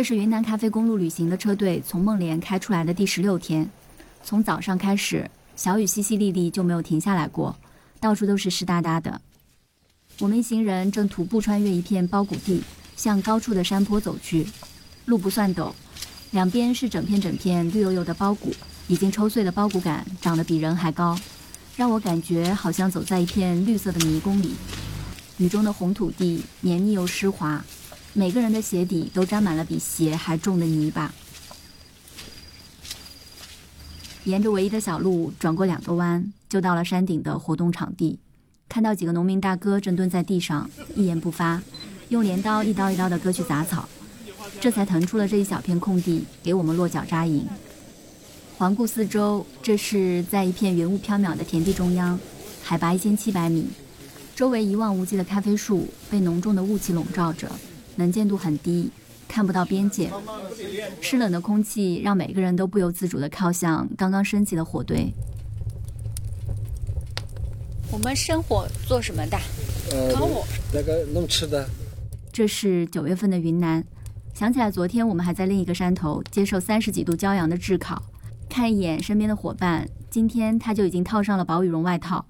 [0.00, 3.68] 这是云南咖啡公路旅行的车队从孟连开出来的第十六天，
[4.24, 7.54] 从早上开始，小雨淅淅沥沥就没有停下来过，
[8.00, 9.20] 到处都是湿哒哒的。
[10.18, 12.62] 我们一行人正徒步穿越一片包谷地，
[12.96, 14.46] 向高处的山坡走去，
[15.04, 15.70] 路不算陡，
[16.30, 18.54] 两边是整片整片绿油油的包谷，
[18.88, 21.14] 已经抽穗的包谷杆长得比人还高，
[21.76, 24.54] 让我感觉好像走在一片绿色的迷宫里。
[25.36, 27.62] 雨中的红土地黏腻又湿滑。
[28.12, 31.12] 每个人的鞋底都沾满了比鞋还重的泥巴。
[34.24, 38.18] 沿着唯一的小路转过两个弯，就到了山顶的活动场地。
[38.68, 41.62] 看到几个农民大哥正蹲在地上，一言不发，
[42.10, 43.88] 用镰刀一刀一刀地割去杂草，
[44.60, 47.46] 这才腾出了这一小片空地给我们落脚扎营。
[48.58, 52.20] 环顾四周，这是在一片云雾飘渺的田地中央，
[52.62, 53.68] 海拔一千七百米，
[54.36, 57.50] 周围一望无际的咖啡树被浓重的雾气笼罩着。
[57.96, 58.90] 能见度很低，
[59.28, 60.10] 看不到边界。
[61.00, 65.12] 湿冷的空气让每个人都不由自主地靠向刚刚升起的火堆。
[67.92, 69.38] 我们生火做什么的？
[69.90, 70.44] 呃，烤火。
[70.72, 71.68] 那个弄吃的。
[72.32, 73.84] 这是九月份的云南，
[74.32, 78.02] 想起来昨天我们还在另一个山头接受三十几度骄阳的炙烤。
[78.48, 82.24] 看一眼身边的伙伴，今天他就已经套上了薄羽绒外套。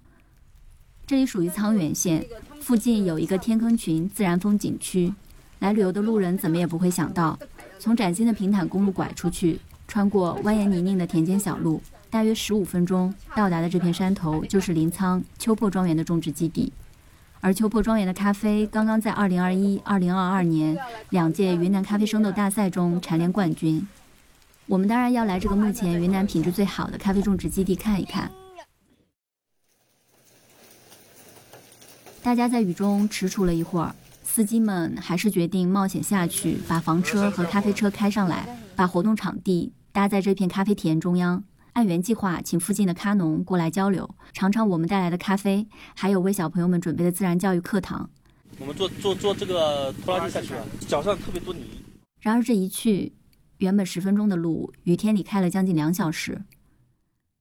[1.07, 2.25] 这里属于沧源县，
[2.61, 5.13] 附近有一个天坑群自然风景区。
[5.61, 7.39] 来旅游的路人怎么也不会想到，
[7.79, 16.73] 从崭新的平坦公路拐出去，穿过蜿蜒泥泞的田间小路，大约十五分钟到达的这片山头就是临沧秋破庄园的种植基地。
[17.43, 20.79] 而秋破庄园的咖啡刚刚在2021、2022年
[21.09, 23.87] 两届云南咖啡生豆大赛中蝉联冠军。
[24.67, 28.31] 我们当然要来这个目前云南品质最好的咖啡种植基地看一看。
[32.23, 33.95] 大家在雨中踟蹰了一会儿。
[34.33, 38.47] 司机们还是决定冒险下去，把房车和咖啡车开上来，
[38.77, 41.43] 把活动场地搭在这片咖啡田中央。
[41.73, 48.09] 按原计划，请附近的咖农过来交流，尝尝我们带来的咖啡，还有为小朋友们准备的自然教育课堂。
[48.61, 51.63] 我们坐坐坐这个拖拉机下去了，脚上特别多泥。
[52.21, 53.13] 然而这一去，
[53.59, 56.41] 原本十分钟的路，雨天里开了将近两小时。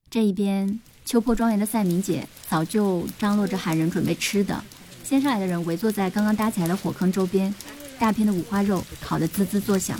[0.09, 4.63] 这一边，秋坡庄园的赛明姐早就张罗着喊人准备吃的。
[5.09, 7.51] 先上来的人围坐在刚刚搭起来的火坑周边，
[7.97, 9.99] 大片的五花肉烤得滋滋作响。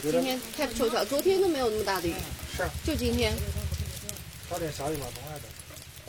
[0.00, 2.14] 今天太凑巧，昨天都没有那么大的雨，
[2.56, 3.32] 是，就今天。
[4.48, 5.42] 飘点小雨吧，不爱的。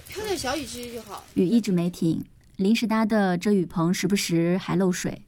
[0.07, 1.23] 飘点小雨其实就好。
[1.33, 2.23] 雨一直没停，
[2.57, 5.23] 临时搭的遮雨棚时不时还漏水，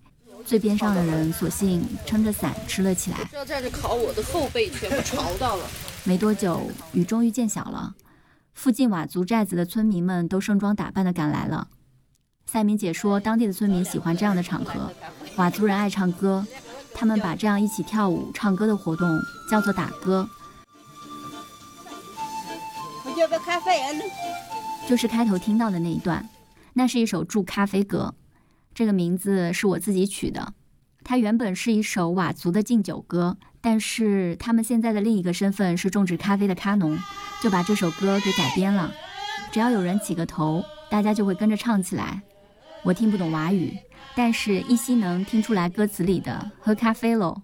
[0.45, 3.17] 最边上的人索性撑着伞吃了起来。
[3.33, 5.67] 要在这烤，我的后背全部潮到了。
[6.03, 7.95] 没多久，雨终于见小了。
[8.53, 11.69] 附近佤族寨子的村民们都盛装打扮的赶来了。
[12.45, 14.91] 赛明姐说，当地的村民喜欢这样的场合，
[15.35, 16.45] 佤族人爱唱歌，
[16.93, 19.07] 他们把这样一起跳舞、唱歌的活动
[19.49, 20.27] 叫做打歌。
[23.05, 23.79] 我叫个咖啡
[24.87, 26.27] 就是开头听到的那一段，
[26.73, 28.15] 那是一首祝咖啡歌，
[28.73, 30.53] 这个名字是我自己取的。
[31.03, 33.37] 它原本是一首佤族的敬酒歌。
[33.61, 36.97] 但是他们现在的另一个身份是种植咖啡的咖农，
[37.41, 38.91] 就把这首歌给改编了。
[39.51, 42.21] 只要有人起个头，大家就会跟着唱起来。
[42.83, 43.77] 我听不懂佤语，
[44.15, 47.41] 但是依稀能听出来歌词里的“喝咖啡喽”。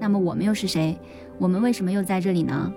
[0.00, 0.98] 那么我们又是谁？
[1.38, 2.72] 我们为什么又在这里呢？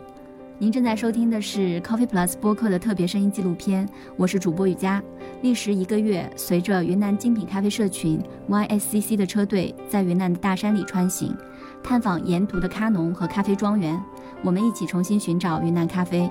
[0.58, 5.02] 您正在收听的是 Coffee Plus 播客的特别声音纪录片，我是主播雨佳。
[5.42, 11.36] 历时一个月，随着云南精品咖啡社群 YSCC 的车队在云南的大山里穿行，
[11.82, 14.00] 探访沿途的咖农和咖啡庄园，
[14.44, 16.30] 我们一起重新寻找云南咖啡。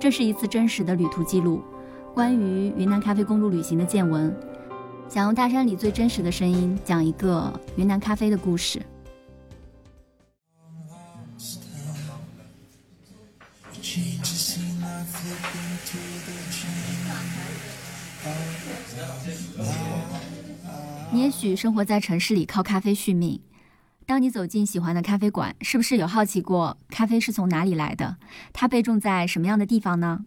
[0.00, 1.62] 这是一次真实的旅途记录，
[2.12, 4.34] 关于云南咖啡公路旅行的见闻，
[5.08, 8.82] 想用大山里最真实的声音讲一个云南咖啡的故事。
[21.10, 23.38] 你也许生活在城市里，靠咖啡续命。
[24.06, 28.16] 当你走进喜欢的咖啡馆，是不是有好奇过咖啡是从哪里来的？
[28.54, 30.24] 它被种在什么样的地方呢？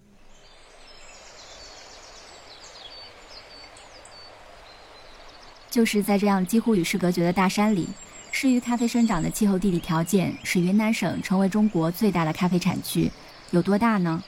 [5.72, 7.90] 就是在这样几乎与世隔绝的大山里，
[8.32, 13.12] 适于咖啡生长的气候地理条件，使云南省成为中国最大的咖啡产区。
[13.52, 14.24] 有多大呢？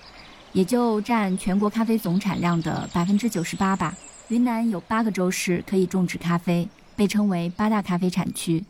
[0.53, 3.95] 也就占全国咖啡总产量的百分之九十八吧。
[4.29, 8.65] 云南有八个州市可以种植咖啡，被称为八大咖啡产区。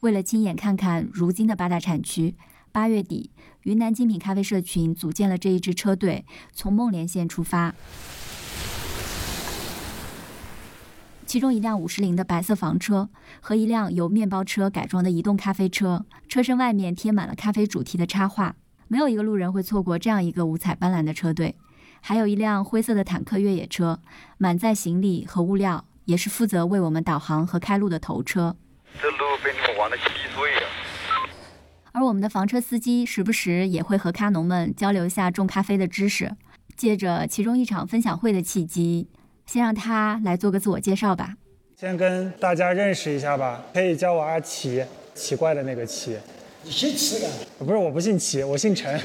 [0.00, 2.34] 为了亲眼看看如今的八大产区，
[2.72, 3.30] 八月底，
[3.62, 7.74] 云南精品咖啡社群组建了这一支车队，从孟连县出发。
[11.26, 13.08] 其中一辆五十铃的白色房车
[13.40, 18.54] 和一辆由面包车改装的移动咖啡车，车身外面贴满了咖啡主题的插画。
[18.88, 21.56] 没有一个路人会错过这样一个五彩斑斓的车队。
[22.00, 23.98] 还有一辆灰色的坦克越野车，
[24.38, 28.56] 满载行李和物料，也是负责为我们导航和开路的头车。
[29.00, 30.04] 这路被你们玩的稀
[30.34, 30.60] 碎呀。
[31.92, 36.36] 而我们的房车司机时不时也会和咖农们交流一下种咖啡的知识。
[36.76, 39.08] 借着其中一场分享会的契机，
[39.46, 41.34] 先让他来做个自我介绍吧。
[41.74, 44.84] 先跟大家认识一下吧，可以叫我阿奇，
[45.14, 46.18] 奇怪的那个奇。
[46.66, 47.28] 你姓齐的？
[47.60, 49.00] 不是，我不姓齐，我姓陈。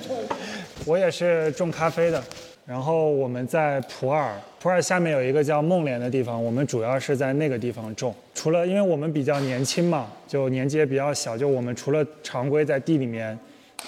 [0.86, 2.24] 我也是种咖啡的。
[2.64, 8.14] 然后我们在普洱，普洱下面有一个叫孟连的地方，我们主要是在那个地方种。
[8.34, 13.38] 除了因为我们比较年轻嘛，就年纪也比较小，就我们除了常规在地里面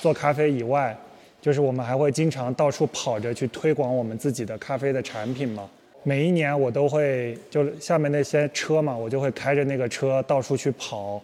[0.02, 0.94] 做咖啡以外，
[1.40, 5.66] 就是我们还会经常到处跑着去推广我们自己的咖啡的产品嘛。
[6.02, 11.22] 每一年我都会，就下面那些车嘛，我就会开着那个车到处去跑。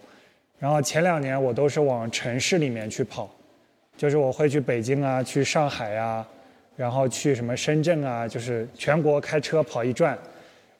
[0.59, 3.29] 然后前两年我都是往城市里面去跑，
[3.97, 6.25] 就是我会去北京啊，去上海呀。
[6.75, 10.17] 然后去什么深圳啊，就是全国开车跑一转，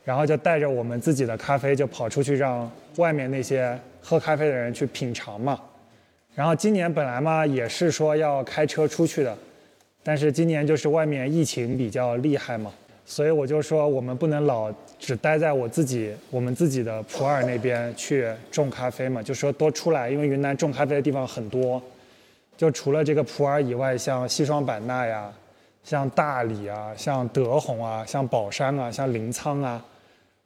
[0.06, 5.60] 然后就带着我们自己的咖啡就跑出去，让外面那些喝咖啡的人去品尝嘛。
[6.34, 9.38] 然后今年本来嘛也是说要开车出去的，
[10.02, 12.72] 但是今年就是外面疫情比较厉害嘛，
[13.06, 21.82] 所以我就说我们不能老只待在我自己我们自己的普洱那边去种咖啡嘛，就说多出来，因为云南种咖啡的地方很多，
[22.58, 25.32] 就除了这个普洱以外，像西双版纳呀。
[25.82, 29.84] 像大理啊，像德宏啊，像宝山啊，像临沧啊，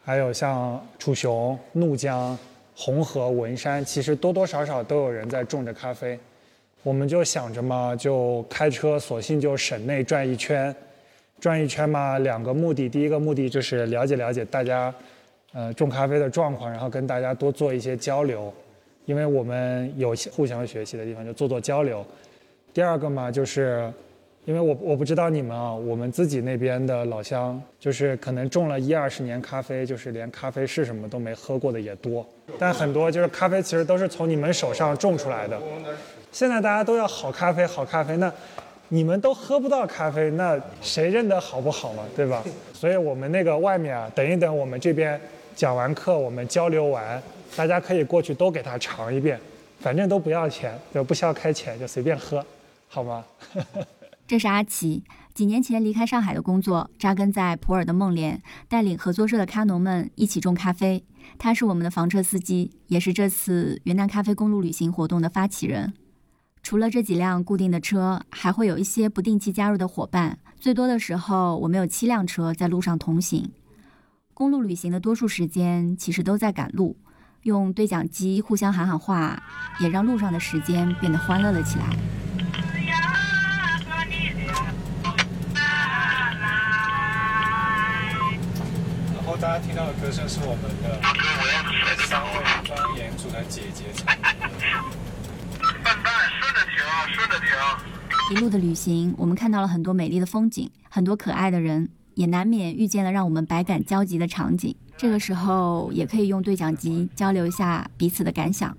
[0.01, 2.37] 还有像楚雄、怒江、
[2.75, 6.17] 红河、文山，其实多多少少都有人在种着咖啡。
[6.83, 10.73] 我们就想着嘛，就开车，索性就省内转一圈，
[11.43, 12.87] 转一圈嘛，两个目的。
[12.87, 14.93] 第一个目的就是了解了解大家，
[15.51, 18.53] 呃，种咖啡的状况，然后跟大家多做一些交流，
[19.03, 22.05] 因为我们有互相学习的地方，就做做交流。
[22.73, 23.91] 第二个嘛，就是。
[24.45, 32.27] 因为我我不知道你们啊，我们自己那边的老乡，就是可能种了一二十年咖啡，就是连咖啡是什么都没喝过的也多。
[32.59, 35.57] 但很多就是咖啡其实都是从你们手上种出来的。
[36.33, 38.29] 现在大家都要好咖啡，好咖啡，那
[38.93, 42.43] 你们都喝不到咖啡，那谁认得好不好嘛，对吧？
[42.71, 45.19] 所以我们那个外面啊，等一等，我们这边
[45.55, 47.19] 讲完课，我们交流完，
[47.55, 49.39] 大家可以过去都给他尝一遍，
[49.79, 52.45] 反正都不要钱，就不需要开钱，就随便喝，
[52.87, 53.25] 好吗？
[54.27, 61.03] 这是阿奇，几年前离开上海的工作，扎根在普洱的孟连，带领合作社的咖农们一起种咖啡。
[61.39, 65.93] 他是我们的房车司机，也是这次云南咖啡公路旅行活动的发起人。
[66.63, 70.39] 除了这几辆固定的车，还会有一些不定期加入的伙伴。
[70.57, 73.51] 最多的时候，我们有七辆车在路上同行。
[74.33, 76.95] 公路旅行的多数时间其实都在赶路，
[77.41, 79.43] 用对讲机互相喊喊话，
[79.81, 81.85] 也让路上的时间变得欢乐了起来。
[89.41, 91.01] 大家听到的歌声是我们的
[92.05, 92.29] 三位
[92.63, 95.12] 方言组的姐姐唱的。
[97.13, 97.57] 顺着停，顺着
[98.29, 98.37] 停。
[98.37, 104.75] 一路的旅行，我们看到了很多美丽的风景，很多可爱的人，也难免遇见了让我们百感交集的场景。
[104.97, 108.75] 这个时候，也可以用对讲机交流一下彼此的感想。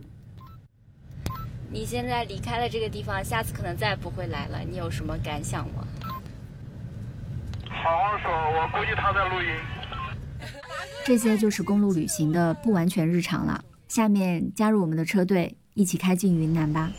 [1.70, 5.86] 你现在离开了这个地方，下次可能再也不会来了，你有什么感想吗？
[7.68, 9.48] 好好说，我估计他在录音。
[11.04, 13.62] 这些就是公路旅行的不完全日常了。
[13.88, 16.90] 下面加入我们的车队，一起开进云南吧。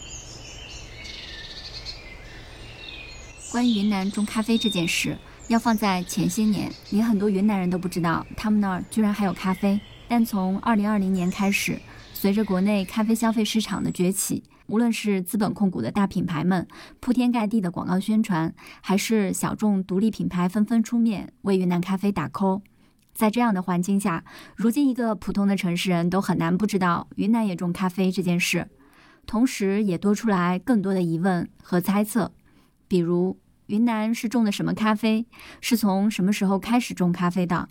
[3.55, 9.79] 关于云南种咖啡这件事，要放在前些年，连很多云南人都不知道他们那儿居然还有咖啡。
[10.09, 11.79] 但从2020年开始，
[12.13, 16.67] 随着国内咖啡消费市场的崛起，无论是资本控股的大品牌们
[16.99, 22.61] 铺天盖地的广告宣传，还是小众独立品牌纷纷出面为云南咖啡打 call。
[23.13, 24.25] 在这样的环境下，
[24.57, 28.67] 如今一个普通的城市人都很难不知道云南也种咖啡这件事，
[29.25, 32.33] 同时也多出来更多的疑问和猜测，
[32.89, 35.25] 比如云南是种的什么咖啡，
[35.59, 37.67] 是从什么时候开始种咖啡的？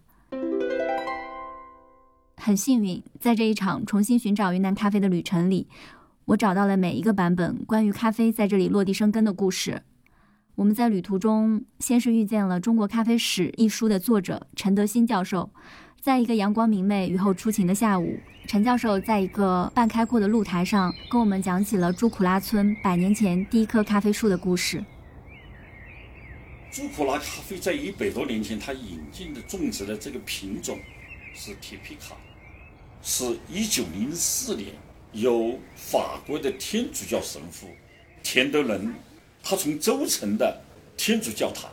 [2.36, 5.68] 很幸运，在这一场重新寻找云南咖啡的旅程里，
[6.26, 9.82] 我找到了每一个版本关于咖啡在这里落地生根的故事。
[10.56, 15.50] 我们在旅途中先是遇见了《中国咖啡史》一书的作者陈德新教授，
[16.00, 24.84] 在一个阳光明媚、雨后初晴的下午，陈教授在一个半开阔的露台上跟我们讲起了朱苦拉村百年前第一棵咖啡树的故事。
[26.74, 30.76] 朱古拉咖啡在一百多年前，它引进的种植的这个品种
[31.32, 32.16] 是铁皮卡，
[33.00, 34.70] 是一九零四年
[35.12, 37.68] 由法国的天主教神父
[38.24, 38.92] 田德伦，
[39.40, 40.60] 他从州城的
[40.96, 41.70] 天主教堂，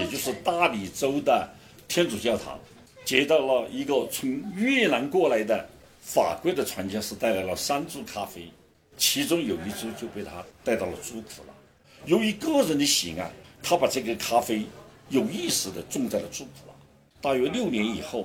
[0.00, 1.52] 也就是大理州的
[1.88, 2.56] 天主教堂，
[3.04, 5.68] 接到了一个从越南过来的
[6.00, 8.48] 法国的传教士，带来了三株咖啡，
[8.96, 11.54] 其中有一株就被他带到了朱古拉。
[12.04, 13.28] 由于个人的喜爱。
[13.68, 14.64] 他把这个咖啡
[15.08, 16.74] 有意识地种在了朱苦拉，
[17.20, 18.24] 大约六年以后，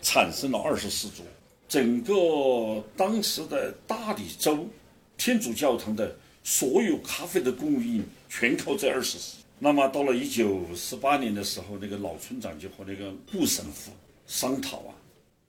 [0.00, 1.24] 产生了二十四株。
[1.68, 4.68] 整个当时的大理州
[5.16, 9.38] 天主教堂的所有咖啡的供应全靠这二十四。
[9.58, 13.90] 那么到了一九四八年的时候，那个老村长就和那个顾神父
[14.28, 14.94] 商讨啊，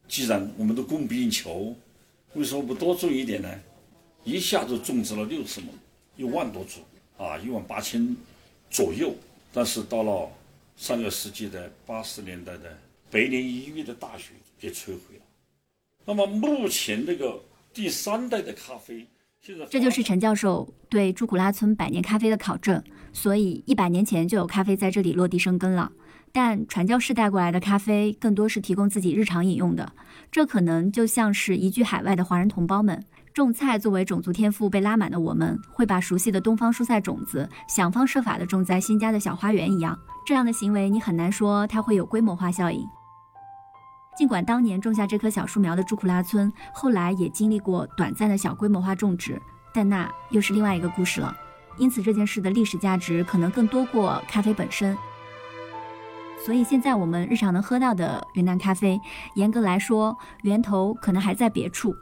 [0.08, 1.76] 既然我们都供不应求，
[2.34, 3.60] 为什么不多种一点呢？
[4.24, 5.68] 一下子种植了六次亩，
[6.18, 6.80] 一万多株
[7.24, 8.18] 啊，一万八千。
[8.70, 9.14] 左右，
[9.52, 10.30] 但是到了
[10.78, 12.78] 上个世纪的八十年代的
[13.12, 15.22] 百年一遇的大雪给摧毁了。
[16.06, 17.42] 那么目前这个
[17.74, 19.06] 第三代的咖啡，
[19.42, 22.84] 现在这就是陈教授对朱古拉村百年咖啡的考证。
[23.12, 25.92] 所以一百年前就有咖啡在这里落地生根了。
[26.32, 29.92] 但传教士带过来的咖啡更多是提供自己日常饮用的，
[30.32, 33.04] 这可能就像是移居海外的华人同胞们。
[33.40, 39.98] 种菜作为种族天赋被拉满的我们，会把熟悉的东方蔬菜种子想方设法地种在新家的小花园一样。
[40.26, 42.86] 这样的行为，你很难说它会有规模化效应。
[44.18, 49.42] 尽管当年种下这棵小树苗的朱库拉村后来也经历过短暂的小规模化种植，
[49.74, 51.34] 但那又是另外一个故事了。
[51.78, 54.98] 因此，这件事的历史价值可能更多过咖啡本身。
[56.46, 59.00] 所以，现在我们日常能喝到的云南咖啡，
[59.36, 61.96] 严格来说，源头可能还在别处。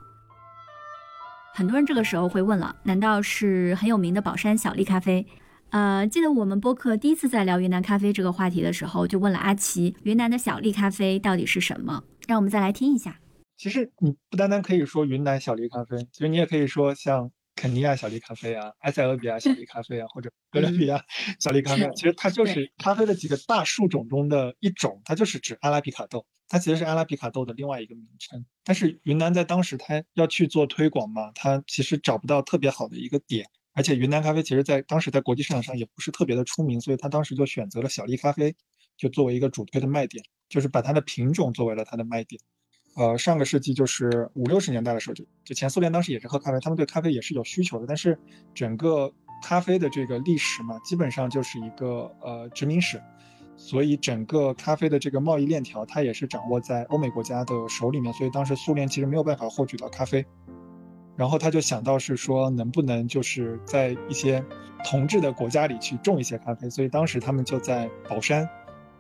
[1.58, 5.26] 很多人这个时候会问了：难道是很有名的宝山小粒咖啡？
[5.72, 12.04] 呃，记得我们播客第一次在聊云南咖啡这个话题的时候，就问了阿奇，云南的小粒咖啡到底是什么？
[12.28, 13.20] 让我们再来听一下。
[13.58, 21.04] 其实你不单单可以说云南小粒咖啡，其实你也可以说像肯尼亚小粒咖啡啊、埃塞俄比亚小粒咖啡啊，或者 哥伦比亚
[21.40, 21.90] 小粒咖啡。
[21.96, 26.24] 其实它就是咖啡的几个大树种中的一种，它就是指阿拉比卡豆。
[26.50, 38.56] 它其实是阿拉比卡豆的另外一个名称，但是云南在当时它要去做推广嘛，它其实找不到特别好的一个点，而且云南咖啡其实在当时在国际市场上也不是特别的出名，所以它当时就选择了小粒咖啡，
[38.96, 42.42] 就作为一个主推的卖点，就是把它的品种作为了它的卖点。
[42.96, 48.18] 呃，上个世纪就是五六十年代的时候，就就前苏联当时也是喝咖啡，他们对咖啡也是有需求的，但是
[48.56, 49.14] 整个
[49.44, 53.00] 咖啡的这个历史嘛，基本上就是一个呃殖民史。
[53.58, 58.14] 所以整个咖啡的这个贸易链条，它也是掌握在欧美国家的手里面。
[58.14, 60.24] 所以当时苏联其实没有办法获取到咖啡，
[61.16, 64.42] 然后他就想到是说，能不能就是在一些
[64.86, 66.70] 同治的国家里去种一些咖啡。
[66.70, 68.48] 所以当时他们就在宝山，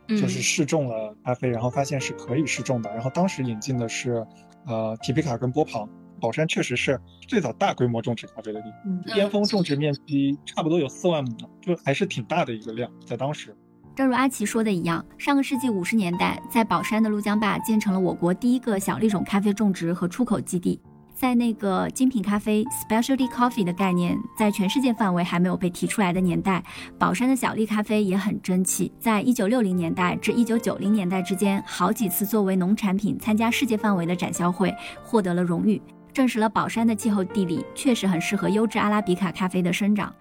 [0.08, 2.90] 就是试种了咖啡，然后发现是可以试种的。
[2.90, 4.26] 然后当时引进的是，
[4.66, 5.88] 呃，提皮卡跟波旁。
[6.20, 13.56] 宝山确实是最早大规模种植咖啡的地方，巅峰种植面积差不多有四万亩，就还是挺大的一个量，在当时。
[13.98, 20.80] 正如阿奇说的一样，上个世纪五十年代，在宝山的鹭江坝建成了我国第一个小粒种咖啡种植和出口基地。
[21.16, 26.64] 在那个精品咖啡 （specialty coffee） 的概念在全世界范围还没有被提出来的年代，
[27.00, 28.92] 宝山的小粒咖啡也很争气。
[29.00, 35.82] 在一九六零年代至一九九零年代之间，好几次作为农产品参加世界范围的展销会，获得了荣誉，
[36.14, 40.14] 证实了宝山的气候地理确实很适合优质阿拉比卡咖啡的生长。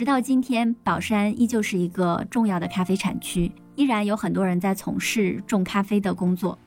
[0.00, 6.58] 直到今天，宝山依旧是一个重要的咖啡产区，依然有很多人在从事种咖啡的工作。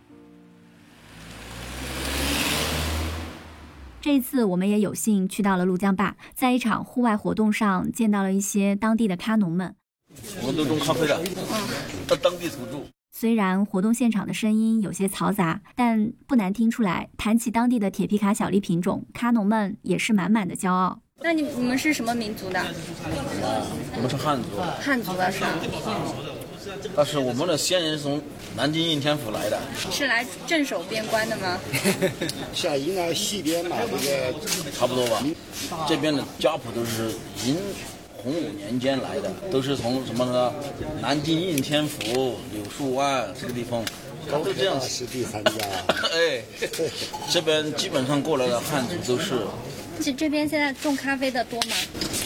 [4.00, 9.76] 这一次，我们也有幸去到了怒江坝，在一场户外活动上见到了一些当地的咖农们。
[10.44, 11.20] 我们都种咖啡的，
[12.08, 12.86] 他当地土著。
[13.12, 21.00] 虽然活动现场的声音有些嘈杂，但不难听出来，谈起当地的铁皮卡小粒品种，咖农们也是满满的骄傲。
[21.24, 22.62] 那你你们是什么民族的？
[23.96, 24.50] 我们是汉族。
[24.82, 25.40] 汉族的是。
[26.94, 28.22] 但是我们的先人从
[28.58, 29.58] 南京应天府来的。
[29.90, 31.58] 是来镇守边关的吗？
[32.54, 34.34] 像云南西边嘛，这个
[34.78, 35.24] 差不多吧。
[35.88, 37.10] 这边的家谱都是
[37.46, 37.56] 银
[38.18, 40.54] 洪武年间来的，都是从什么呢？
[41.02, 43.82] 南京应天府、柳树湾这个地方，
[44.30, 44.78] 都这样。
[44.82, 45.52] 是第三家。
[46.12, 46.44] 哎，
[47.32, 49.36] 这边基本上过来的汉族都是。
[50.02, 51.76] 这这边现在种咖啡的多吗？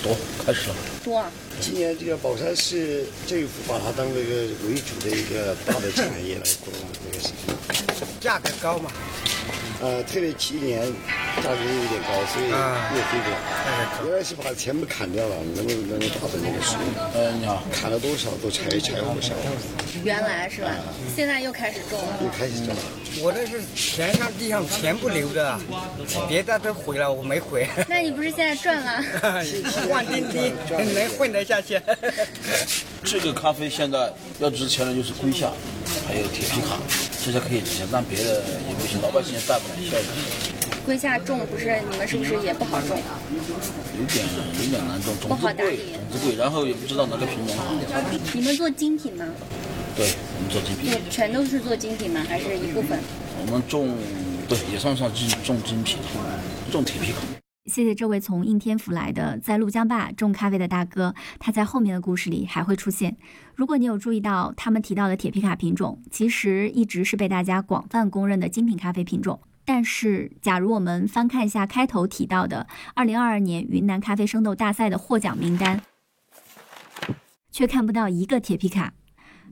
[0.04, 0.76] 多，开始了。
[1.04, 1.24] 多。
[1.60, 6.72] 今年这个宝山市政府把它当那个为主的一个大的产业来做
[7.04, 7.87] 这个事情。
[8.20, 8.92] 价格高嘛？
[9.80, 13.38] 呃，特别今年价格有点高，所以越飞点。
[14.06, 16.76] 原来是把全部砍掉了，能能达到那个数。
[17.14, 19.34] 呃，你好，砍了多少都拆拆不少。
[20.04, 20.72] 原来是吧？
[21.16, 22.18] 现在又开始种了。
[22.24, 22.82] 又开始种了。
[23.20, 25.60] 我那是天上地上全部留的，
[26.28, 27.68] 别的都毁了，我没毁。
[27.88, 29.04] 那你不是现在赚了？
[29.90, 30.54] 万钉钉
[30.94, 31.80] 能混得下去。
[33.04, 35.52] 这个咖啡现在要值钱的就是龟下，
[36.08, 36.78] 还有铁皮卡，
[37.28, 40.06] 这些可以值钱，但别的也不行，老百姓也带不来效益。
[40.86, 42.98] 龟下种不是你们是不是也不好种？
[44.00, 44.26] 有点
[44.64, 47.66] 有点难种，种子贵，种子贵，然后也不知道哪个品种好。
[48.32, 49.26] 你们做精品吗？
[49.98, 50.08] 对，
[50.38, 50.90] 我们做精品。
[51.10, 52.26] 全都是做精品吗？
[52.30, 52.98] 还是一部分？
[53.42, 53.94] 我们种，
[54.48, 55.98] 对，也算上精种精品，
[56.72, 57.18] 种铁皮卡。
[57.68, 63.18] 谢谢这位从应天府来的在陆江坝种咖啡的大哥，他在后面的故事里还会出现。
[63.56, 69.42] 如果你有注意到他们提到的铁皮卡品种，其实一直是被大家广泛公认的精品咖啡品种。
[69.66, 75.82] 但是，假如我们翻看一下开头提到的2022年云南咖啡生豆大赛的获奖名单，
[77.52, 78.94] 却看不到一个铁皮卡。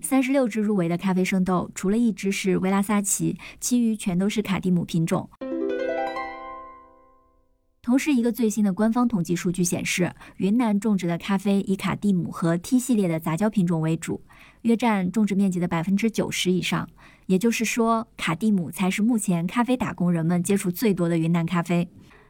[0.02, 5.30] 三十六只入围的咖啡生豆，除了一只是维拉萨奇，其余全都是卡蒂姆品种。
[7.86, 14.22] 同时，一个最新的官方统计数据显示，云南种植的咖啡以卡蒂姆和 T 系列的杂交品种为主，
[14.64, 16.90] 约占种植面积的百分之九十以上。
[17.28, 21.88] 也就是说，卡蒂姆才是目前咖啡打工人们接触最多的云南咖啡。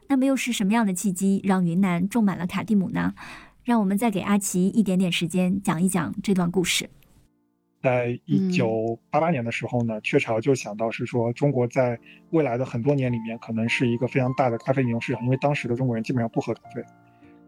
[0.09, 3.13] 那么，又是什么样的契机让云南种满了卡蒂姆呢？
[3.63, 6.89] 让我们再给阿奇一点点时间，讲一讲这段故事。
[7.85, 11.95] 在一九八八年的时候呢，雀巢就想到是说，中国在
[12.31, 16.83] 未来的很多年里面，可能是一个非常大的咖啡饮用市场，因为当时的中国人基本上不喝咖啡，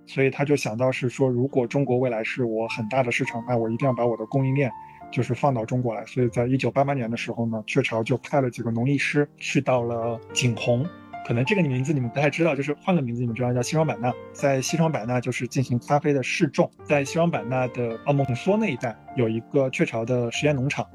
[0.06, 4.71] 所以他就想到是说，如果中国未来是我很大的市场，那我一定要把我的供应链
[5.10, 6.06] 就是放到中国来。
[6.06, 10.86] 所以在一九八八年的时候呢，雀巢就派了几个农艺师去到了景洪。
[11.27, 20.87] 可能这个名字你们不太知道，就是换个名字你们知道叫西双版纳，在西双版纳就是进行咖啡的试种，在西双版纳的奥蒙梭那一带有一个雀巢的实验农场，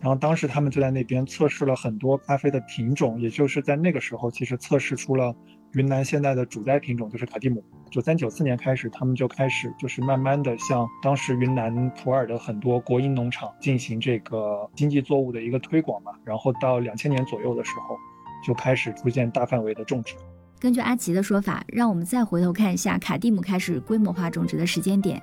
[0.00, 5.34] 然后当时他们就在那边测试了很多咖啡的品种，也就是在那个时候，其实测试出了
[5.72, 7.60] 云南现在的主代品种就是卡蒂姆。
[7.90, 17.96] 九三九四年开始，他们就开始就是慢慢的向当时云南普洱的很多国营农场进行这个经济作物的一个推广嘛，然后到两千年左右的时候。
[18.44, 20.14] 就开始出现大范围的种植。
[20.58, 25.20] 根据阿奇的说法，让我们再回头看一下卡蒂姆开始规模化种植的时间点。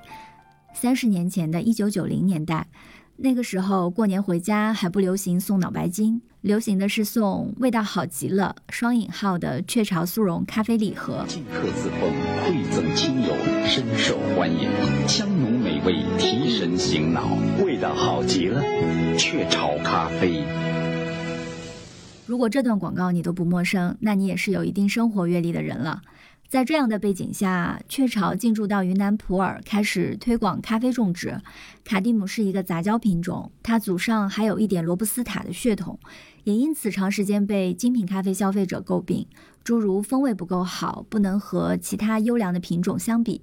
[0.74, 2.66] 三十年前的一九九零年代，
[3.16, 11.24] 那个时候过年回家还不流行送脑白金，流行的是送味道好极了双引号的雀巢速溶咖啡礼盒。
[11.26, 12.12] 进客自封，
[12.44, 13.34] 馈赠亲友，
[13.66, 14.68] 深受欢迎。
[15.08, 17.26] 香浓美味，提神醒脑，
[17.64, 18.62] 味道好极了，
[19.16, 20.44] 雀巢咖啡。
[22.30, 26.00] 如果这段广告你都不陌生，那你也是有一定生活阅历的人了。
[26.48, 31.40] 在这样的背景下，雀巢进驻到云南普洱，开始推广咖啡种植。
[31.84, 35.98] 卡蒂姆是一个杂交品种，它祖上还有一点罗布斯塔的血统，
[36.44, 39.26] 也因此长时间被精品咖啡消费者诟病，
[39.64, 43.42] 诸如风味不够好，不能和其他优良的品种相比。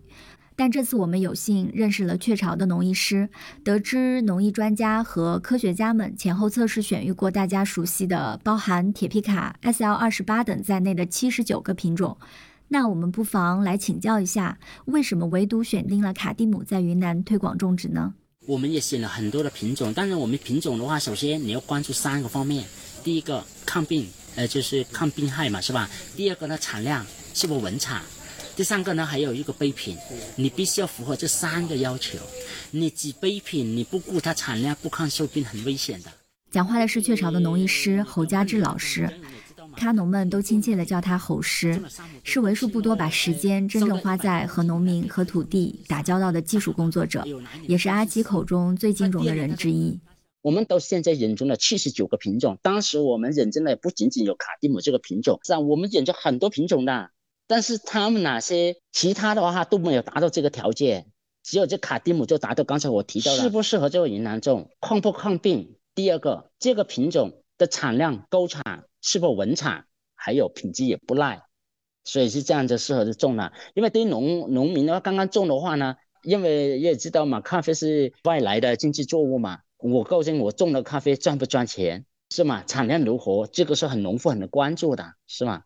[0.59, 3.29] 但这次我们有幸认识了雀巢的农艺师，
[3.63, 12.17] 得知农艺专家和科学家们前后测试选育过大家熟悉的包含铁皮卡、SL 二十八等在内的七十九个品种。
[12.69, 18.15] 那我们不妨来请教一下，为什么唯独选定了卡蒂姆在云南推广种植呢？
[18.47, 22.65] 我们也选了很多的品种，当然我们品种的话，首先你要关注三个方面：
[23.03, 25.87] 第一个抗病，呃，就是抗病害嘛，是吧？
[26.15, 28.01] 第二个呢，产量是否稳产？
[28.57, 29.95] 第三个呢，还有一个杯品，
[30.35, 32.17] 你必须要符合这三个要求。
[32.71, 36.09] 你挤杯品，你不顾它产量，不抗受病，很危险的。
[36.49, 39.07] 讲话的是雀巢的农艺师侯家志老师，
[39.75, 41.79] 咖农们都亲切地叫他侯师，
[42.23, 47.23] 是为数不多把时间真正花在和农民和土地打交道的技术工作者，
[47.67, 49.99] 也是阿吉口中最敬重的人之一。
[50.41, 57.11] 我们到现在引种了七十九个品种，当时我们引进的不仅仅有卡蒂姆这个品种，是啊，我们引进很多品种的。
[57.47, 61.07] 但是他们哪些其他的话都没有达到这个条件，
[61.43, 65.75] 只有这卡蒂姆就达到刚才我提到的适不适合这个云南种，抗不抗病。
[65.95, 71.41] 第二个，这个品种的产量高产，是否稳产，还有品质也不赖，
[72.03, 73.53] 所以是这样子适合的种了。
[73.73, 82.63] 因为对于农农民的话，刚刚种的话呢，因为也知道嘛，咖啡是外来的经济作物嘛，我告诉你我种的咖啡赚不赚钱，是吗？
[82.67, 85.63] 产量如何，这个是很农户很关注的，是吗？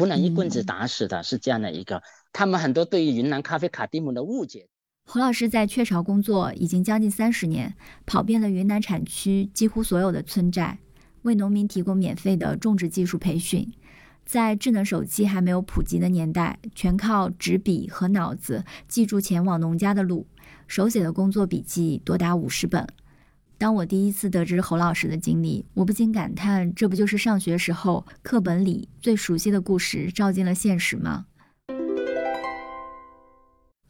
[0.00, 2.02] 不能一棍子打死的，是这样的一个。
[2.32, 4.66] 他们很多对于云南咖啡卡蒂姆的误解。
[5.04, 7.74] 侯老师在雀巢工作已经将近三十年，
[8.06, 10.78] 跑遍了云南产区几乎所有的村寨，
[11.20, 13.70] 为农民提供免费的种植技术培训。
[14.24, 20.26] 在智能手机还没有普及的年代，全靠纸笔和脑子记住前往农家的路，
[20.66, 22.86] 手写的工作笔记多达五十本。
[23.60, 31.26] 当我第一次得知侯老师的经历，我不禁感叹：这不就是上学时候课本里最熟悉的故事照进了现实吗？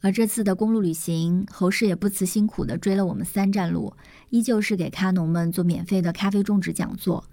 [0.01, 3.95] 而这次的公路旅行，侯氏也不辞辛苦地追了我们三站路，
[4.29, 7.23] 依旧是给咖农们做免费的咖啡种植讲座。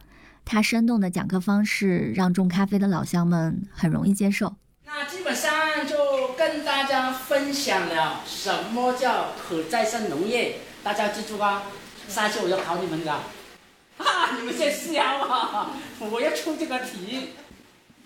[0.45, 4.55] 他生动的讲课方式，让种咖啡的老乡们很容易接受。
[4.87, 5.51] 那基本上
[5.89, 5.97] 就
[6.39, 11.65] 跟大家分享了什么叫可再生农业，大家记住啊！
[12.09, 13.13] 下次我要考你们的，
[13.99, 15.71] 啊，你们先笑啊！
[16.01, 17.31] 我要出这个题。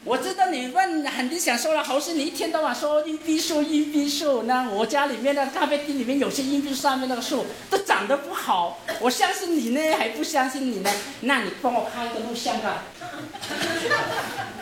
[0.05, 10.91] 我知道你问肯定想说了，侯师你一天到晚说硬币树硬币树，那我家里面的咖啡厅里面有些硬币上面那个树都长得不好，我相信你呢还不相信你呢？
[11.21, 12.83] 那你帮我拍一个录像吧。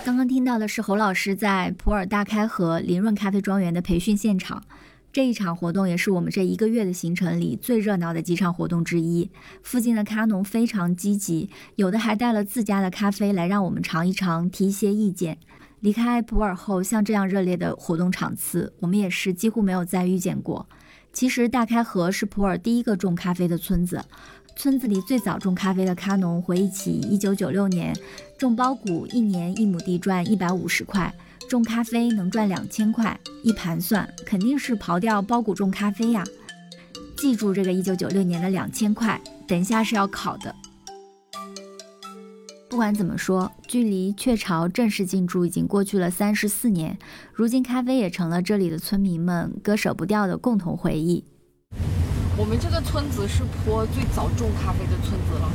[0.04, 4.62] 刚刚听到的是侯老师在普洱大开河林润咖啡庄园的培训现场。
[5.12, 9.28] 这一场活动也是我们这一个月的行程里最热闹的几场活动之一。
[9.60, 15.38] 附近的咖农非常积极，有的还带了自家的咖啡来让我们尝一尝，提一些意见。
[15.80, 20.68] 离开普洱后，像这样热烈的活动场次，我们也是几乎没有再遇见过。
[21.12, 24.04] 其实大开河是普洱第一个种咖啡的村子，
[24.54, 27.96] 村子里最早种咖啡的咖农回忆起1996年
[28.38, 31.12] 种苞谷，一年一亩地赚150块。
[31.50, 36.22] 种咖啡能赚两千块，一盘算肯定是刨掉包谷种咖啡呀。
[37.16, 40.54] 记住这个一九九六年的两千块，等一下是要考的。
[42.68, 46.96] 不管怎么说，距离雀巢正式进驻已经过去了三十四年，
[47.34, 51.24] 如今咖啡也成了这里的村民们割舍不掉的共同回忆。
[52.38, 55.50] 我们这个村子是坡最早种咖啡的村子了，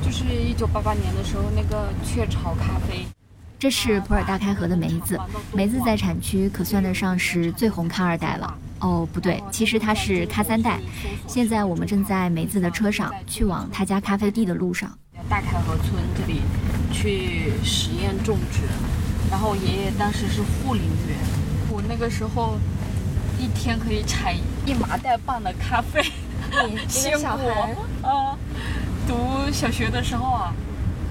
[0.00, 3.04] 就是一九八八年的时候那个雀巢咖啡。
[3.58, 5.18] 这是普洱大开河的梅子，
[5.52, 8.54] 梅子在产区可算得上是最红咖二代了。
[8.78, 10.78] 哦，不对，其实它是咖三代。
[11.26, 14.96] 现在我们正在梅子的车上，去往他家咖啡地的路上。
[15.28, 16.40] 大开河村这里
[16.92, 18.60] 去实验种植，
[19.28, 21.18] 然后爷爷当时是护林员，
[21.68, 22.56] 我那个时候
[23.40, 24.32] 一天可以产
[24.64, 26.00] 一麻袋半的咖啡，
[26.86, 28.08] 鲜果。
[28.08, 28.38] 啊，
[29.08, 30.54] 读小学的时候啊。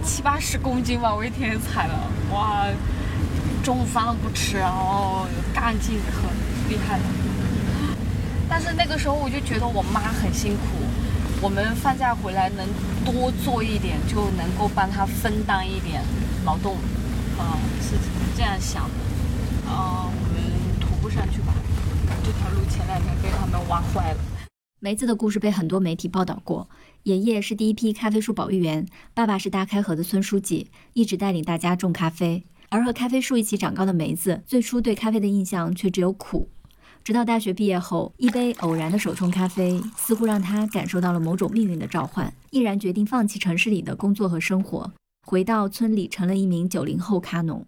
[0.08, 2.66] 七八十公斤吧，我一天踩了，哇！
[3.62, 6.24] 中午饭都不吃，然后干劲很
[6.70, 7.04] 厉害的。
[8.48, 10.62] 但是那个时候我就觉得我妈很辛苦，
[11.42, 12.66] 我们放假回来能
[13.04, 16.02] 多做一点，就能够帮她分担一点
[16.46, 16.78] 劳动，
[17.38, 17.98] 啊，是
[18.38, 19.70] 这样想的。
[19.70, 20.42] 啊，我们
[20.80, 21.54] 徒步上去吧，
[22.24, 24.20] 这条路前两天被他们挖坏了。
[24.80, 26.70] 梅子的故事被很多媒体报道过。
[27.04, 32.44] 爷爷是第一批咖啡树保育员，爸爸是大开河的村书记，一直带领大家种咖啡。
[32.70, 36.50] 而和咖啡树一起长高的梅子，最初对咖啡的印象却只有苦。
[37.04, 44.92] 直到大学毕业后，一杯偶然的手冲咖啡，似乎让他感受到了某种命运的召唤，毅然决定放弃城市里的工作和生活，
[45.26, 47.66] 回到村里，成了一名九零后咖农。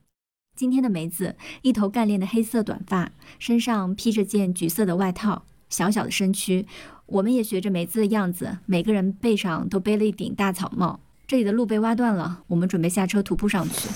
[0.58, 6.68] 今天的梅子，一头干练的黑色短发，身上披着件橘色的外套，小小的身躯。
[7.12, 11.00] 我们也学着梅子的样子，每个人背上都背了一顶大草帽。
[11.28, 13.90] 这里的路被挖断了，我们准备下车徒步上去。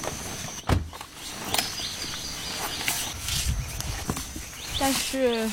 [4.79, 5.49] 但是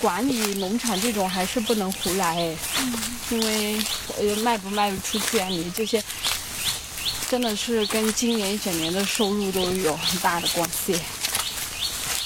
[0.00, 2.56] 管理农场这种还是不能胡来，
[3.30, 3.78] 因为
[4.18, 5.48] 呃卖不卖得出去啊？
[5.48, 6.02] 你这些
[7.28, 10.96] 真的是跟今年一整年的收入都有很大的关系。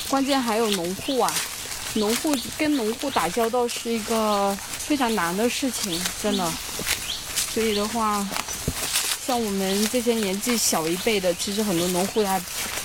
[0.08, 1.32] 关键还有农户啊。
[1.94, 6.52] 农户跟农户打交道是一个非常难的事情，真的。
[7.52, 8.24] 所以的话，
[9.26, 12.40] 像我们这些年纪小一辈的，其实很多农户他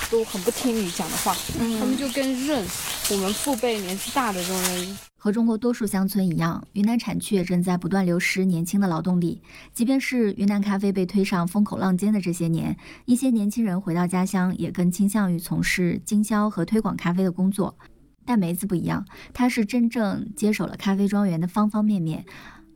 [0.10, 2.66] 都很不听你讲的话，他们就更认
[3.12, 4.98] 我们父辈年纪大的这种人。
[5.18, 9.42] 和中国多数乡村一样，云南产区也正在不断流失年轻的劳动力。
[9.74, 17.76] 即便是云南咖啡被推上风口浪尖的这些年，一些年轻人回到家乡，也更倾向于从事经销和推广咖啡的工作。
[18.26, 22.26] 但梅子不一样，他是真正接手了咖啡庄园的方方面面，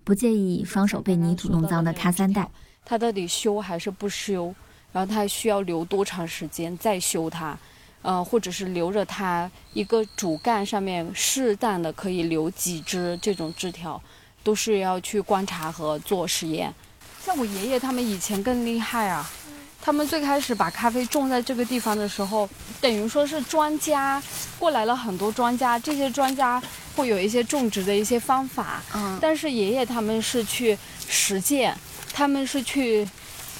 [0.03, 2.49] 不介意双手被泥土弄脏的咖三代。
[2.85, 4.53] 他到底修还是不修？
[4.91, 7.57] 然后他需要留多长时间再修它？
[8.01, 14.01] 呃，或者是留着它一个主干上面适当的可以留几枝这种枝条，
[14.41, 16.73] 都是要去观察和做实验。
[17.21, 19.29] 像我爷爷他们以前更厉害啊，
[19.81, 22.47] 他们最开始把咖啡种在这个地方的时候，
[22.79, 24.21] 等于说是专家
[24.59, 26.61] 过来了很多专家，这些专家
[26.95, 31.75] 会有一些种植的一些方法，嗯，但是爷爷他们是去实践，
[32.13, 33.07] 他们是去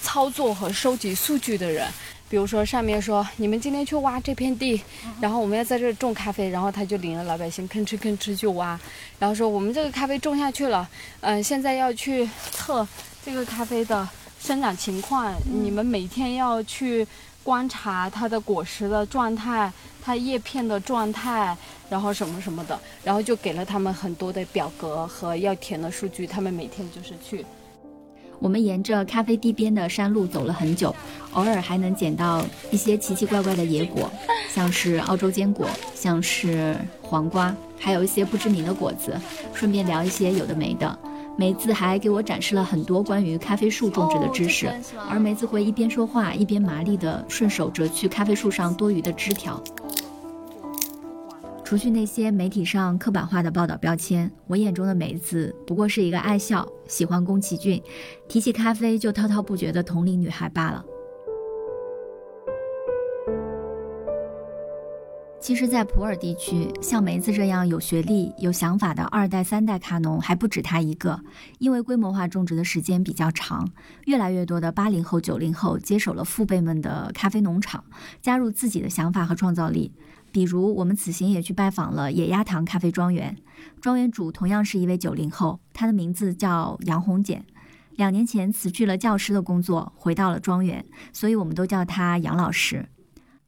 [0.01, 1.88] 操作和收集数据的人。
[2.29, 4.79] 比如说上面说你们今天去挖这片地，
[5.19, 8.79] 然后我们要在这儿种咖啡，然后他就领着老百姓吭哧吭哧就挖，
[9.17, 10.88] 然后说我们这个咖啡种下去了，
[11.21, 12.88] 嗯、现在要去测
[13.25, 14.08] 这个咖啡的
[14.39, 17.06] 生长情况，你们每天要去
[17.43, 19.71] 观察它的果实的状态，
[20.02, 21.56] 它叶片的状态，
[21.89, 27.45] 然后什么什么的，然后就给了他们很多的表格和要填的数据，他们每天就是去。
[28.39, 30.95] 我们沿着咖啡地边的山路走了很久，
[31.34, 34.10] 偶尔还能捡到一些奇奇怪怪的野果，
[34.49, 39.19] 像是澳洲坚果，像是黄瓜，还有一些不知名的果子。
[39.54, 40.97] 顺便聊一些有的没的。
[41.39, 44.69] 梅子还给我展示了很多关于咖啡树种植的知识，
[45.10, 49.63] 而梅子会一边说话一边麻利地顺手折去咖啡树上多余的枝条。
[51.63, 57.82] 除去那些媒体上刻板化的报道标签，我眼中的梅子不过是一个爱笑、喜欢宫崎骏，
[58.28, 60.84] 提起咖啡就滔滔不绝的同龄女孩罢了。
[65.41, 71.19] 其实，在普洱地区，像梅子这样有学历、有想法的二代、三代咖农还不止他一个。
[71.60, 73.67] 因为规模化种植的时间比较长，
[74.06, 77.84] 越来越多的八零后、九零后接手了父辈们的咖啡农场，
[78.21, 79.93] 加入自己的想法和创造力。
[80.32, 83.36] 比如，我们此行也去拜访了野鸭塘咖啡庄园，
[83.82, 87.45] 庄园主同样是一位九零后，他的名字叫杨红简。
[87.95, 92.88] 两年前辞去了教师的工作，回到了庄园，所以我们都叫他杨老师。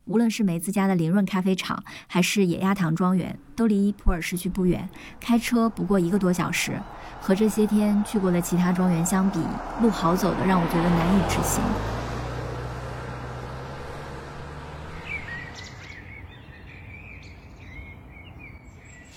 [0.05, 6.79] 无论是梅子家的林润咖啡厂，还是野鸭塘庄园，都离普洱市区不远，开车不过一个多小时。
[7.21, 9.39] 和这些天去过的其他庄园相比，
[9.79, 11.61] 路好走的让我觉得难以置信。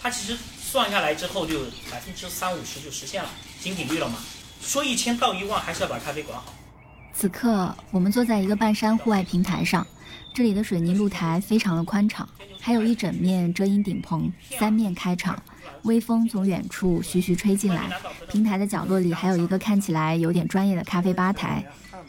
[0.02, 4.16] 它其实算下来之后，就百分之三五十就实现了精品率了嘛。
[4.60, 6.52] 说一千道一万，还是要把咖啡管好。
[7.14, 9.86] 此刻，我们坐在一个半山户外平台上，
[10.34, 12.28] 这里的水泥露台非常的宽敞，
[12.60, 15.40] 还有一整面遮阴顶棚，三面开敞，
[15.84, 17.88] 微风从远处徐徐吹进来。
[18.28, 21.64] 平台的角落里还有一个看起来有点专业的咖啡吧台，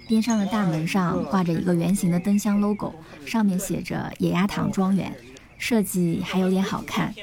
[0.08, 2.96] 边上的大门上挂着一个圆形的灯箱 logo，
[3.28, 5.16] 上面写着“野鸭塘庄园”，
[5.60, 7.14] 设计还有点好看。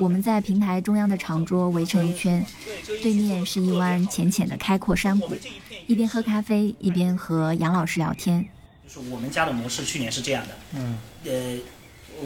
[0.00, 2.44] 我们在平台中央的长桌围成一圈，
[3.00, 5.36] 对面是一湾浅浅的开阔山谷，
[5.86, 8.44] 一边喝咖啡一边和杨老师聊天。
[8.88, 10.98] 就是我们家的模式，去年是这样的，嗯。
[11.26, 11.58] 呃，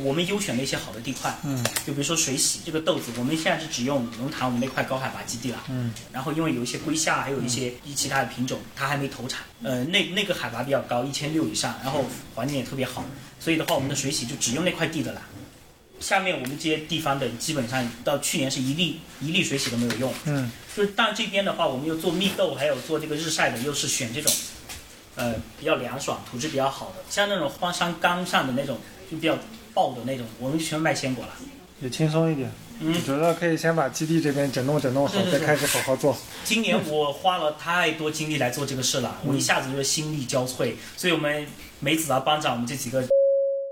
[0.04, 1.60] 我们优选了一些好的地块，嗯。
[1.84, 5.92] 就比如说水洗这个豆子，我们现在是只用龙潭我们那块高海拔基地了，嗯。
[6.12, 12.04] 然后因为有一些龟夏，还有一些一其他的品种，它还没投产，呃，那那个海拔比较高，一千六以上，然后
[12.36, 13.04] 环境也特别好，
[13.40, 15.22] 所以的话，我们的水洗就只用那块地的了。
[15.98, 20.50] 下面我们这些地方的基本上到去年是一粒一粒水洗都没有用，嗯。
[20.76, 24.32] 就是但这边的话，我们又做蜜豆，还有做这个日晒的，又是选这种，
[25.16, 28.78] 呃，比较凉爽、土质比较好的，像那种荒山岗上的那种，
[29.10, 29.36] 就比较
[29.74, 31.32] 爆的那种，我们就全卖鲜果了。
[31.80, 32.50] 也轻松一点。
[32.84, 36.16] 嗯我觉得可以先把基地这边整弄整弄好，对对对再开始好好做。
[36.42, 41.46] 今年我花了太多精力来做这个事了，嗯我一下子就是心力交瘁，所以我们
[41.78, 43.04] 梅子啊、班长，我们这几个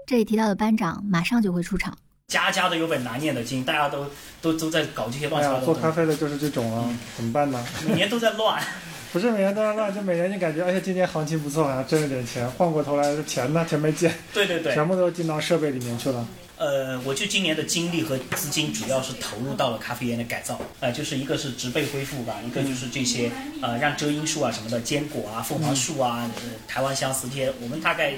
[0.07, 1.96] 这里提到的班长马上就会出场。
[2.29, 4.07] 家家都有本难念的经，大家都
[4.40, 7.66] 都都在搞这些哎乱七八糟的东西，咖啡的就是这种啊，怎么办呢？
[7.88, 8.62] 每年都在乱。
[9.12, 16.26] 不是每年都在乱，就每年就感觉，而且今年行情不错，好像挣了点钱，换过头来钱呢，钱没见，对对对，全部都进到设备里面去了。
[16.56, 23.30] 呃，我就今年的精力和资金主要是投入到了咖啡园的改造，呃，就是一个是植被恢复吧，一个就是这些
[23.62, 28.12] 呃让遮阴树啊什么的，坚果啊、凤凰树啊、呃台湾相思这些，我们大概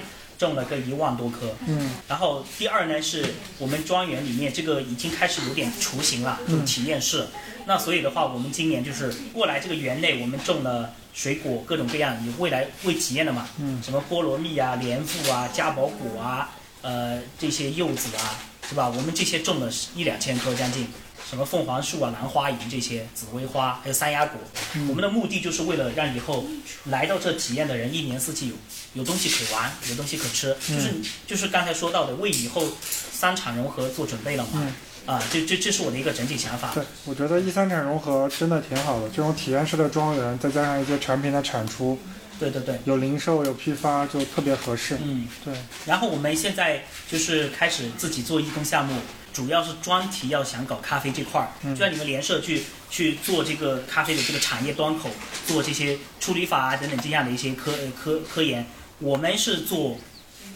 [0.47, 1.55] 种了个一万多棵。
[1.67, 7.27] 嗯然后第二呢，是我们庄园里面这个已经开始有点雏形了，就嗯体验室。
[7.67, 16.51] 那所以的话，我们今年就是过来这个园内，我们种了水果各种各样，你未来会体验的嘛，嗯什么菠萝蜜啊、莲雾啊、嘉宝果啊，
[16.83, 18.89] 呃这些柚子啊，是吧？
[18.89, 20.87] 我们这些种了一两千棵将近。
[21.33, 24.39] 什么凤凰树啊、兰花楹这些紫薇花，还有山鸭果，
[24.75, 26.45] 嗯我们的目的就是为了让以后
[26.91, 28.55] 来到这体验的人一年四季有
[28.93, 32.63] 有东西可玩，有东西可吃，就是嗯就是刚才说到的，为以后
[33.11, 34.51] 三产融合做准备了嘛。
[34.57, 34.75] 嗯
[35.07, 36.73] 啊，这这这是我的一个整体想法。
[36.75, 41.99] 对，我觉得一三产融合真的挺好的，这种体验式的庄园，再加上一些产品的产出，
[42.39, 44.99] 对对对，有零售有批发就特别合适。
[45.03, 45.55] 嗯，对。
[45.87, 49.01] 然后我们现在就是开始自己做义工项目，
[49.33, 55.11] 主要是专题要想搞咖啡这块儿，嗯就让你们联社去去做这个咖啡的这个产业端口，
[55.47, 58.67] 做这些处理法啊等等这样的一些科呃科科研。
[58.99, 59.99] 我们是做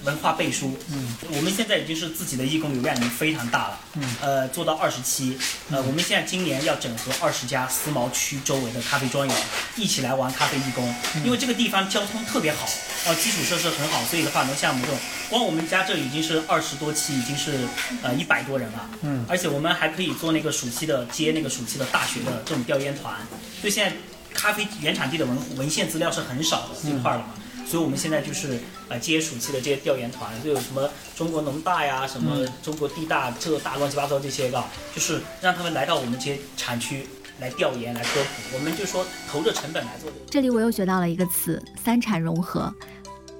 [0.04, 4.16] 文化背书，嗯，我们现在已经是自己的义工流量已经非常大了，嗯。
[4.20, 5.36] 呃，做到二十期，
[5.70, 9.36] 呃，我们现在今年要整合二十家思茅区周围的咖啡庄园，
[9.76, 12.68] 一起来玩咖啡义工，因为这个地方交通特别好，
[13.06, 17.66] 呃，基础设施很好，所以的话，能像我们这种，光我们家这已经是二十多期，已经是
[18.02, 19.24] 呃一百多人了，嗯。
[19.28, 23.16] 而且我们还可以做那个暑期的接那个暑期的大学的这种调研团，
[23.60, 23.96] 所以现在
[24.32, 27.34] 咖啡原产地的文文献资料是很少的这块儿了嘛。
[27.66, 34.62] 所以我们现在就是呃接暑期的这些调研团，就有什么中国农大呀，什么嗯中国地大这大乱七八糟这些个，
[34.94, 37.06] 就是让他们来到我们这些产区
[37.40, 38.56] 来调研、来科普。
[38.56, 40.24] 我们就说投着成本来做这个。
[40.30, 42.72] 这里我又学到了一个词“三产融合”，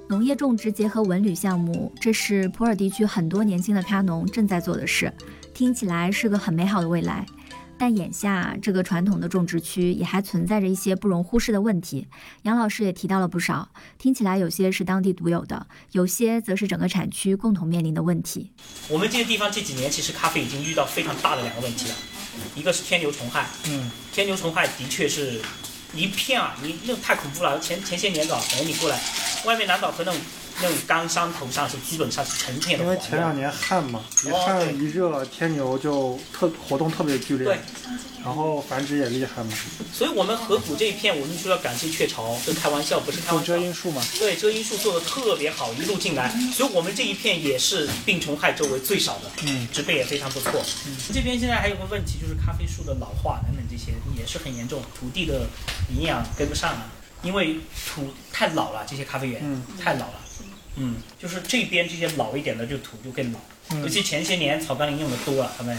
[0.09, 5.11] 农业种植结合文旅项目，这是普洱地区很多年轻的咖农正在做的事，
[5.53, 7.25] 听起来是个很美好的未来。
[7.77, 12.07] 但眼下这个传统的种植区也还存在着一些不容忽视的问题。
[12.43, 18.51] 杨老师也提到了不少，听起来有些是当地独有的，有些则是整个产区共同面临的问题。
[18.89, 21.95] 我们这个地方这几年其实咖啡已经遇到非常大的两个问题了，
[22.55, 25.39] 一个是天牛虫害，嗯，天牛虫害的确是
[25.97, 27.59] 一片啊，你那种太恐怖了。
[27.59, 28.99] 前前些年的，等你过来，
[29.45, 30.21] 外面南岛和那种
[30.61, 37.59] 那种冈山头上是基本上是成片的因为前两年旱嘛，一哦旱一热，天牛就特活动特别剧烈，对，
[38.23, 39.51] 然后繁殖也厉害嘛，
[39.93, 43.55] 所以我们河谷这一片，我们就要感谢雀巢，这开玩笑不是开玩笑。
[43.55, 50.51] 遮阴树嘛，对，遮阴树做的特别好，一路进来，所以我们这一片也是病虫害周围最少的，嗯，植被也非常不错。
[50.87, 53.39] 嗯，这边现在还有个问题，就是咖啡树的老化
[53.77, 55.47] 等等这些也是很严重，土地的
[55.89, 56.89] 营养跟不上了，
[57.21, 60.21] 因为土太老了，这些咖啡园、嗯太老了。
[60.75, 63.39] 嗯，就是这边这些老一点的就土就更老，
[63.71, 65.77] 嗯尤其前些年草甘膦用的多了，他们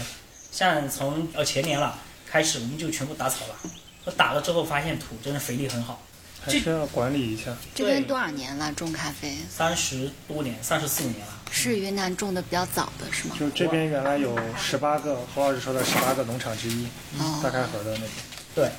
[0.51, 3.55] 像从呃前年了开始，我们就全部打草了，
[4.05, 6.01] 我打了之后发现土真的肥力很好，
[6.41, 7.55] 还是要管理一下。
[7.73, 8.71] 这边多少年了？
[8.73, 11.38] 种咖啡三十多年，三十四五年了。
[11.51, 13.35] 是云南种的比较早的是吗？
[13.39, 16.87] 就这边原来有十八个，侯老师说的十八个农场之一，
[17.19, 18.11] 嗯大开河的那边。
[18.55, 18.69] 对，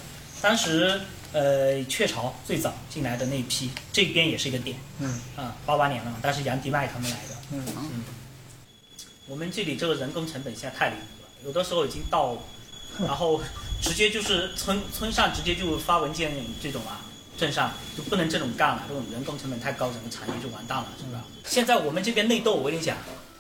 [0.41, 1.01] 当时
[1.33, 8.05] 呃雀巢最早进来的那一批，这边也是一个点，嗯啊，八八年了嘛，但是杨迪麦他们来的，嗯嗯，
[9.27, 12.37] 我们这里这个人工成本现在太离谱了，有的时候已经到，
[13.05, 13.41] 然后
[13.83, 17.01] 直接就是村村上直接就发文件这种啊。
[17.41, 21.23] 镇上就不能这种干了，这种人工成本太高，整个产业就完蛋了，是不是？
[21.43, 22.95] 现在我们这边内斗，我跟你讲，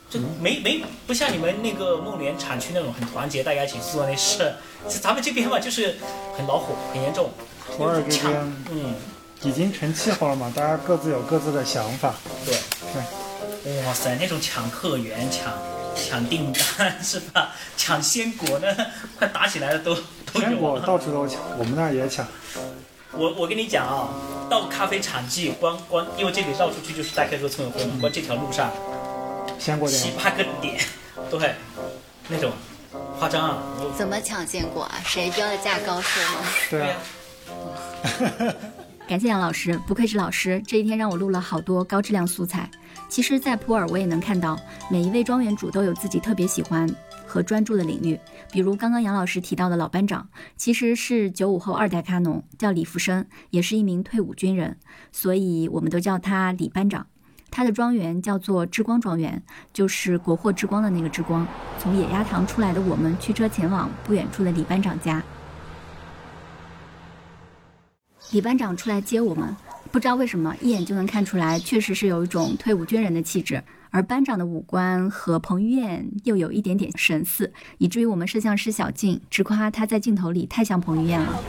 [0.08, 4.54] 这没没不像你们那个孟连产区那种很团结，大家一起做那事。
[4.88, 5.98] 咱们这边嘛，就是
[6.34, 7.30] 很恼火，很严重。
[7.76, 8.94] 普洱这边，嗯，
[9.42, 12.14] 已经成气候了嘛，大家各自有各自的想法。
[12.46, 12.56] 对
[13.62, 15.52] 对，哇塞，那种抢客源、抢
[15.94, 17.50] 抢订单 是吧？
[17.76, 18.66] 抢鲜果呢，
[19.18, 19.94] 快打起来了都
[20.32, 20.56] 都鲜。
[20.56, 22.26] 果到处都抢，我们那儿也抢。
[23.12, 24.08] 我我跟你讲啊，
[24.48, 28.70] 到咖啡产季，光光因为这里绕出去就是大开河村河嘛，光这条路上
[29.58, 30.78] 鲜果店七八个点，
[31.30, 31.54] 对，
[32.28, 32.52] 那种
[33.18, 33.58] 夸张啊。
[33.96, 34.94] 怎么抢鲜果啊？
[35.04, 36.40] 谁标的价高是吗？
[36.70, 36.96] 对啊。
[39.08, 42.70] 感谢杨老师，不愧是老师，这一天让我录了好多高质量素材。
[43.08, 44.56] 其实，在普洱我也能看到，
[44.88, 46.88] 每一位庄园主都有自己特别喜欢
[47.30, 48.18] 和专注的领域。
[48.50, 54.76] 比如刚刚杨老师提到的老班长，其实是九五后二代咖农，叫李福生，也是一名退伍军人，
[55.12, 57.06] 所以我们都叫他李班长。
[57.52, 61.46] 他的庄园叫做之光庄园，就是国货之光的那个之光。
[61.78, 65.22] 从野鸭塘出来的我们，驱车前往不远处的李班长家。
[68.32, 69.56] 李班长出来接我们，
[69.90, 73.62] 不知道为什么，一眼就能看出来，确实是有一种退伍军人的气质。
[73.90, 81.42] 而班长的五官和彭于晏又有一点点神似，以至于我们摄像师小静直夸他在镜头里太像彭于晏了。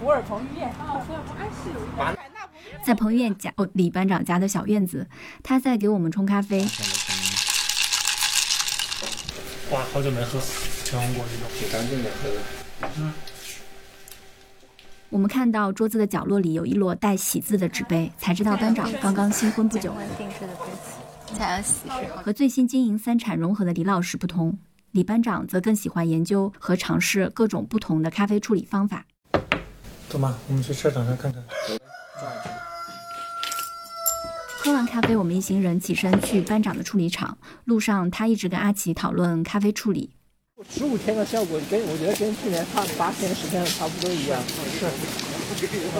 [0.00, 0.70] 普洱彭于晏，
[2.84, 5.06] 在彭于晏家哦，李班长家的小院子，
[5.42, 6.60] 他在给我们冲咖啡。
[9.70, 10.38] 哇，好久没喝
[10.84, 12.36] 全红果这种，挺干净的喝的。
[12.98, 13.12] 嗯。
[15.08, 19.94] 我们看到桌子的角落里有一摞带“喜”字的纸杯，才知道班长刚刚新婚不久。
[20.18, 20.93] 定制的杯子
[21.34, 22.12] 才有喜事。
[22.22, 24.56] 和最新经营三产融合的李老师不同，
[24.92, 29.04] 李班长则更喜欢研究和尝试各种不同的咖啡处理方法。
[30.08, 31.42] 走吧，我们去车场上看看。
[34.58, 37.36] 喝完咖啡，我们一行人起身去班长的处理厂。
[37.64, 40.10] 路上，他一直跟阿奇讨论咖啡处理。
[40.70, 44.40] 十五天的效果跟我觉得跟去年差八天十天的差不多一样。
[44.46, 44.86] 是，
[45.66, 45.98] 呃，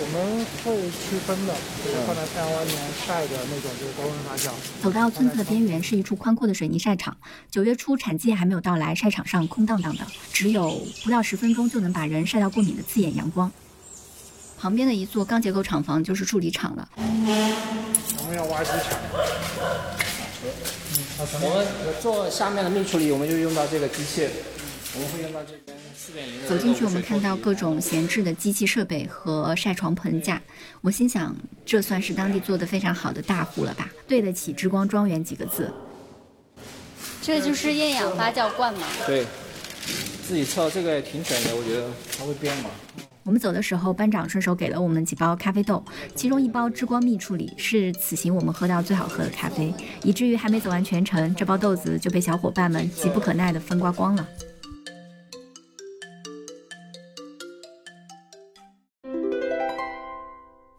[0.00, 1.54] 我们会区分的，
[1.84, 2.74] 就是放在太阳外面
[3.06, 4.50] 晒的那种，就是高温发酵。
[4.82, 7.16] 走到村子的边缘是一处宽阔的水泥晒场。
[7.50, 13.50] 九月初产季还没有到来，晒场上空荡荡的，只有不到十分钟就能把人晒到过敏的刺眼阳光。
[14.58, 16.88] 旁边的一座钢结构厂房就是处理厂了。
[16.96, 18.98] 我们要挖机场。
[21.40, 21.66] 我们
[22.00, 24.28] 做下面的密处理，我们就用到这个机械，
[24.94, 25.76] 我们会用到这边。
[26.48, 30.40] 走进去，我们看到各种闲置的机器设备和晒床棚架。
[30.80, 31.34] 我心想，
[31.64, 33.88] 这算是当地做的非常好的大户了吧？
[34.06, 35.72] 对得起“之光庄园”几个字。
[37.20, 38.86] 这就是厌氧发酵罐吗？
[39.06, 39.24] 对，
[40.26, 41.88] 自己测这个也挺准的，我觉得
[42.18, 42.70] 它会变嘛。
[43.22, 45.84] 我们走的时候，班长顺手给了我们几包咖啡豆，
[46.16, 49.72] 其中一包之光蜜处理是此行我们喝到最好喝的咖啡，
[50.02, 54.28] 以至于还没走完全程，这包豆子就被小伙伴们急不可耐地分刮光了。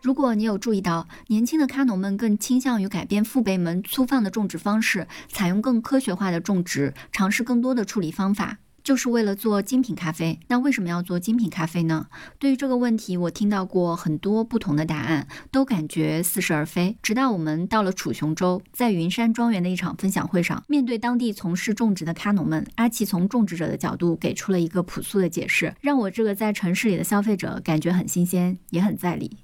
[0.03, 8.57] 如果你有注意到，年轻的咖农们更倾向于改变父辈们粗放的种植方式，采用更科学化的种植，尝试更多的处理方法。
[8.83, 10.37] 就是为了做精品咖啡。
[10.49, 12.07] 那为什么要做精品咖啡呢？
[12.37, 16.97] 对于这个问题，我听到过很多不同的答案，都感觉似是而非。
[17.01, 29.37] 直到我们到了楚雄州，在云山庄园的一场分享会上，面对当地从事种植的咖农们，阿奇从种植者的角度给出了一个朴素的解释，让我这个在城市里的消费者感觉很新鲜，也很在理。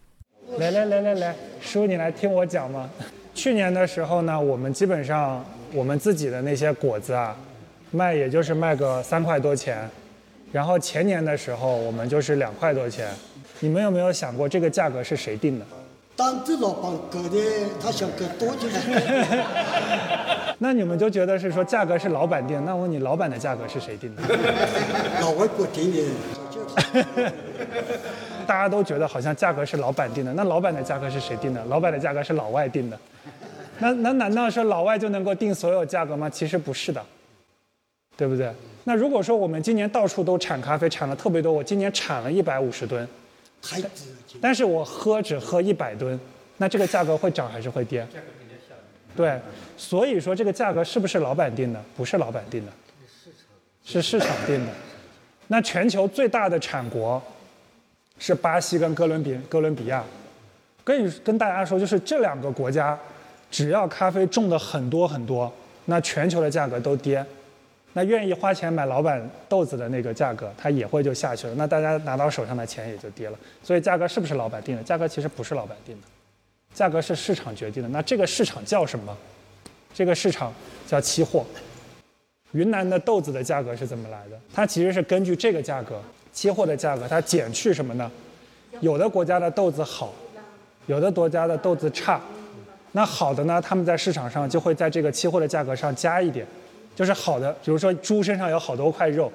[0.58, 2.90] 来来来来来，叔，你来听我讲嘛。
[3.34, 7.36] 去年的时候呢，我们基本上我们自己的那些果子啊。
[7.92, 9.90] 卖也就是卖个三块多钱，
[10.52, 13.08] 然后前年的时候我们就是两块多钱。
[13.62, 15.66] 你们有没有想过这个价格是谁定的？
[16.16, 17.36] 当地老板给的，
[17.82, 18.76] 他想给多就给。
[20.60, 22.64] 那你们就觉得是说价格是老板定？
[22.64, 24.22] 那我问你，老板的价格是谁定的？
[25.22, 26.04] 老外不定的。
[28.50, 31.64] 大家都觉得好像价格是老板定的，那老板的价格是谁定的？
[31.66, 32.98] 老板的价格是老外定的。
[33.78, 36.28] 那那难道说老外就能够定所有价格吗？
[36.28, 37.06] 其实不是的。
[38.18, 38.52] 对不对？
[38.86, 43.08] 那如果说我们今年到处都产咖啡，产了特别多，我今年产了一百五十吨，
[43.62, 43.82] 还
[44.42, 46.20] 但是我喝只喝一百吨，
[46.58, 48.06] 那这个价格会涨还是会跌？
[49.16, 49.40] 对，
[49.78, 51.82] 所以说这个价格是不是老板定的？
[51.96, 52.72] 不是老板定的，
[53.86, 54.72] 是市场定的。
[55.48, 57.22] 那全球最大的产国
[58.20, 60.04] 是巴西跟哥伦比哥伦比亚，
[60.84, 62.96] 跟你跟大家说，就是这两个国家，
[63.50, 65.52] 只要咖啡种的很多很多，
[65.86, 67.26] 那全球的价格都跌。
[67.94, 71.56] 那愿意花钱买老板豆子的那个价格，它也会就下去了。
[71.56, 73.40] 那大家拿到手上的钱也就跌了。
[73.64, 74.84] 所以价格是不是老板定的？
[74.84, 76.08] 价格其实不是老板定的，
[76.72, 77.90] 价格是市场决定的。
[77.90, 79.18] 那这个市场叫什么？
[79.92, 80.54] 这个市场
[80.86, 81.44] 叫期货。
[82.52, 84.40] 云南的豆子的价格是怎么来的？
[84.54, 86.00] 它其实是根据这个价格，
[86.40, 88.10] 期货的价格，它减去什么呢？
[88.80, 90.14] 有的国家的豆子好，
[90.86, 92.18] 有的国家的豆子差。
[92.94, 96.48] 那好的呢，他们在市场上就会在这个期货的价格上加一点。
[96.96, 99.30] 就是好的，比如说猪身上有好多块肉，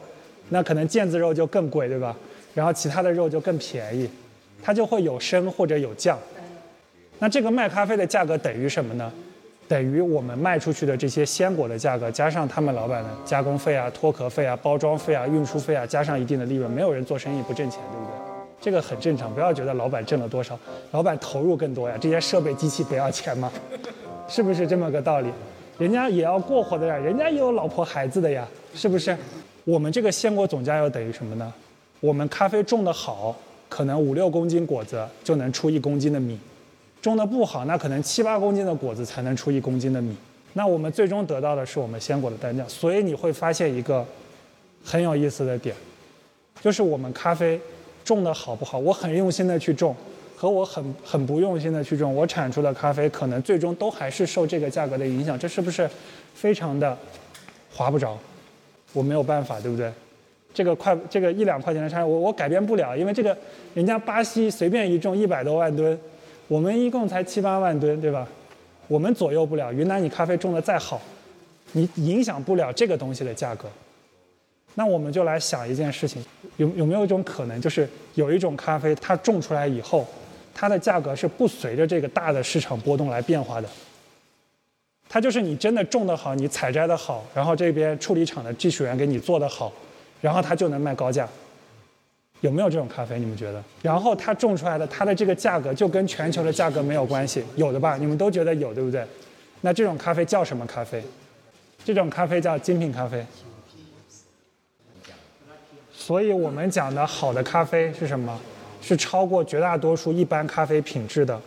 [0.49, 2.17] 那可能腱子肉就更贵，对吧？
[2.55, 4.09] 然后其他的肉就更便宜，
[4.63, 6.19] 它就会有升或者有降。
[7.19, 9.13] 那这个卖咖啡的价格等于什么呢？
[9.75, 18.15] 等于我们卖出去的这些鲜果的价格，加上他们老板的加工费啊、脱壳费啊、包装费啊、运输费啊，加上一定的利润，没有人做生意不挣钱，对不对？
[18.61, 20.57] 这个很正常，不要觉得老板挣了多少，
[20.93, 23.51] 老板投入更多呀，这些设备机器不要钱吗？
[24.31, 25.29] 是不是这么个道理？
[25.77, 28.47] 人家也要过活的呀，人家也有老婆孩子的呀，
[28.77, 29.17] 是不是？
[29.65, 31.53] 我们这个鲜果总价又等于什么呢？
[31.99, 33.35] 我们咖啡种的好，
[33.69, 36.37] 可能五六公斤果子就能出一公斤的米；
[37.05, 40.17] 种的不好，那可能七八公斤的果子才能出一公斤的米。
[40.55, 42.65] 那我们最终得到的是我们鲜果的单价。
[42.67, 44.03] 所以你会发现一个
[44.83, 45.77] 很有意思的点，
[46.63, 47.61] 就是我们咖啡
[48.03, 49.95] 种的好不好，我很用心的去种。
[50.37, 55.89] 和我很很不用心的去种，我产出的咖啡可能最终都还是受这个价格的影响，这是不是
[56.35, 56.97] 非常的
[57.73, 58.19] 划不着？
[58.93, 59.93] 我没有办法，对不对？
[60.53, 63.37] 这个块这个一两块钱的差，我我改变不了，因为这个
[63.75, 65.99] 人家巴西随便一种一百多万吨，
[66.49, 68.27] 我们一共才七八万吨，对吧？
[68.87, 69.73] 我们左右不了。
[69.73, 71.01] 云南你咖啡种的再好，
[71.73, 73.69] 你影响不了这个东西的价格。
[74.75, 76.25] 那我们就来想一件事情，
[76.57, 80.07] 有有没有一种可能，就是有一种咖啡它种出来以后。
[80.57, 83.69] 它的价格是不随着这个大的市场波动来变化的。
[85.09, 89.73] 它就是你真的种得好，你采摘的好，然后这边处理厂的技术员给你做得好，
[90.21, 91.29] 然后它就能卖高价。
[92.45, 93.19] 有没有这种咖啡？
[93.19, 93.65] 你们觉得？
[93.81, 97.97] 然后它种出来的，它的这个价格就跟全球的价格没有关系，有的吧？
[97.97, 99.03] 你们都觉得有，对不对？
[99.63, 101.03] 那这种咖啡叫什么咖啡？
[101.87, 103.25] 这种咖啡叫精品咖啡。
[105.91, 108.39] 所以我们讲的好的咖啡是什么？
[108.83, 111.41] 是超过绝大多数一般咖啡品质的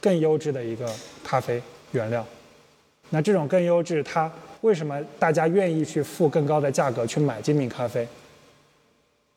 [0.00, 1.62] 更优质的一个咖啡
[1.92, 2.26] 原料。
[3.10, 4.28] 那这种更优质，它
[4.62, 8.04] 为什么大家愿意去付更高的价格去买精品咖啡？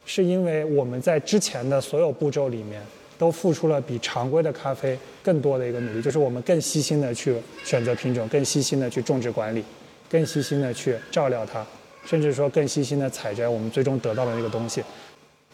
[0.06, 2.82] 是因为我们在之前的所有步骤里面
[3.18, 9.64] 都付出了比常规的咖啡更多的一个努力，就是我们更细心的去选择品种，更细心的去种植管理，
[10.10, 11.66] 更细心的去照料它，
[12.06, 14.84] 甚至说更细心的采摘我们最终得到的那个东西。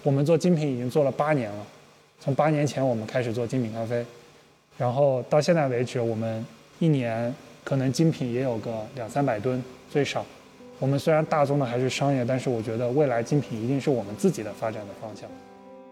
[0.03, 1.65] 我们做精品已经做了八年了，
[2.19, 4.05] 从八年前我们开始做精品咖啡，
[4.77, 6.45] 然后到现在为止，我们
[6.79, 7.33] 一年。
[7.63, 10.25] 可能精品也有个两三百吨最少。
[10.81, 15.29] 我们虽然大宗的还是商业，但是我觉得未来精品一定是我们自己的发展的方向。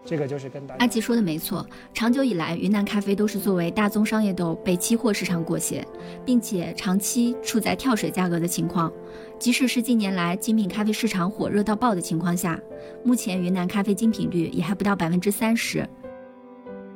[0.04, 1.64] 这个就是跟大家阿吉说的没错，
[1.94, 5.86] 长久以来云南咖啡都是作为大宗商业豆被期货市场裹挟，
[6.26, 8.92] 并且长期处在跳水价格的情况。
[9.38, 12.60] 即使是近年来精品咖啡市场火热到爆的情况下，
[13.04, 15.88] 目前云南咖啡精品率也还不到百分之三十。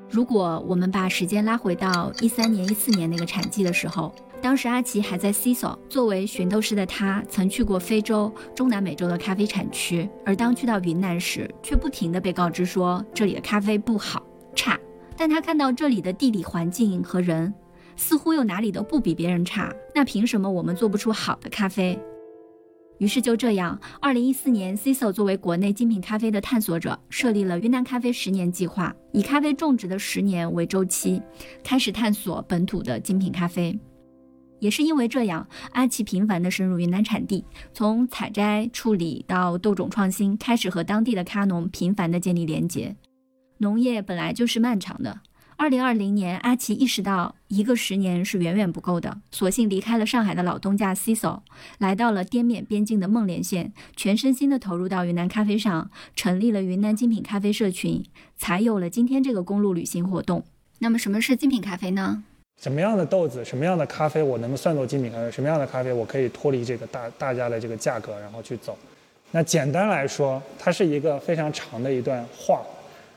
[0.10, 4.12] 如果我们把时间拉回到一三年、一四年那个产季的时候。
[4.44, 14.22] 当时阿奇还在 c i s o 作为寻豆师的他，曾去过非洲、中南美洲的咖啡产区，而当去到云南时，却不停地被告知说这里的咖啡不好、
[14.54, 14.78] 差。
[15.16, 17.54] 但他看到这里的地理环境和人，
[17.96, 21.98] 似乎又哪里都不比别人差，那凭什么我们做不出好的咖啡？
[22.98, 31.22] 于是就这样，二零一四年 c i s o 作为国内精品咖啡的探索者，设立了云南咖啡十年计划，以咖啡种植的十年为周期，
[31.64, 33.80] 开始探索本土的精品咖啡。
[34.64, 37.44] 也是因为这样，阿奇频繁地深入云南产地，
[37.74, 42.96] 从采摘、处理到豆种创新，开始和当地的咖农频繁地建立连结。
[43.58, 45.20] 农业本来就是漫长的。
[45.58, 51.42] 二零二零年，阿奇意识到一个十年是远远不够的，索性离开了上海的老东家 CISO，
[51.80, 58.02] 来到了滇缅边境的孟连县，全身心地投入到云南咖啡上，成立了云南精品咖啡社群，
[58.38, 60.46] 才有了今天这个公路旅行活动。
[60.80, 62.24] 那么，什么是精品咖啡呢？
[62.62, 65.30] 什么样的豆子，什么样的咖啡，我能够算作精品咖啡？
[65.30, 68.78] 什么样的咖啡，我可以脱离这个大大家的这个价格，然后去走？
[69.32, 72.62] 那简单来说，它是一个非常长的一段话，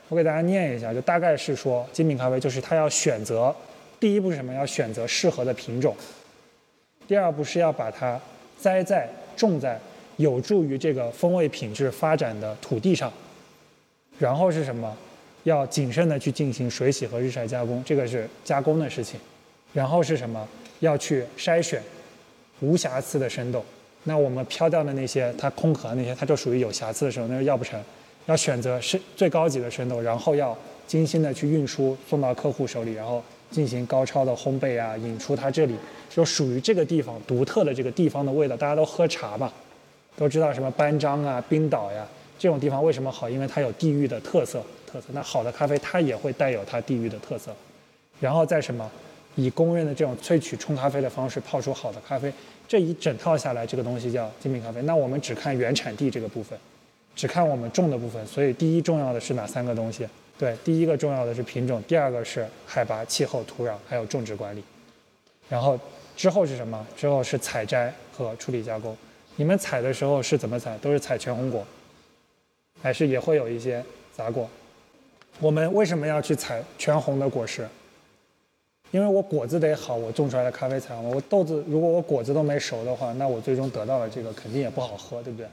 [0.09, 3.55] 我给大家念一下，就大概是说，精品咖啡就是它要选择，
[3.99, 4.53] 第一步是什么？
[4.53, 5.95] 要选择适合的品种。
[7.07, 8.19] 第二步是要把它
[8.57, 9.79] 栽在种在
[10.17, 13.13] 有助于这个风味品质发展的土地上。
[14.19, 14.97] 然后是什么？
[15.47, 19.17] 要谨慎的去进行水洗和日晒加工，这个是加工的事情。
[19.71, 20.45] 然后是什么？
[20.81, 21.81] 要去筛选
[22.59, 23.63] 无瑕疵的生豆。
[24.03, 27.81] 那我们飘掉的那些，它空壳那些，它就属于有瑕疵的时候，那就要不成。
[28.25, 35.75] 要选择是最高级的生豆，然后要精心的去运输送到客户手里，然后进行高超的烘焙啊，引出它这里
[36.09, 38.57] 就属于这个地方独特的这个地方的味道。
[38.57, 39.49] 大家都喝茶嘛，
[40.17, 42.05] 都知道什么班章啊、冰岛呀
[42.37, 43.29] 这种地方为什么好？
[43.29, 44.61] 因为它有地域的特色。
[44.87, 45.09] 特色。
[45.11, 47.55] 那好的咖啡它也会带有它地域的特色，
[48.19, 48.89] 然后再什么？
[49.35, 52.33] 以公认的这种萃取冲咖啡的方式泡出好的咖啡，
[52.67, 54.81] 这一整套下来，这个东西叫精品咖啡。
[54.81, 56.57] 那我们只看原产地这个部分，
[57.15, 58.25] 只看我们种的部分。
[58.25, 60.09] 所以第一重要的是哪三个东西？
[60.39, 64.63] 对，第一个重要的是品种，第二个是海拔、气候、土壤，还有种植管理。
[65.47, 65.79] 然后
[66.15, 66.87] 之后是什么？
[66.95, 68.97] 之后是采摘和处理加工。
[69.35, 70.75] 你们采的时候是怎么采？
[70.79, 71.63] 都是采全红果，
[72.81, 73.83] 还是也会有一些
[74.15, 74.49] 杂果？
[75.39, 77.67] 我们为什么要去采全红的果实？
[78.91, 81.01] 因为我果子得好，我种出来的咖啡才好。
[81.01, 85.47] 我豆子如果我果子都没熟的话，那我最终得到的这个肯定也不好喝，对不对？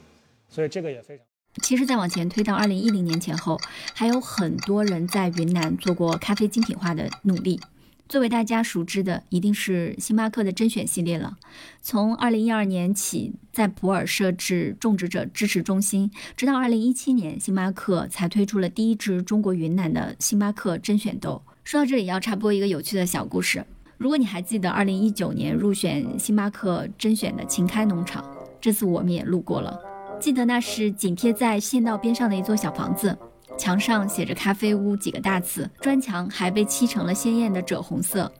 [0.48, 1.26] 所以这个也非常。
[1.62, 3.60] 其实再往前推到二零一零年前后，
[3.92, 7.60] 还有很多人在云南做过咖啡精品化的努力。
[8.08, 11.36] 最为大家熟知的，一定是星巴克的甄选系列了。
[11.80, 21.42] 从二零一二年起，在普洱设置种植者支持中心，直到二零一七年，星巴克才推出了第一支中国云南的星巴克甄选豆。
[21.64, 23.64] 说到这里，要插播一个有趣的小故事。
[23.96, 28.24] 如果你还记得二零一九年入选星巴克甄选的秦开农场，
[28.60, 29.80] 这次我们也路过了。
[30.20, 33.16] 记得那是紧贴在县道边上的一座小房子。
[33.56, 38.32] 墙上写着“咖啡屋”几个大字，砖墙还被漆成了鲜艳的赭红色。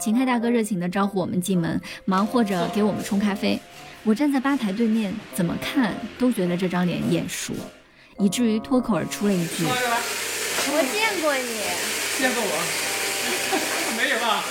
[0.00, 3.60] 秦开大哥热情地招呼我们进门，忙活着给我们冲咖啡。
[4.02, 7.52] 我站在吧台对面，怎么看都觉得这张脸眼熟，
[8.18, 11.60] 以至于脱口而出了一句：“我见过你，
[12.18, 12.52] 见过我？
[13.96, 14.42] 没有吧？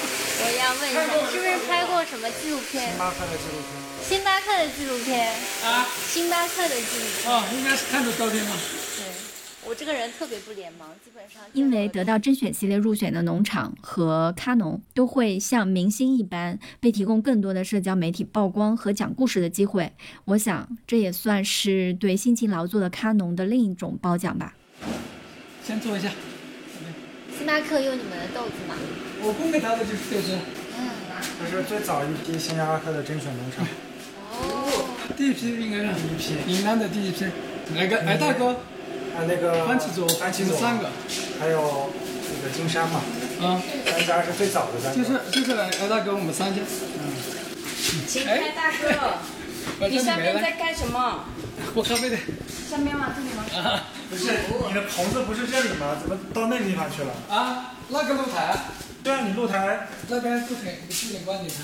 [0.44, 2.88] 我要问一下，是不是拍过什么纪录片？
[2.88, 3.92] 星巴克的纪录片。
[4.08, 5.34] 星巴克的纪录片
[5.66, 5.88] 啊？
[6.08, 7.32] 星巴克的纪录片。
[7.32, 8.56] 哦，应该是看的照片嘛。
[9.72, 19.94] 我这个人特别不脸盲，基本上因为得到甄选系列入选的农场和咖农都会像明星一般被提供更多的社交媒体曝光和讲故事的机会，
[20.26, 24.56] 我想这也算是对辛勤劳作的咖农的另一种褒奖吧。
[25.64, 26.12] 先坐一下。
[27.38, 28.76] 星巴克用你们的豆子吗？
[29.22, 30.38] 我供给他的就是豆子。
[30.78, 30.90] 嗯，
[31.40, 33.66] 这是最早一批星巴克的甄选农场。
[34.34, 37.24] 哦，第一批应该是第一批，云南的第一批。
[37.74, 37.98] 来个？
[38.02, 38.58] 哎，大哥。
[39.16, 40.90] 啊，那个番茄佐，番茄佐三个，
[41.40, 41.92] 还有
[42.36, 43.02] 那个金山嘛。
[43.42, 44.98] 啊，三家是最早的三家。
[44.98, 46.62] 就是就是来，哎，大哥，我们三家。
[46.62, 47.14] 嗯。
[48.08, 51.26] 秦开大哥，你下面在干什么？
[51.76, 52.18] 我咖啡的。
[52.70, 53.14] 下面吗？
[53.16, 53.44] 这里吗？
[53.70, 54.32] 啊，不是，
[54.68, 55.98] 你的棚子不是这里吗？
[56.02, 57.12] 怎么到那个地方去了？
[57.30, 58.56] 啊，那个露台。
[59.04, 61.56] 对啊，你露台那边是挺是挺观景台。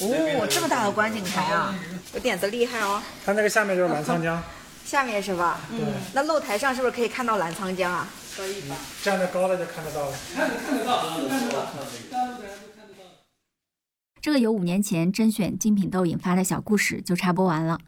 [0.00, 1.74] 哦，这么大的观景台啊，
[2.14, 3.00] 有点子厉害哦。
[3.24, 4.42] 它那个下面就是澜沧江。
[4.84, 5.60] 下面是吧？
[5.72, 5.78] 嗯。
[6.14, 8.08] 那露台上是不是可以看到澜沧江啊？
[8.36, 8.76] 可以吧。
[9.02, 10.16] 站得高了就看得到了。
[10.34, 11.66] 看看得到，看得到。
[14.20, 17.78] 这个由五年前甄选精品豆引发的小故事就插播完了。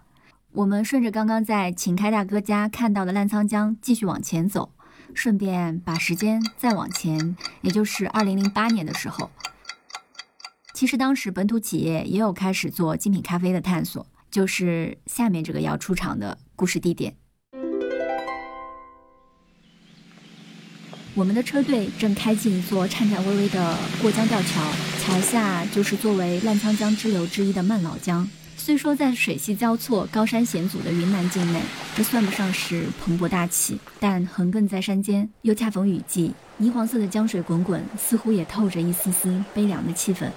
[0.53, 4.73] 我们顺着刚刚在秦开大哥家看到的澜沧江继续往前走，
[5.15, 9.31] 顺便把时间再往前，也就是二零零八年的时候。
[10.73, 14.07] 其实当时本土企业也有开始做精品咖啡的探索。
[14.31, 17.15] 就是下面这个要出场的故事地点。
[21.15, 28.27] 我们的车队正开进一座颤颤巍巍的过江吊桥，桥下就是作为澜沧江支流之一的曼老江。
[28.57, 31.61] 虽说在水系交错、高山险阻的云南境内，
[31.97, 40.31] 这算不上是蓬勃大气，但横亘在山间，又恰逢雨季，泥黄色的江水滚滚，似乎也透着一丝丝悲凉的气氛。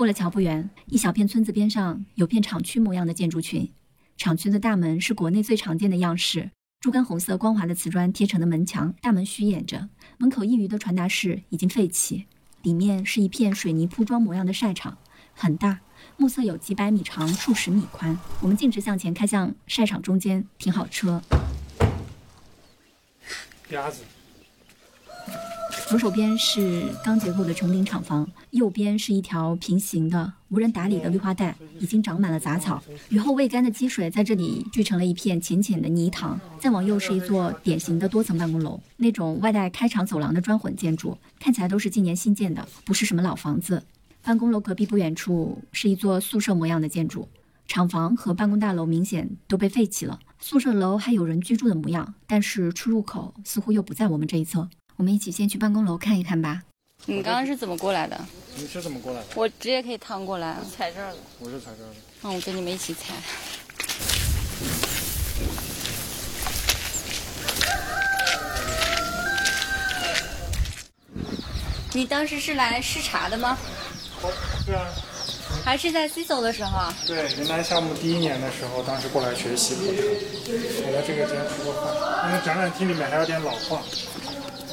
[0.00, 3.70] 过了桥不远，一小片村子边上有片厂区模样的建筑群。
[4.16, 9.90] 厂区的大门是国内最常见的样式，猪肝红色光滑的瓷砖贴成的门墙，大门虚掩着。
[10.16, 12.24] 门口一隅的传达室已经废弃，
[12.62, 14.96] 里面是一片水泥铺装模样的晒场，
[15.34, 15.80] 很大，
[16.16, 18.18] 目测有几百米长，数十米宽。
[18.40, 21.22] 我们径直向前开向晒场中间，停好车。
[23.68, 24.02] 鸭子。
[25.90, 32.80] 左手边是钢结构的穹顶厂房，右边是一条平行的无人打理的绿化带，已经长满了杂草。
[33.08, 36.38] 雨后未干的积水在这里聚成了一片浅浅的泥塘。
[36.60, 43.82] 再往右是一座典型的多层办公楼，那种外带开场走廊的砖混建筑，看起来都是今年新建的，不是什么老房子。
[44.22, 47.28] 办公楼隔壁不远处是一座宿舍模样的建筑，
[47.66, 54.68] 厂房和办公大楼明显都被废弃了，宿舍楼还有人居住的模样，但是出入口似乎又不在我们这一侧。
[55.00, 56.60] 我们一起先去办公楼看一看吧。
[57.06, 58.20] 你刚刚是怎么过来的？
[58.54, 59.26] 你是怎么过来的？
[59.34, 60.58] 我直接可以趟过来。
[60.76, 61.16] 踩这儿了。
[61.38, 61.94] 我是踩这儿的。
[62.20, 63.14] 那我跟你们一起踩。
[71.94, 73.56] 你当时是来视察的吗？
[74.66, 74.84] 对啊。
[75.64, 76.92] 还是在 CISO 的时候？
[77.06, 79.74] 对，云南项目第一年的时候，当时过来学习。
[79.76, 82.30] 我在这个间吃过饭。
[82.30, 83.80] 那个展览厅里面还有点老化。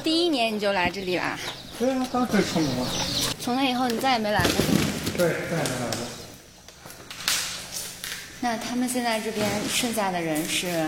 [0.08, 1.38] 第一年你就来这里啦？
[1.78, 2.88] 对啊，当时出名了。
[3.42, 4.54] 从那以后你再也没来过？
[5.18, 5.98] 对，再也没来过。
[8.40, 10.88] 那他们现在这边剩下的人是？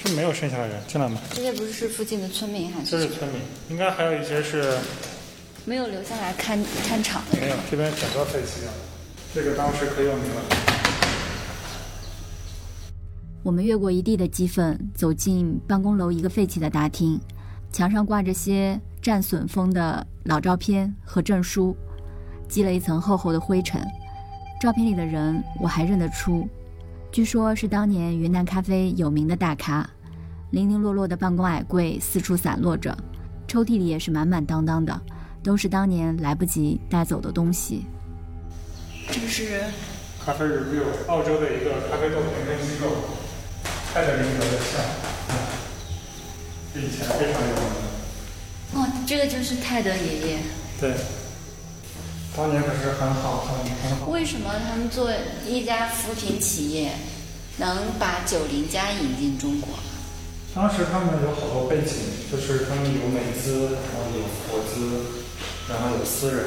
[0.00, 1.20] 是没有剩下的人，进来吗？
[1.34, 2.92] 这些不是是附近的村民还是？
[2.92, 4.78] 这是村民，应该还有一些是。
[5.64, 6.56] 没有留下来看
[6.86, 7.48] 看场的人。
[7.48, 8.70] 没有，这边整个废弃掉。
[9.34, 10.42] 这个当时可有名了。
[13.42, 17.20] 我们越过一地的鸡粪，走进办公楼一个废弃的大厅。
[17.72, 21.76] 墙上挂着些战损风的老照片和证书，
[22.48, 23.80] 积了一层厚厚的灰尘。
[24.60, 26.48] 照片里的人我还认得出，
[27.10, 29.88] 据说是当年云南咖啡有名的大咖。
[30.50, 32.96] 零零落落的办公矮柜四处散落着，
[33.46, 35.00] 抽屉里也是满满当当的，
[35.44, 37.86] 都是当年来不及带走的东西。
[39.12, 39.62] 这个是
[40.24, 42.88] 咖啡 review，澳洲的一个咖啡豆评分机构，
[43.94, 45.59] 泰德领导的项。
[46.74, 47.64] 以前非常有名。
[48.74, 50.38] 哦，这个就是泰德爷爷。
[50.80, 50.94] 对，
[52.36, 54.06] 当年可是很好，很很好。
[54.06, 55.10] 为什么他们做
[55.46, 56.92] 一家扶贫企业，
[57.56, 59.70] 能把九零家引进中国？
[60.54, 61.96] 当时他们有好多背景，
[62.30, 65.04] 就是他们有美资，然后有国资，
[65.68, 66.44] 然后有私人，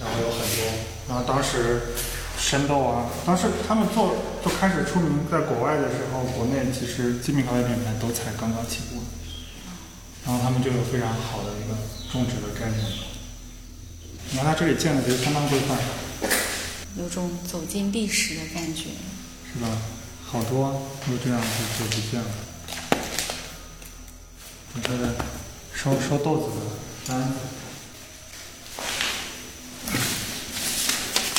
[0.00, 0.66] 然后有很多。
[1.08, 1.94] 然后当时。
[2.38, 4.14] 生豆啊，当时他们做
[4.44, 9.02] 就开始出名，在国外的时候，国内其实精品咖啡品牌都才刚刚起步，
[10.24, 11.74] 然后他们就有非常好的一个
[12.12, 12.84] 种植的概念。
[14.30, 15.78] 你看他这里建的其实相当规范，
[16.98, 18.90] 有种走进历史的感觉，
[19.52, 19.68] 是吧？
[20.24, 22.26] 好多都这样就就不见了。
[24.74, 25.14] 你说的
[25.72, 26.60] 收收豆子的
[27.08, 27.34] 单子。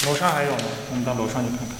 [0.06, 0.58] 楼上还有吗？
[0.92, 1.76] 我们到楼上去看看。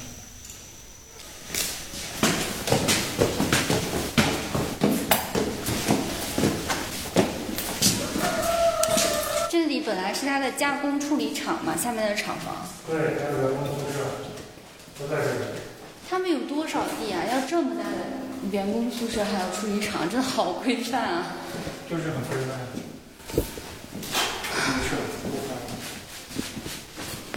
[9.50, 12.68] 这里本来是它的加工处理厂嘛，下面的厂房。
[12.88, 14.00] 对，还有员工宿舍，
[15.00, 15.40] 都在这里。
[16.10, 17.24] 他们有多少地啊？
[17.32, 17.98] 要这么大的
[18.52, 21.24] 员工宿舍，还有处理厂，真的好规范啊！
[21.90, 22.60] 就是很规范。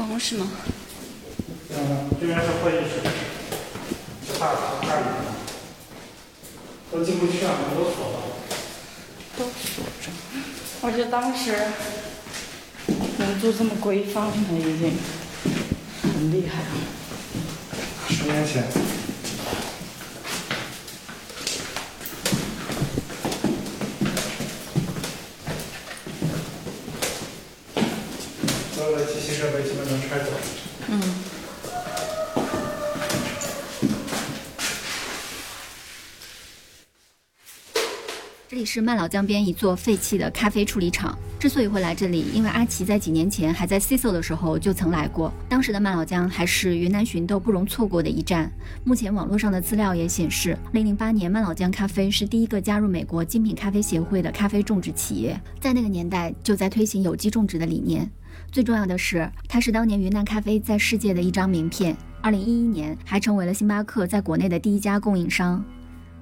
[0.01, 0.49] 办公室吗？
[1.69, 3.03] 嗯，这边是会议室，
[4.27, 5.13] 这大大里面
[6.91, 8.17] 都进不去啊，门都锁了。
[9.37, 10.11] 都锁着。
[10.81, 11.53] 我觉得当时
[13.19, 14.91] 能做这么规范的已经
[16.03, 16.69] 很厉害了。
[18.09, 18.65] 十年前。
[28.75, 30.31] 所有的机器设备基本能拆走。
[30.91, 31.01] 嗯。
[38.47, 41.19] 这里是曼老江边一座废弃的咖啡处理厂。
[41.39, 45.33] 之所以会来这里，因为阿奇在几年前还在 CISO 的时候就曾来过。
[45.49, 48.53] 当时的曼老江还是云南寻豆不容错过的一站。
[48.85, 58.11] 目前网络上的资料也显示，008年曼老江咖啡是第一个加入美国精品咖啡协会的咖啡种植企业，在那个年代就在推行有机种植的理念。
[58.53, 61.97] 最重要的是，它是当年云南咖啡在世界的一张名片。
[62.23, 65.65] 二零一一年还成为了星巴克在国内的第一家供应商。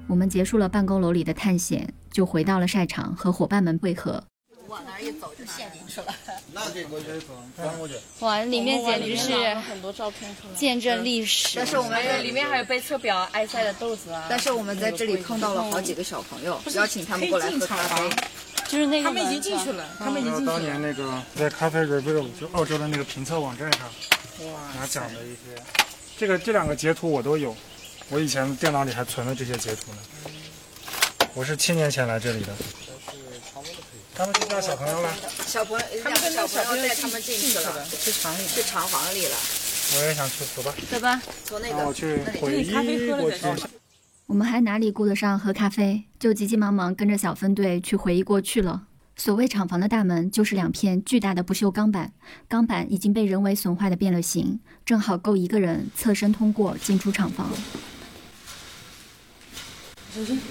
[0.07, 4.23] 我们结束了办公楼里的探险，就回到了晒场和伙伴们汇合。
[4.69, 6.15] 往那儿一走就陷进去了。
[6.53, 7.95] 那这过去走，翻过去。
[8.21, 11.57] 哇，里面简直是很多照片出来，见证历史。
[11.57, 14.27] 但是我们里面还有被测表、埃塞的豆子啊。
[14.29, 18.11] 但是我们在这里碰到了好几个小朋友，邀请他们过来喝咖啡。
[18.69, 20.53] 就是那个他们已经进去了，他们已经进去了。
[20.53, 23.89] 当年那个在咖啡 review 就澳洲的那个评测网站上，
[24.47, 25.61] 哇拿奖的一些，
[26.19, 27.57] 这个这两个截图我都有，
[28.11, 29.99] 我以前电脑里还存了这些截图呢。
[31.33, 32.49] 我是七年前来这里的。
[34.15, 35.15] 他们去叫小朋友了。
[35.47, 39.37] 小朋友，两个小朋友带他们进去了，去厂里，去厂房里了。
[39.97, 40.75] 我也想去，走吧。
[40.91, 42.73] 走吧，从那个我去回忆
[43.13, 43.78] 过去。
[44.29, 48.83] 我们还哪里顾得上喝咖啡，就急急忙忙跟着小分队去回忆过去了。
[49.17, 52.13] 所谓厂房的大门，就是两片巨大的不锈钢板，
[52.47, 57.49] 钢板已经被人为损坏的变了形，正好够一个人侧身通过进出厂房。
[60.15, 60.37] 小心！
[60.37, 60.43] 你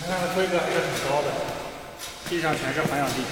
[0.00, 1.30] 看它的规格还是很高的，
[2.30, 3.24] 地上全是环氧地坪。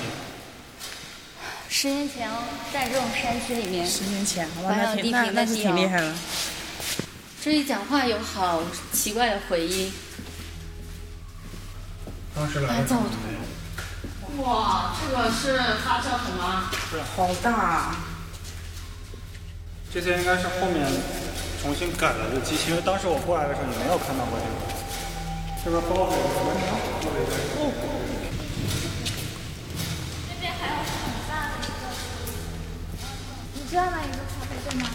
[1.71, 6.15] 十年前哦，在这种山区里面，十年前，环氧地皮那是挺厉害了。
[7.47, 8.61] 这里讲话有好
[8.93, 9.93] 奇怪的回音。
[12.35, 14.43] 当时来的造图。
[14.43, 16.69] 哇，这个是它叫什么？
[16.91, 17.01] 是。
[17.15, 17.53] 好大。
[17.53, 17.97] 啊
[19.95, 20.85] 这些应该是后面
[21.63, 24.51] 重新改了的机器，因为当时我过来的时候你没有看到过这个。
[25.65, 26.51] 这边包水什么
[27.61, 27.71] 哦。
[30.29, 30.91] 这边还有很
[31.31, 31.95] 大的一个，
[33.55, 34.91] 你知道哪一个咖啡店吗？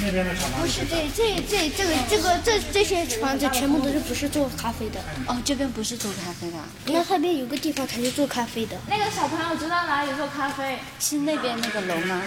[0.00, 5.00] 那边的厂房不是这这这这个这个这这些房子全部都是不是做咖啡的。
[5.26, 6.58] 哦，这边不是做咖啡的。
[6.86, 8.76] 那那边有个地方才是做咖啡的。
[8.88, 10.78] 那个小朋友知道哪里做咖啡？
[11.00, 12.22] 是那边那个楼吗？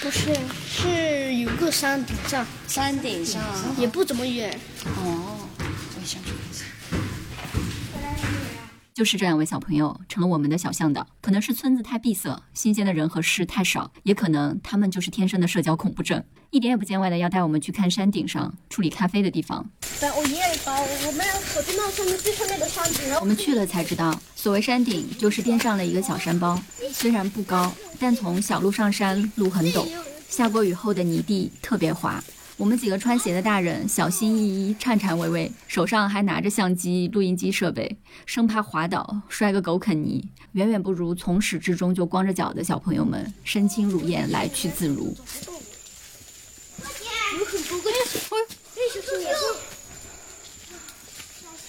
[0.00, 0.34] 不是，
[0.70, 2.46] 是有个山顶上。
[2.66, 3.42] 山顶上。
[3.76, 4.58] 也不怎么远。
[4.84, 6.30] 哦，我想去。
[8.98, 16.20] 就是这两位小朋友成了我们的小向导，可能是村子太闭塞，新鲜的人和事太少，也可能他们就是天生的社交恐怖症，
[16.50, 19.64] 一点也不见外的要带我们去看山顶上处理咖啡的地方。
[20.00, 26.60] 对，我爷爷把我们跑到那上面最上面的山顶，我们去了才知道，所谓山顶就是边上的一个小山包，
[26.92, 29.86] 虽然不高，但从小路上山路很陡，
[30.28, 32.20] 下过雨后的泥地特别滑。
[32.58, 37.96] 我们几个穿鞋的大人小心翼翼、颤颤巍巍，手上还拿着相机、录音机设备，
[38.26, 45.16] 生怕滑倒摔个狗啃泥，远远不如从始至终就光着脚的小朋友们身轻如燕、来去自如。
[47.38, 47.94] 有很多个，哎，
[48.74, 49.38] 那就是野兽。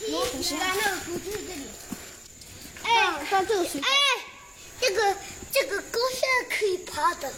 [0.09, 0.57] 小心！
[0.57, 1.61] 来，那个图就是这里。
[2.81, 3.79] 哎，看这个水。
[3.79, 3.87] 哎，
[4.81, 5.15] 这个
[5.51, 7.31] 这个沟现在可以爬的。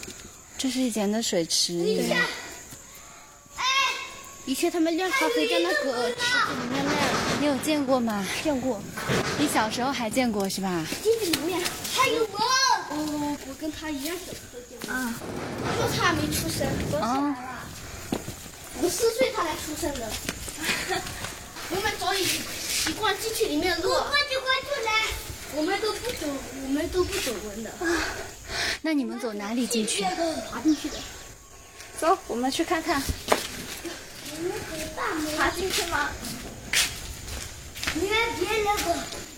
[0.56, 1.74] 这是以前的水池。
[4.44, 6.96] 以前他们晾咖啡在那个池子里面晾，
[7.40, 8.26] 你有见过吗？
[8.42, 8.82] 见过。
[9.38, 10.84] 你小时候还见过是吧？
[11.00, 11.60] 镜子里面
[11.94, 12.38] 还有我。
[12.90, 14.92] 哦，我跟他一样小时候见过。
[14.92, 15.14] 啊。
[15.78, 16.66] 就他没出生。
[17.00, 17.36] 啊。
[18.82, 20.10] 我四岁他才出生的。
[21.70, 23.90] 我们早已习惯进去里面录。
[23.90, 24.90] 快就快出来！
[25.54, 26.26] 我们都不走，
[26.64, 27.70] 我们都不走文的。
[28.82, 30.02] 那你们走哪里进去？
[30.02, 30.96] 爬进去的。
[32.00, 33.00] 走，我们去看看。
[35.36, 36.08] 爬进去吗？
[37.94, 38.94] 你们别那个，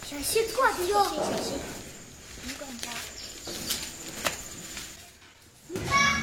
[0.07, 1.05] 小心过去哟。
[1.05, 1.59] 小心。
[5.69, 6.23] 你看，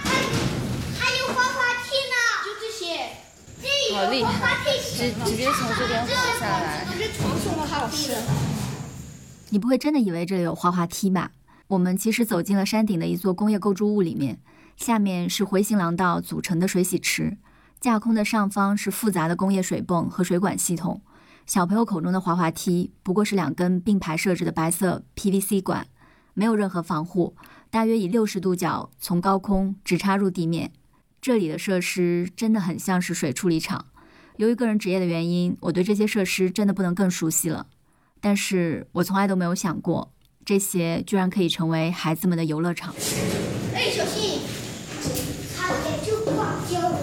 [1.00, 2.16] 还有滑滑梯呢。
[2.46, 2.82] 就这些。
[3.94, 4.56] 好厉害！
[4.96, 6.86] 直直接从这边滑下来。
[6.86, 8.10] 都是传送的滑滑梯。
[9.50, 11.32] 你不会真的以为这里有滑滑梯吧？
[11.68, 14.40] 我们其实走进了山顶的一座工业构筑物里面，
[14.78, 17.38] 下面是回形廊道组成的水洗池，
[17.82, 21.02] 架空的上方是复杂的工业水泵和水管系统。
[21.48, 25.88] 小朋友口中的滑滑梯不过是两根并排设置的白色 PVC 管，
[26.36, 27.36] 没有任何防护，
[27.72, 30.72] 大约以六十度角从高空直插入地面。
[31.20, 33.88] 这里的设施真的很像是水处理厂。
[34.38, 37.66] 由于个人职业的原因，我对这些设施真的不能更熟悉了。
[38.20, 40.14] 但是我从来都没有想过，
[40.46, 42.94] 这些居然可以成为孩子们的游乐场。
[43.74, 44.42] 哎，小心！
[45.56, 47.00] 差点就挂掉了。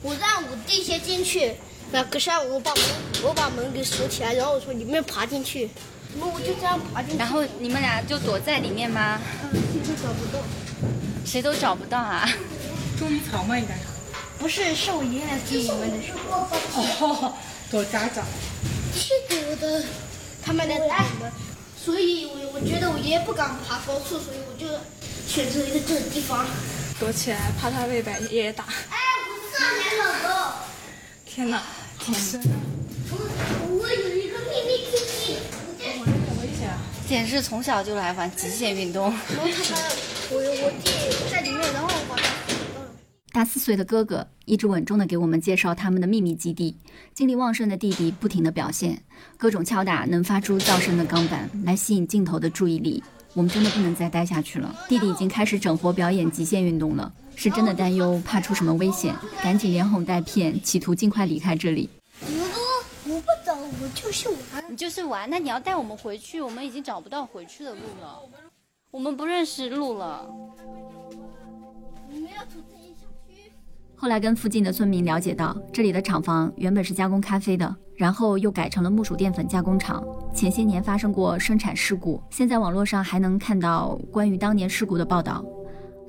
[0.00, 0.14] 我
[0.78, 1.54] 让我弟先进去，
[1.90, 2.84] 那可是我把门
[3.24, 5.68] 我把门给锁起来，然后我从里面爬进去，
[6.14, 7.18] 然后我就这样爬进去。
[7.18, 9.20] 然后你们俩就躲在里面吗？
[9.52, 10.38] 谁都找不到。
[11.26, 12.28] 谁都找不到啊！
[12.98, 13.58] 捉迷藏吗？
[13.58, 13.80] 应该是。
[14.38, 15.96] 不是，是我爷爷来接你们的。
[16.30, 17.34] 哦，
[17.70, 18.24] 躲家长。
[18.94, 19.84] 是躲的，
[20.42, 21.30] 他们来打你们，
[21.76, 24.66] 所以我我觉得我爷爷不敢爬高处，所以我就
[25.26, 26.46] 选择一个这个地方
[26.98, 28.64] 躲起来，怕他被白爷爷打。
[28.64, 28.96] 哎，
[29.28, 30.54] 我上来了，哥。
[31.24, 31.62] 天哪，
[31.96, 32.58] 好深啊！
[33.10, 33.16] 我
[33.78, 35.38] 我有一个秘密基地。
[36.00, 36.76] 哇，很危险啊！
[37.06, 39.04] 简直是从小就来玩极限运动。
[39.04, 39.52] 然后他们，
[40.30, 40.90] 我我弟
[41.30, 42.24] 在里面，然后我把他。
[43.30, 46.76] 大四岁的哥哥一直稳重地给我们介绍他们的秘密基地，
[47.14, 49.00] 精力旺盛的弟弟不停地表现，
[49.36, 53.04] 各种敲打能发出噪声的钢板来吸引镜头的注意力。
[53.38, 54.74] 我们真的不能再待下去了。
[54.88, 61.88] 弟弟已经开始整活表演极限运动了，是真的担忧怕出什么危险，赶紧连哄带骗，企图尽快离开这里。
[63.04, 64.64] 我不走，我就是玩。
[64.68, 68.18] 你就是玩，那你要带我们回去，我们已经找不到回去的路了，
[68.90, 70.26] 我们不认识路了。
[72.10, 72.58] 你们要走
[74.00, 80.00] 后来跟附近的村民了解到，这里的厂房原本是加工咖啡的，然后又改成了木薯淀粉加工厂。
[80.32, 85.44] 前些年发生过生产事故，现在网络上还能看到关于当年事故的报道。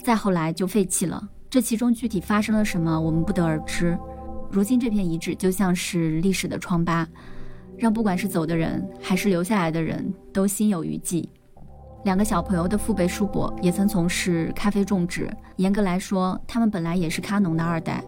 [0.04, 3.98] 再后来就废弃了，这其中具体发生了什么，我们不得而知。
[4.52, 7.08] 如今这片遗址就像是历史的疮疤，
[7.76, 11.28] 让不管是走的人还是留下来的人都心有余悸。
[12.04, 18.04] 两个小朋友的父辈叔伯也曾从事咖啡种植，严格来说，他们本来也是咖农的二代，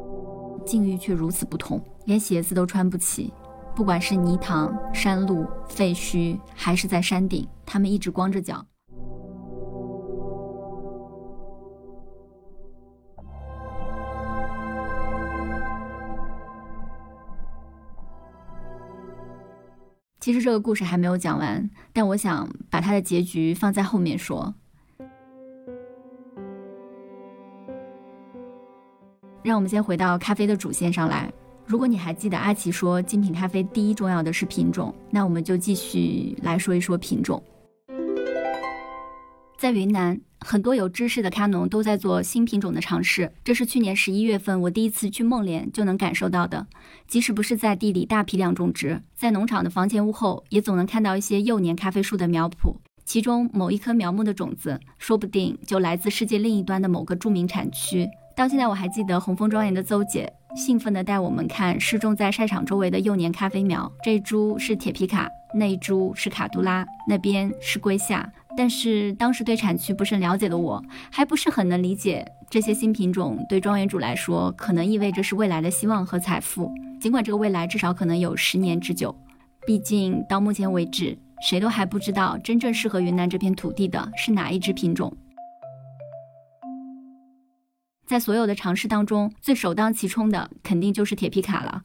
[0.66, 3.34] 境遇却如此不同，连鞋子都穿不起。
[3.76, 8.66] 不管是泥塘、山路、废墟，还是在山顶，他们一直光着脚。
[20.22, 24.54] 其实这个故事还没有讲完，但我想把它的结局放在后面说。
[29.42, 31.34] 让我们先回到咖啡的主线上来。
[31.66, 37.42] 如果你还记得阿奇说精品咖啡第一重要的是品种，那我们就继续来说一说品种。
[39.58, 40.22] 在云南。
[40.44, 46.66] 很多有知识的咖农都在做新品种的尝试，这是去年十一月份我第一次去孟连就能感受到的。
[47.08, 52.76] 即使不是在地里大批量种植，在农场的房前屋后，也总能看到一些幼年咖啡树的苗圃，
[53.06, 58.10] 其中某一棵苗木的种子，说不定就来自世界另一端的某个著名产区。
[58.36, 68.28] 到现在我还记得红枫庄园的邹姐兴奋地带我们看失种在晒场周围的幼年咖啡苗，这株是铁皮卡，那一株是卡杜拉，那边是龟夏。
[68.58, 76.72] 但是当时对产区不甚了解的我，还不是很能理解这些新品种对庄园主来说可能意味着是未来的希望和财富。
[77.00, 79.16] 尽管这个未来至少可能有十年之久，
[79.66, 85.16] 毕竟到目前为止，谁都还不知道真正适合云南这片土地的是哪一支品种。
[88.06, 91.84] 在所有的尝试当中，最首当其冲的肯定就是铁皮卡了，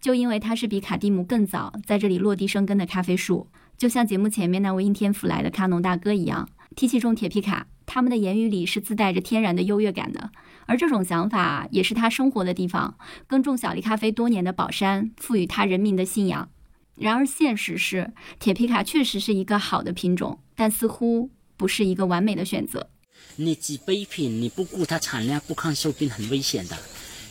[0.00, 3.46] 就因为它是比卡蒂姆更早在这里落地生根的咖啡树。
[3.76, 10.30] 就像节目前面那位应天府来的卡农大哥一样，提起种铁皮卡，他们的言语里是自带着天然的优越感的。
[10.64, 12.96] 而这种想法也是他生活的地方，
[13.26, 16.48] 耕种小粒咖啡多年的宝山赋予他人民的信仰。
[16.94, 22.88] 然而现实是，铁皮卡确实是一个好的品种，但似乎不是一个完美的选择。
[23.36, 26.76] 你挤杯品，你不顾它产量，不抗锈病，很危险的。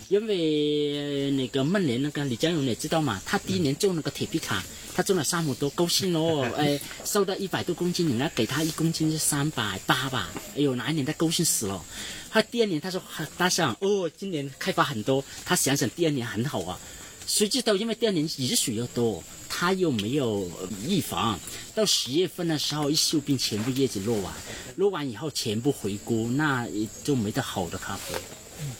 [0.08, 11.84] 因为那个孟连那个李江勇你知道嘛，他第一年种那个铁皮卡，他种了三亩多，高兴哦，哎，收到一百多公斤，人家给他一公斤是三百八吧，哎呦，哪一年他高兴死了。
[12.30, 13.02] 他第二年他说
[13.38, 16.80] 他想哦，今年开发很多，他想想第二年很好啊，
[17.26, 20.52] 谁知道因为第二年雨水又多，他又没有
[20.88, 21.40] 预防，
[21.74, 24.34] 到十月份的时候一锈病，全部叶子落完，
[24.76, 26.68] 落完以后全部回锅，那
[27.04, 28.16] 就没得好的咖啡。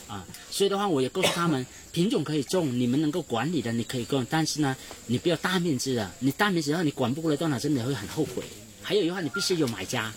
[0.06, 0.24] 啊，
[0.56, 4.74] 所以的话，我也告诉他们， 品种可以种，你们能够管理的，你可以种，但是呢，
[5.06, 8.42] 你不要大面积的，你大面积的话，你管不过来，到哪真的会很后悔。
[8.80, 10.10] 还有的话，你必须有买家，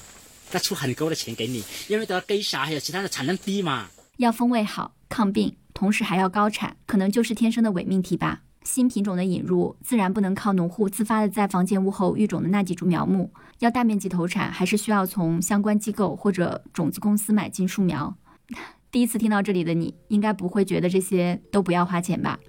[0.49, 3.89] 他出很高的钱给你，因为都要给啥，还有其他的产量低嘛。
[4.15, 8.39] 要风味好、抗病，同时还要高产，可能就是天生的伪命题吧。
[8.63, 13.29] 新品种的引入，自然不能靠农户自发的在房建屋后育种的那几株苗木，
[13.59, 18.15] 要大面积投产，还是需要从相关机构或者种子公司买进树苗。
[18.91, 22.39] 第一次听到这里的你，应该不会觉得这些都不要花钱吧？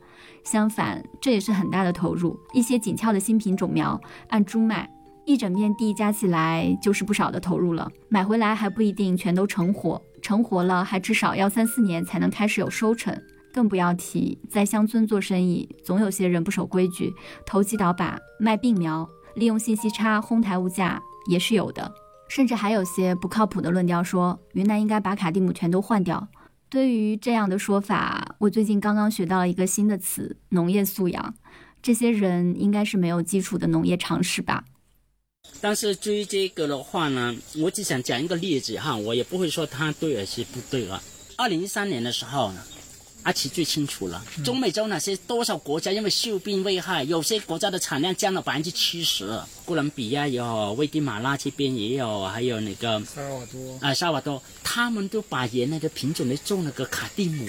[0.42, 2.38] 相反，这也是很大的投入。
[2.54, 4.88] 一些紧俏的新品种苗按株卖，
[5.26, 7.90] 一整片地加起来就是不少的投入了。
[8.08, 13.14] 买回来还不一定全都成活，成活了还至少要三四年才能开始有收成。
[13.52, 17.12] 更不要提在乡村做生意，总有些人不守规矩，
[17.44, 21.92] 投机倒把，卖病苗，利用信息差哄抬物价也是有的。
[22.30, 26.28] 甚至还有些不靠谱的论调，说云南应该把卡蒂姆全都换掉。
[26.68, 31.34] 对于这样的说法，我最近刚刚学到了一个新的词——农业素养。
[31.82, 34.64] 这些人应该是没有基础的农业常识吧？
[35.60, 41.02] 但是至于这个的话呢，我只想讲一个例子哈，我也不会说它对还是不对啊。
[41.36, 42.62] 二零一三年的时候呢。
[43.22, 49.38] 阿奇最清楚了，中美洲哪些多少国家因为锈病危害，有些国家的产量降了百分之七十。
[49.66, 57.46] 哥伦比亚也有，危地马拉这边也有，还有那个萨尔瓦多啊，萨尔瓦多，他们都把原来的品种来种了个卡蒂姆。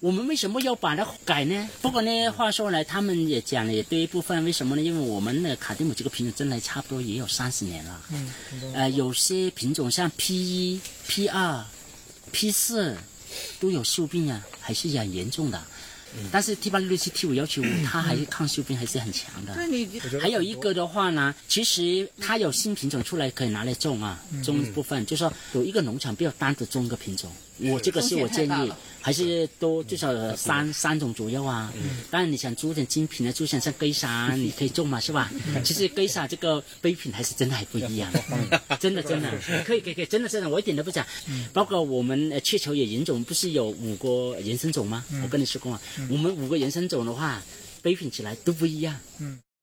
[0.00, 1.68] 我们为什么要把它改呢？
[1.82, 4.80] 不过呢，话说来，他们也讲了也对一部分，为什么呢？
[4.80, 8.00] 因为我们的卡蒂姆这个品种真的差不多也有三十年了。
[8.12, 8.32] 嗯。
[8.72, 11.64] 呃，有些品种像 P 一、P 二、
[12.30, 12.96] P 四。
[13.58, 15.62] 都有锈病啊，还是很严重的。
[16.32, 19.54] 但是 T 八六六七 T 五幺七五，它还是抗锈病还是很强的。
[20.20, 27.30] 还有一个的话呢，其实它有新品种出来可以拿来种啊，种一部分就是说有一个农场不要单独种一个品种。
[27.58, 31.72] 我这个是我建议，还是多至少三三种左右啊。
[32.10, 35.30] 当然你想做点精品的，就像像龟沙， 你可以种嘛，是吧？
[35.64, 38.12] 其实龟沙这个杯品还是真的还不一样，
[38.78, 39.30] 真 的真的。
[39.64, 41.06] 可以可以可以，真的真的我一点都不假。
[41.52, 45.04] 包括我们雀巢野人种不是有五个原生种吗？
[45.22, 45.80] 我跟你说过啊，
[46.10, 47.42] 我们五个原生种的话，
[47.82, 48.98] 杯品起来都不一样。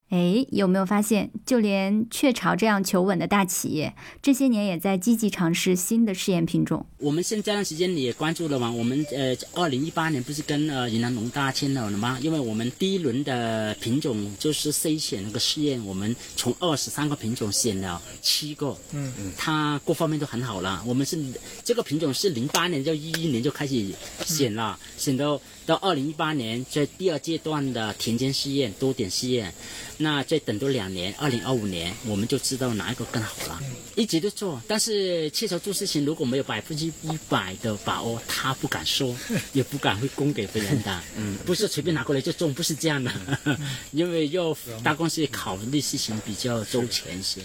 [0.10, 6.86] 哎，有没有发现，就连雀巢这样求稳的大企业，这些年也在积极尝试新的试验品种。
[6.97, 8.72] 我们现在段时间你也关注了吗？
[8.72, 12.18] 我们呃，二零一八年不是跟呃云南农大签了了吗？
[12.22, 20.82] 因为我们第一轮的品种就是筛选那个试验，我们从二十三个品种选了七个，嗯嗯，它各方面都很好了。
[20.88, 21.22] 我们是
[21.66, 23.93] 这个品种是零八年就一一年就开始
[24.26, 29.53] 选了，选到到二零一八年在第二阶段的田间试验、多点试验。
[29.97, 33.59] 那再等多两年，二零二五年我们就知道哪一个更好了。
[33.95, 36.93] 一直都做，但是雀巢做事情如果没有百分之一
[37.28, 39.13] 百的把握，他不敢说，
[39.51, 41.01] 也不敢会供给别人的。
[41.18, 43.11] 嗯，不是随便拿过来就种，不是这样的，
[43.91, 47.41] 因为要大公司考虑事情比较周全一些。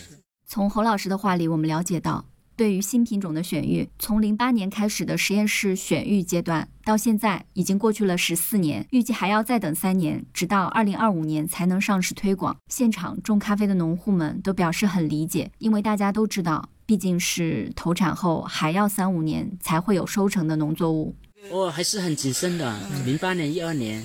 [0.46, 2.24] 从侯老师的话里，我们了解到。
[2.56, 12.56] 对于新品种的选育，从零八年开始的实验室选育阶段，到现在已经过去了十四年，预计还要再等三年，直到二零二五年才能上市推广。
[12.68, 21.14] 现场种咖啡的农户们都表示很理解，因为大家都知道，毕竟是投产后还要三五年才会有收成的农作物。
[21.50, 22.78] 哦，还是很谨慎的。
[23.04, 24.04] 零八年、一二年。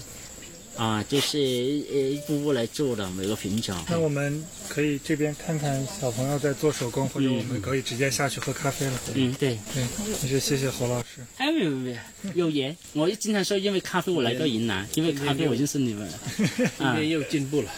[0.77, 3.75] 啊，就是呃一步步来做的每个品种。
[3.89, 8.93] 那我们可以这边看看小朋友在做手工，或者我们可以直接下去喝咖啡了。
[9.15, 9.83] 嗯，对对，
[10.23, 11.25] 也是谢谢侯老师。
[11.37, 11.97] 哎，没有没
[12.33, 12.77] 有，有缘。
[12.93, 16.07] 我经常说，因为咖啡我来到云南，因为咖啡我认识你们。
[16.37, 17.71] 今天又进步了。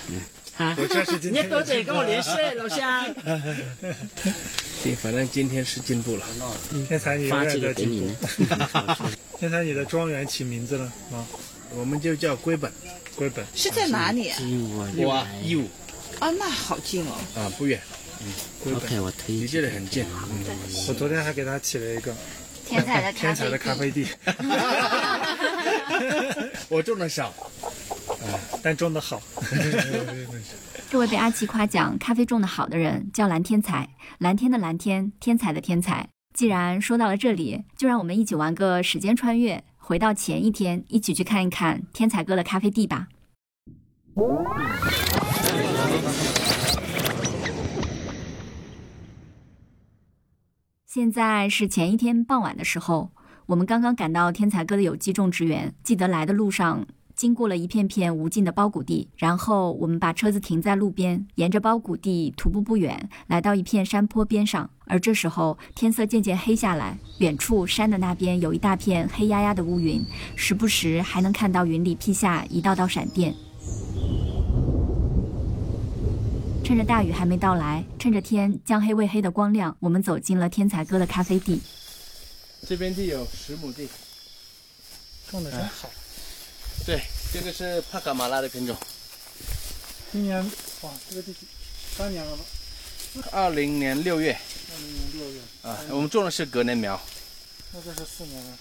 [0.57, 1.45] 啊，我这是今 天。
[1.45, 3.05] 你多点跟我联系，老乡。
[4.83, 6.25] 对，反正今天是进步了。
[6.89, 8.09] 天才，你永远在进步。
[9.39, 11.25] 天才，你的庄园起名字了吗？
[11.75, 12.71] 我们就叫龟本，
[13.15, 14.31] 龟本是在哪里？
[14.97, 15.67] 我义乌。
[16.19, 17.13] 啊，那好近哦。
[17.35, 17.79] 啊，不远。
[18.21, 19.35] 嗯，OK，我推。
[19.35, 20.03] 离这里很近。
[20.03, 20.43] 嗯，
[20.87, 22.13] 我昨天还给他起了一个
[22.65, 24.05] 天才的天才的咖啡地。
[26.67, 29.21] 我种的少，啊，但种的好。
[30.91, 36.09] 这位被阿奇夸奖咖啡种的好的人叫蓝天才，蓝天的蓝天，天才的天才。
[36.33, 39.63] 既然说到了这里，就让我们一起玩个时间穿越。
[39.89, 43.07] 回到前一天，一起去看一看天才哥的咖啡地吧。
[50.85, 53.09] 现在是前一天傍晚的时候，
[53.47, 55.73] 我们刚刚赶到天才哥的有机种植园。
[55.83, 56.85] 记得来的路上
[57.19, 64.69] 经过了一片片无尽的包谷地，然后我们把车子停在路边，沿着包谷地徒步不远，来到一片山坡边上。
[64.85, 70.01] 而这时候天色渐渐黑下来，远处山的那边有一大片黑压压的乌云，
[70.37, 73.35] 时不时还能看到云里劈下一道道闪电。
[76.63, 81.59] 趁着大雨还没到来，趁着天将黑未黑的光亮，我们走进了天才哥的咖啡地。
[82.65, 83.89] 这边地有十亩地，
[85.29, 85.89] 种的真好。
[86.85, 87.01] 对，
[87.31, 88.75] 这个是帕卡马拉的品种。
[90.11, 90.43] 今年
[90.81, 91.35] 哇，这个地
[91.95, 92.43] 三年了吧？
[93.31, 94.33] 二零年六月。
[94.33, 95.39] 二零年六月。
[95.61, 96.99] 啊，我们种的是隔年苗。
[97.71, 98.51] 那这是四年了。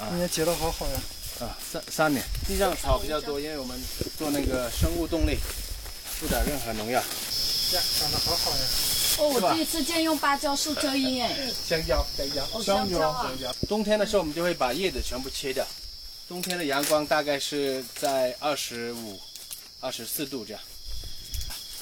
[0.00, 0.08] 啊。
[0.10, 1.00] 今年结的好好呀。
[1.40, 2.24] 啊，三三年。
[2.48, 3.80] 地上草比较多，因为我们
[4.18, 5.38] 做那个生物动力，
[6.18, 7.00] 不打任何农药。
[7.00, 8.62] 呀，长得好好呀！
[9.18, 11.52] 哦，我第一次见用芭蕉树遮阴哎。
[11.68, 13.28] 香蕉，香蕉，香蕉啊！
[13.28, 13.54] 香蕉。
[13.68, 15.64] 冬天的时候，我们就会把叶子全部切掉。
[16.28, 19.18] 冬天的阳光大概是在二十五、
[19.80, 20.62] 二十四度这样。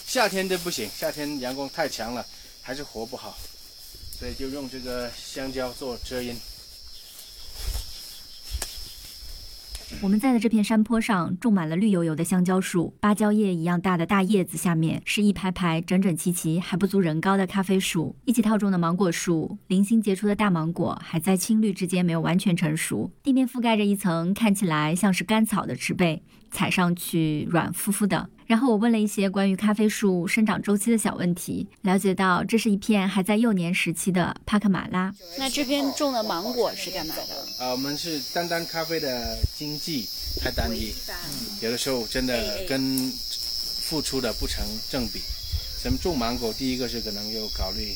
[0.06, 2.24] 夏天就不行，夏天阳光太强了，
[2.62, 3.36] 还是活不好，
[4.16, 6.38] 所以就用这个香蕉做遮阴。
[10.02, 26.22] 我们在的这片山坡上种满了绿油油的香蕉树，芭蕉叶一样大的大叶子下面是一排排整整齐齐还不足人高的咖啡树，一起套种的芒果树，零星结出的大芒果还在青绿之间没有完全成熟，地面覆盖着一层看起来像是干草的植被，
[26.56, 28.26] 踩上去软乎乎的。
[28.46, 35.12] 然后我问了一些关于咖啡树生长周期的小问题，了解到这是一片还在幼年时期的帕克马拉。
[35.36, 37.64] 那这边种的芒果是干嘛的？
[37.64, 40.06] 啊，我们是单单咖啡的经济
[40.40, 40.94] 太单一，
[41.60, 43.10] 有的时候真的跟
[43.82, 45.20] 付出的不成正比。
[45.82, 47.94] 咱们种芒果，第一个是可能要考虑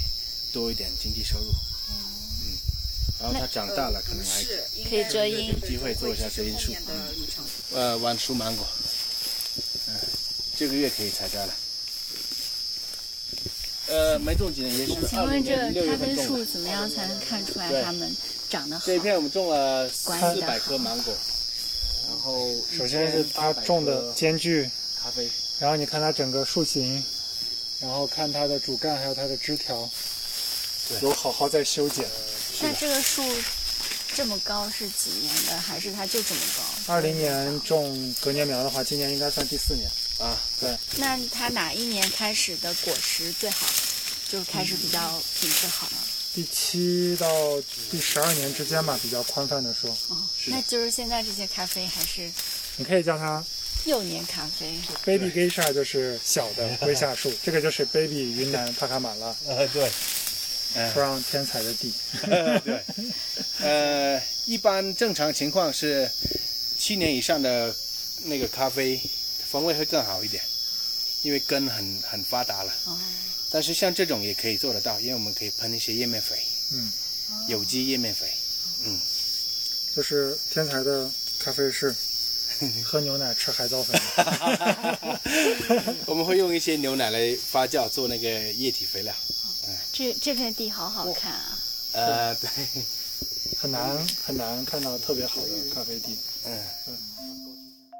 [0.52, 1.69] 多一点经济收入，嗯，
[3.20, 4.42] 然后它长大了可能还
[4.88, 6.72] 可以遮阴，有机会做一下遮阴树，
[7.74, 8.66] 呃，晚熟芒果，
[9.88, 9.94] 嗯。
[10.56, 11.54] 这个月可以采摘了。
[13.86, 14.94] 呃，没种几年也是。
[15.08, 18.14] 请问这咖啡树怎么样才能看出来它们
[18.48, 18.84] 长得好？
[18.86, 20.10] 这一片我们种了四
[20.42, 21.14] 百棵芒果，
[22.08, 24.70] 然后首先是它种的间距，
[25.02, 27.02] 咖啡，然后你看它整个树形，
[27.80, 29.88] 然后看它的主干还有它的枝条，
[31.00, 32.06] 有好好在修剪。
[32.60, 33.24] 那这个树。
[34.12, 36.92] 这么高是几年的，还是它就这么高？
[36.92, 39.88] 二零年种隔年苗的话，今年应该算第四年
[40.18, 40.36] 啊。
[40.58, 40.76] 对。
[40.96, 43.64] 那它哪一年开始的果实最好？
[44.28, 45.92] 就开始比较品质好了。
[46.34, 47.28] 第七到
[47.88, 49.88] 第十二年之间吧，比较宽泛的说。
[50.08, 52.28] 哦，那就是现在这些咖啡还是？
[52.76, 53.42] 你可以叫它
[53.84, 54.76] 幼年咖啡。
[55.04, 59.34] Baby Geisha 就是小的 龟下树，这个就是 Baby 云南帕卡马拉。
[59.46, 59.88] 呃，对。
[60.94, 61.92] 不让天才的地，
[62.64, 62.84] 对，
[63.60, 66.08] 呃，一般正常情况是
[66.78, 67.74] 七年以上的
[68.24, 69.00] 那个咖啡
[69.48, 70.42] 风味会更好一点，
[71.22, 72.72] 因为根很很发达了。
[72.84, 72.96] 哦。
[73.50, 76.36] 但是像这种也可以做得到，因为我们可以喷一些叶面肥，
[76.72, 76.92] 嗯，
[77.48, 78.26] 有机叶面肥，
[78.84, 79.00] 嗯，
[79.96, 81.10] 就是天才的
[81.40, 81.92] 咖啡是
[82.86, 84.00] 喝牛奶吃海藻粉。
[86.06, 89.12] 我们会用一些牛奶来发酵做那个液体肥料。
[89.92, 91.40] 这这片地好好看啊！
[91.92, 92.48] 呃，对，
[93.60, 96.16] 很难很难看到特别好的咖啡地。
[96.46, 96.96] 嗯嗯。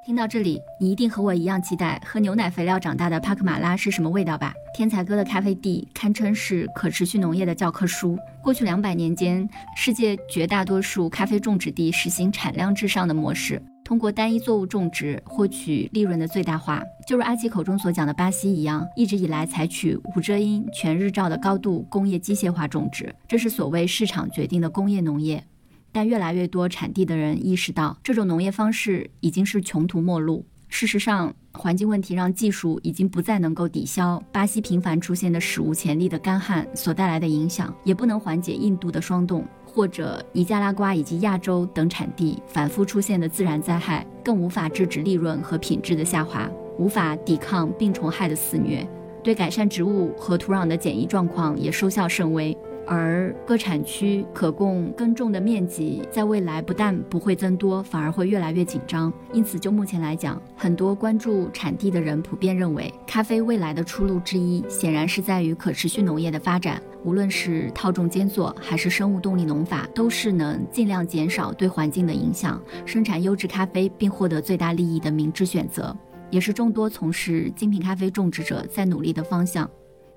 [0.07, 4.55] 听到这里，你一定和我一样期待喝牛奶肥料长大的帕克马拉是什么味道吧？
[4.75, 8.19] 天才哥的咖啡地堪称是可持续农业的教科书。
[8.43, 13.63] 过去两百年间，世界绝大多数咖啡种植地实行产量至上的模式。
[13.91, 25.45] 通过单一作物种植获取利润的最大化，就如阿奇口中所讲的巴西一样，一直以来采取无遮阴、全日照的高度工业机械化种植，这是所谓市场决定的工业农业。
[25.91, 30.47] 但越来越多产地的人意识到，这种农业方式已经是穷途末路。
[30.69, 39.45] 事实上，环境问题让技术已经不再能够抵消巴西频繁出现的史无前例的干旱所带来的影响，也不能缓解印度的霜冻。
[39.73, 48.85] 或者尼加拉瓜以及亚洲等产地反复出现的自然灾害，更无法制止利润和品质的下滑，无法抵抗病虫害的肆虐，
[49.23, 52.57] 对改善植物和土壤的检疫状况也收效甚微。
[52.86, 59.12] 而各产区可供耕种的面积在未来不但不会增多，反而会越来越紧张。
[59.32, 66.82] 因此，就目前来讲，很多关注产地的人普遍认为，咖啡未来的出路之一，显然是在于可持续农业的发展。
[67.05, 75.97] 无论是套种间作，还是生物动力农法，都是能尽量减少对环境的影响，生产优质咖啡并获得最大利益的明智选择，
[76.31, 79.70] 也是众多从事精品咖啡种植者在努力的方向。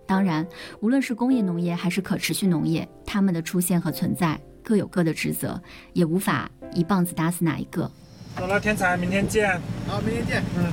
[0.06, 0.46] 当然，
[0.82, 5.62] 无论是工业农业还是可持续农业，它们的出现和存在各有各的职责，
[5.94, 7.90] 也无法一棒子打死哪一个。
[8.36, 9.60] 走了，天才，明天见。
[9.88, 10.44] 好，明天见。
[10.58, 10.72] 嗯，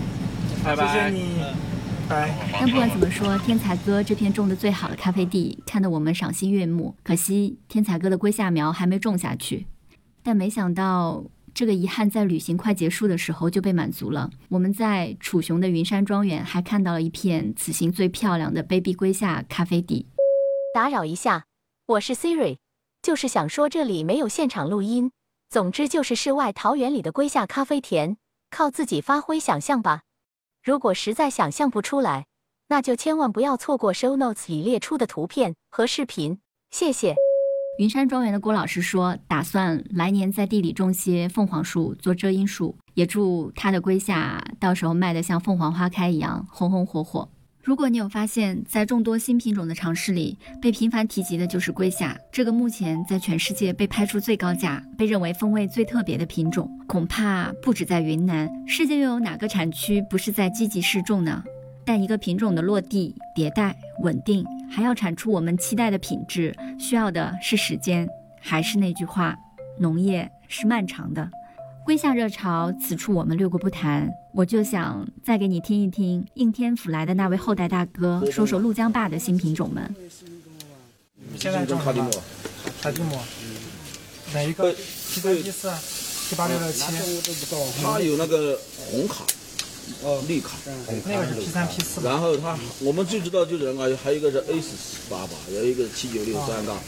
[0.64, 0.86] 拜拜。
[0.86, 1.42] 谢谢你。
[2.08, 2.34] 拜。
[2.52, 6.94] 但不管怎么说，天才哥这片种的最好的咖啡地，看得我们赏心悦目。
[7.02, 9.66] 可惜天才哥的龟下苗还没种下去，
[10.22, 11.24] 但没想到。
[11.60, 14.30] 这个遗憾在旅行快结束的时候就被满足了。
[14.48, 20.06] 我们在楚雄的云山庄园还看到了一片此行最漂亮的卑鄙龟下咖啡地。
[20.72, 21.44] 打扰一下，
[21.84, 22.56] 我是 Siri，
[23.02, 25.12] 就是想说这里没有现场录音。
[25.50, 28.16] 总之就是世外桃源里的龟下咖啡田，
[28.50, 30.00] 靠自己发挥想象吧。
[30.64, 32.24] 如果实在想象不出来，
[32.68, 36.38] 那就千万不要错过 Show Notes 里列出的图片和视频。
[36.70, 37.14] 谢谢。
[37.78, 47.28] 云山庄园的郭老师说，打算来年在地里种些凤凰树做遮阴树，也祝他的龟夏到时候卖得像凤凰花开一样红红火火。
[47.62, 61.42] 如果你有发现，在众多新品种的尝试里，被频繁提及的就是龟夏这个目前在全世界被拍出最高价、被认为风味最特别的品种，恐怕不止在云南，世界又有哪个产区不是在积极试种呢？
[61.84, 68.08] 但一个品种的落地、迭代、稳定，还要产出我们期待的品质，需要的是时间。
[68.40, 69.36] 还是那句话，
[69.78, 71.30] 农业是漫长的。
[71.84, 74.08] 归夏热潮，此处我们略过不谈。
[74.32, 79.94] 我就想再给你听一听应天府来的那位后代大哥，说说陆江坝的新品种们。
[81.36, 82.10] 现在种卡蒂姆，
[82.80, 83.18] 卡蒂姆，
[84.32, 85.70] 哪一个七三一四
[86.28, 86.82] 七八六六七。
[87.82, 89.24] 它有那个红卡。
[90.02, 90.56] 哦，绿卡，
[91.04, 92.00] 那个是 P 三 P 四。
[92.02, 96.78] 然后它，我们最知道就是啊，还有一个是 A 四八八，有一个七九六三杠，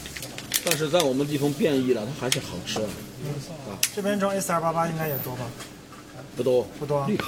[0.65, 2.89] 但是在我们地方变异了，它还是好吃啊。
[3.95, 5.45] 这边种 S 二八八应该也多吧？
[6.35, 7.05] 不多，不多。
[7.07, 7.27] 绿卡，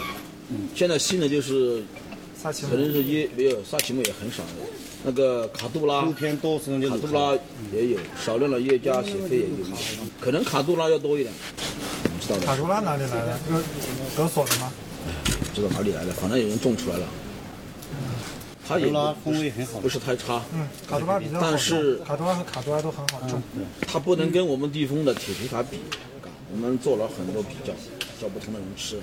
[0.50, 1.84] 嗯，现在新的就是
[2.42, 4.50] 萨奇姆，可能是一没有萨奇姆也很少的，
[5.04, 7.38] 那个卡杜拉，偏多，卡杜拉
[7.72, 9.56] 也有，少量的叶加雪菲也有，
[10.20, 11.32] 可能卡杜拉要多一点，
[12.20, 12.46] 知道的。
[12.46, 13.40] 卡杜拉哪里来的？
[13.48, 13.64] 格
[14.18, 14.72] 格索的吗？
[15.56, 17.08] 知道哪里来的，反正有人种出来了。
[18.68, 20.42] 卡杜拉风味很好，不是太差。
[20.54, 23.42] 嗯，卡多拉比较好但是卡图拉和卡图拉都很好种。
[23.88, 25.78] 它不能跟我们地方的铁皮卡比。
[26.52, 27.74] 我们做了很多比较，
[28.20, 29.00] 叫不同的人吃。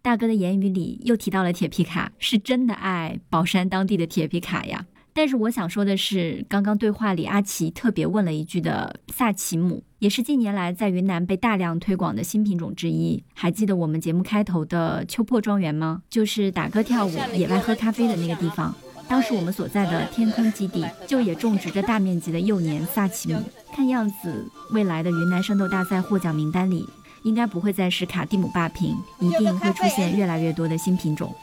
[0.00, 4.86] 大哥的言语里又提到了铁皮卡，是真的爱宝山当地的铁皮卡呀。
[5.14, 13.22] 但是我想说的是，刚刚对话里阿奇特别问了一句的萨奇姆，也是近年来在云南被大量推广的新品种之一。
[13.34, 16.02] 还记得我们节目开头的秋破庄园吗？
[16.08, 18.74] 就是打歌跳舞、野外喝咖啡的那个地方。
[19.06, 23.42] 当时我们所在的天空基地就也种植着大面积的幼年萨奇姆。
[23.74, 26.88] 看样子，未来的云南生豆大赛获奖名单里，
[27.22, 31.34] 应该不会再是卡蒂姆霸屏，一定会出现越来越多的新品种。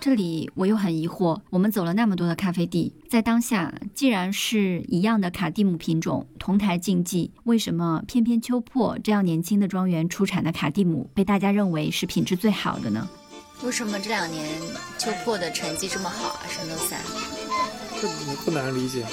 [0.00, 13.08] 这里我又很疑惑，我们走了那么多的咖啡地，在当下既然是一样的卡蒂姆品种同台竞技，为什么偏偏秋破这样年轻的庄园出产的卡蒂姆被大家认为是品质最好的呢？
[13.62, 14.46] 为什么这两年
[14.98, 16.40] 秋破的成绩这么好啊？
[16.48, 17.00] 圣斗赛，
[18.00, 18.06] 这
[18.44, 19.04] 不难理解。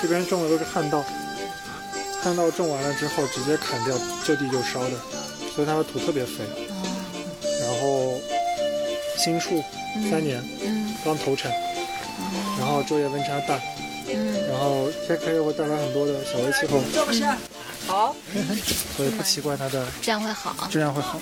[0.00, 1.04] 这边种的都是旱稻，
[2.22, 4.96] 旱稻种完了之后直接砍掉，就地就烧的，
[5.54, 6.44] 所以它的土特别肥。
[9.18, 9.62] 新树
[10.08, 10.40] 三年，
[11.04, 11.50] 刚投产，
[12.58, 13.58] 然后昼夜温差大，
[14.48, 16.80] 然后天开又会带来很多的小微气候，
[17.86, 18.14] 好，
[18.96, 21.18] 所以不奇怪它的质量会好，质量会好。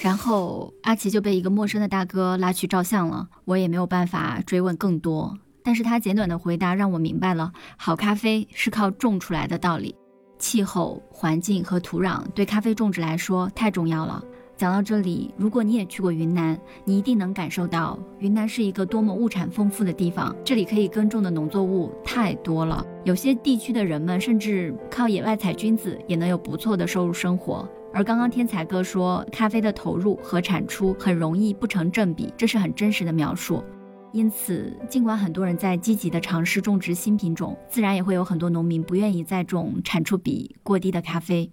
[0.00, 9.94] 然后阿奇就被一个陌生的大哥拉去照相了，我也没有办法追问更多，但是他简短的回答让我明白了好咖啡是靠种出来的道理。
[10.40, 14.20] 气候、环境和土壤对咖啡种植来说太重要了。
[14.62, 20.32] 讲到这里，如果你也去过云南，你一定能感受到云南是一个多么物产丰富的地方。
[20.44, 27.68] 这里可以耕种的农作物太多了，有些地区的人们甚至靠野外采菌子也能有不错的收入生活。
[27.92, 33.64] 而刚刚天才哥说，咖啡的投入和产出很容易不成正比，这是很真实的描述。
[34.12, 41.50] 因此，尽管很多人在积极的尝试种植新品种，自然也会有很多农民不愿意再种产出比过低的咖啡。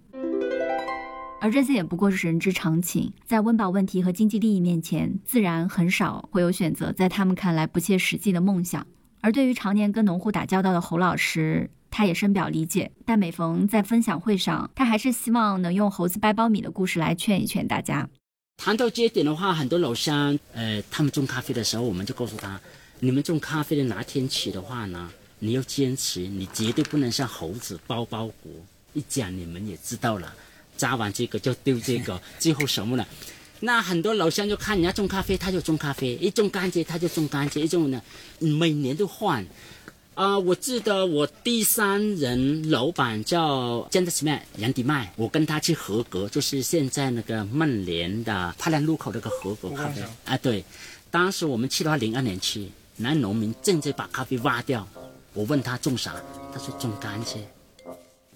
[1.42, 8.86] 而这些也不过是人之常情，在温饱问题和经济利益面前，自然很少会有选择在他们看来不切实际的梦想。
[9.22, 12.90] 而对于常年跟农户打交道的侯老师，他也深表理解。
[13.06, 18.06] 但每逢在分享会上，他还是希望能用猴子掰苞米的故事来劝一劝大家。
[18.58, 22.60] 谈到这一点的话，很多老乡，呃，他们种咖啡的时候，我们就告诉他，
[22.98, 28.62] 你们种咖啡的哪天起的话呢，你要坚持，你绝对不能像猴子包包谷。
[28.92, 30.34] 一讲你们也知道了，
[30.80, 33.04] 扎完这个就丢这个， 最后什么呢？
[33.60, 38.00] 那很多老乡就看人家种咖啡，他就种咖啡；一种甘蔗，他就种甘蔗；一种呢，
[38.38, 39.44] 每年都换。
[40.14, 50.02] 啊，我记得我第三人老板叫江德奇麦杨迪麦，我跟他去合格，就是现在那个孟连的帕兰路口那个合格咖啡。
[50.24, 50.64] 啊，对，
[51.10, 54.86] 当时我们去的话，零二年去，那农民正在把咖啡挖掉，
[55.34, 56.14] 我问他种啥，
[56.52, 57.36] 他说种甘蔗。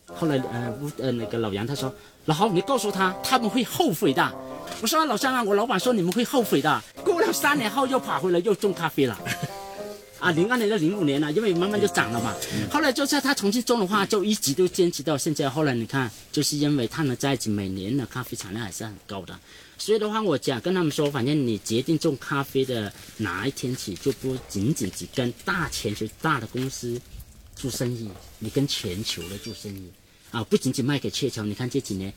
[0.06, 1.92] 后来呃，呃那个老杨他说，
[2.26, 4.32] 老侯你告诉他他们会后悔的。
[4.80, 6.82] 我说老乡啊，我老板说你们会后悔的。
[7.04, 9.18] 过了三年后又跑回来又种咖啡了。
[10.20, 12.34] 啊，零二年到零五年了，因为慢慢就涨了嘛。
[12.70, 15.50] 后来就是他重新种的话，就一直都坚持到现在。
[15.50, 19.38] 后来你看，就是因为他们在一起，每年的咖啡产量还是很高的。
[19.76, 26.98] 所以的话，我讲跟他们说，反正你决定种咖啡的哪一天起，就不仅仅只跟大全球大的公司
[27.54, 28.08] 做生意，
[28.38, 29.90] 你跟全球的做生意
[30.30, 31.42] 啊，不仅仅卖给雀巢。
[31.42, 32.12] 你看这几年。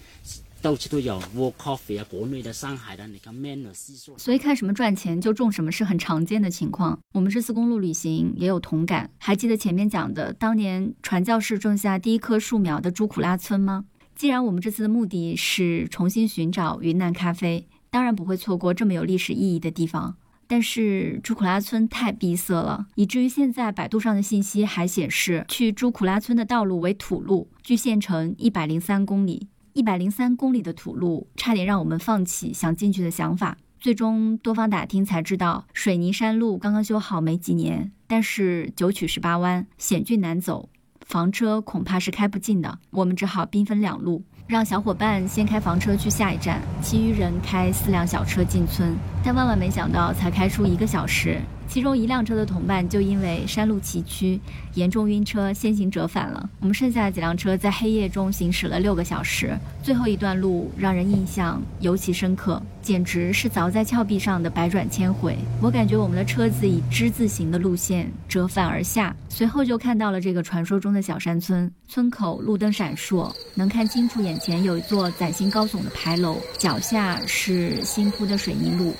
[0.59, 3.71] 到处都有 World Coffee 啊，国内的、上海的，你看 Manner
[4.17, 6.99] 所以看什么赚钱就种什么是很常见的情况。
[7.13, 9.11] 我们这次公路旅行也有同感。
[9.19, 13.85] 还记得前面讲的当年传教士种下第一棵树苗的朱苦拉村吗？
[14.15, 20.17] 既然我们这次的目的是重新寻找云南咖啡，当然不会错过这么有历史意义的地方。
[20.47, 29.47] 但是朱苦拉村太闭塞了，以至于现在百度上的信息还显示，去朱苦拉村的道路为土路，距县城一百零三公里。
[29.73, 33.57] 一百零三公里的土路，差点让我们放弃想进去的想法。
[33.79, 40.69] 最终多方打听才知道，水泥山路刚刚修好没几年，但是九曲十八弯，险峻难走，
[41.01, 42.79] 房车恐怕是开不进的。
[42.89, 48.95] 我们只好兵分两路，让小伙伴先开房车去下一站，其余人开四辆小车进村。
[49.21, 51.41] 但万万没想到，才开出一个小时。
[51.67, 54.39] 其中一辆车的同伴就因为山路崎岖，
[54.73, 56.49] 严重晕车，先行折返了。
[56.59, 65.37] 我们剩下的几辆车在黑夜中行驶了六个小时，最后一段路让人印象尤其深刻，简直是凿在峭壁上的百转千回。
[65.61, 71.69] 我感觉我们的车子以之字形的路线折返而下，随后就看到了这个传说中的小山村。
[71.87, 78.93] 村口路灯闪烁，能看清楚眼前有一座崭新高耸的牌楼，脚下是新铺的水泥路。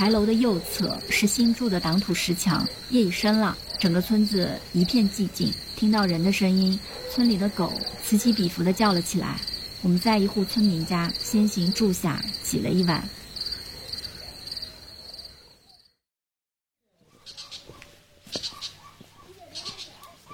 [0.00, 2.66] 牌楼的右侧是新筑的挡土石墙。
[2.88, 5.52] 夜已深了，整个村子一片寂静。
[5.76, 6.80] 听到人的声音，
[7.12, 7.70] 村里的狗
[8.02, 9.38] 此起彼伏地叫了起来。
[9.82, 13.06] 我们在一户村民家先行住下，挤了一晚。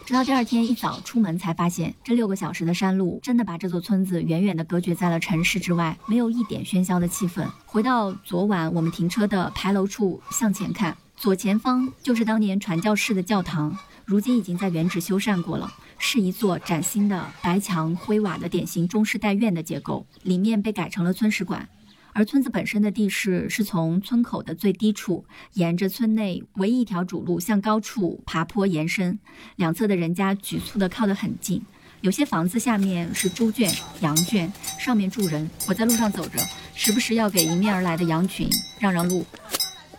[0.06, 7.44] 直到第二天一早出门，才发现这六个小时的山路真的把这座村子远远地隔绝在了城市之外，没有一点喧嚣的气氛。
[7.64, 21.68] 回到昨晚我们停车的牌楼处，向前看，左前方就是当年传教士的教堂，如今已经在原址修缮过了，是一座崭新的白墙灰瓦的典型中式带院的结构，里面被改成了村史馆。
[22.16, 29.18] 而村子本身的地势是从村口的最低处，沿着村内唯一一条主路向高处爬坡延伸，
[29.56, 31.60] 两侧的人家局促地靠得很近，
[32.00, 33.70] 有些房子下面是猪圈、
[34.00, 35.50] 羊圈，上面住人。
[35.68, 36.38] 我在路上走着，
[36.74, 38.48] 时不时要给迎面而来的羊群
[38.80, 39.22] 让让路。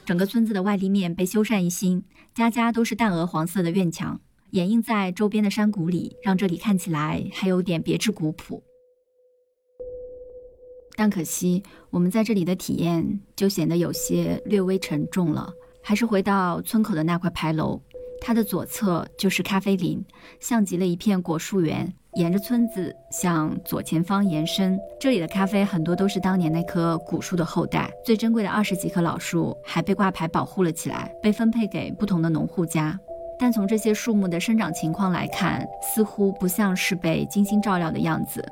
[0.04, 2.04] 整个村子的外立面被修缮一新，
[2.34, 4.20] 家家都是淡鹅黄色的院墙，
[4.50, 8.64] 掩映在周边的山谷里，让这里看起来还有点别致古朴。
[10.98, 11.62] 但可惜，
[11.92, 15.48] 我们在这里的体验就显得有些略微沉重了。
[15.84, 17.80] 还是回到村口的那块牌楼，
[18.20, 20.04] 它的左侧就是咖啡林，
[20.40, 24.78] 像极了一片果树园，沿着村子向左前方延伸。
[25.00, 33.00] 这里的咖啡很多都是当年那棵古树的后代，最珍贵的二十几棵老树还被挂牌保护了起来，被分配给不同的农户家。
[33.40, 35.64] 但从这些树木的生长情况来看，
[35.94, 38.44] 似乎不像是被精心照料的样子。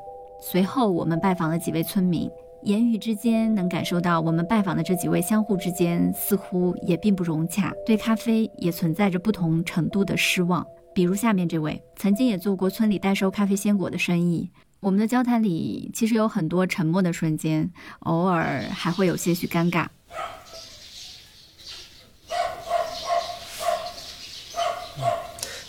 [0.48, 2.30] 随后，我们拜访了几位村民，
[2.62, 10.64] 言语之间能感受到，我们拜访的这几位相互之间似乎也并不融洽，对咖啡也存在着不同程度的失望。
[10.94, 14.48] 比如下面这位，曾经也做过村里代收咖啡鲜果的生意。
[14.82, 17.68] 我们的交谈里其实有很多沉默的瞬间，
[18.02, 19.88] 偶尔还会有些许尴尬。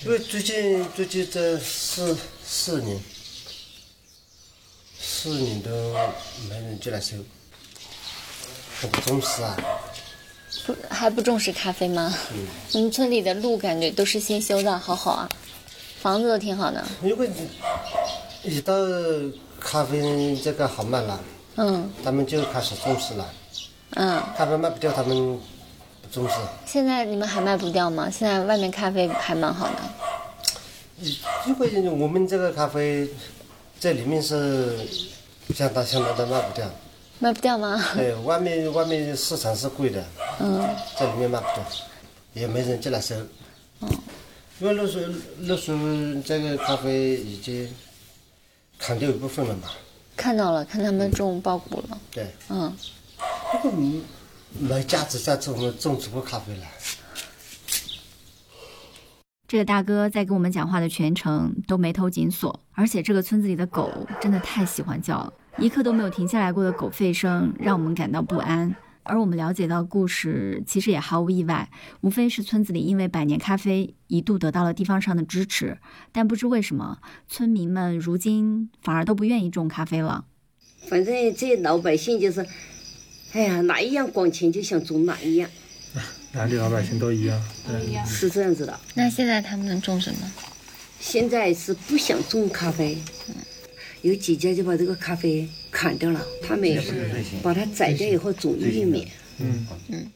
[0.05, 3.16] 因为最近最近这四四年。
[5.09, 5.71] 四年都
[6.49, 7.15] 没人进来收，
[8.81, 9.57] 很不重视啊。
[10.67, 12.13] 不还不重视咖啡吗？
[12.33, 12.45] 嗯。
[12.73, 15.29] 你们村里的路感觉都是新修的，好好啊，
[16.01, 16.85] 房子都挺好的。
[17.01, 17.25] 如果
[18.43, 18.75] 一到
[19.61, 21.21] 咖啡这个好卖了，
[21.55, 23.33] 嗯，他们就开始重视了。
[23.91, 24.21] 嗯。
[24.37, 25.17] 咖啡卖不掉，他们
[26.03, 26.35] 不重视。
[26.67, 28.11] 现在你们还卖不掉吗？
[28.11, 29.77] 现在外面咖啡还蛮好的。
[31.47, 33.09] 如果我们这个咖啡
[33.79, 34.79] 在里面是
[35.55, 36.71] 相当相当的卖不掉。
[37.19, 37.83] 卖不掉吗？
[37.95, 40.05] 对，外面外面市场是贵的，
[40.39, 41.65] 嗯，在里面卖不掉，
[42.35, 43.15] 也没人进来收。
[43.81, 43.89] 嗯，
[44.61, 45.79] 因为那时候那时候
[46.25, 47.75] 这个咖啡已经
[48.79, 49.69] 砍掉一部分了嘛。
[50.17, 51.99] 看到了，看他们种苞谷了。
[52.11, 52.27] 对。
[52.49, 52.77] 嗯。
[53.53, 53.73] 不过
[54.59, 56.67] 没价值再种种植过咖啡了。
[59.49, 65.33] 这个大哥在跟我们讲话的全程都眉头紧锁，而且这个村子里的狗真的太喜欢叫了。
[65.59, 68.75] 一刻都没有停下来过的狗吠声让我们感到不安，
[69.05, 71.71] 而我们了解到故事其实也毫无意外，
[72.01, 75.79] 无非是村子里因为百年咖啡一度得到了地方上的支持，
[76.11, 76.99] 但不知为什么
[77.29, 80.25] 村民们如今反而都不愿意种咖啡了。
[80.89, 82.45] 反正这老百姓就是，
[83.33, 85.49] 哎呀，哪一样光钱就想种哪一样，
[86.33, 88.79] 哪里老百姓都一样，对，是这样子的。
[88.95, 90.33] 那现在他们能种什么？
[91.01, 92.99] 现在是不想种咖啡。
[94.03, 96.69] 有几家就把这个咖啡砍掉了，他们
[97.43, 99.09] 把它宰掉以后种玉米。
[99.39, 100.07] 嗯嗯。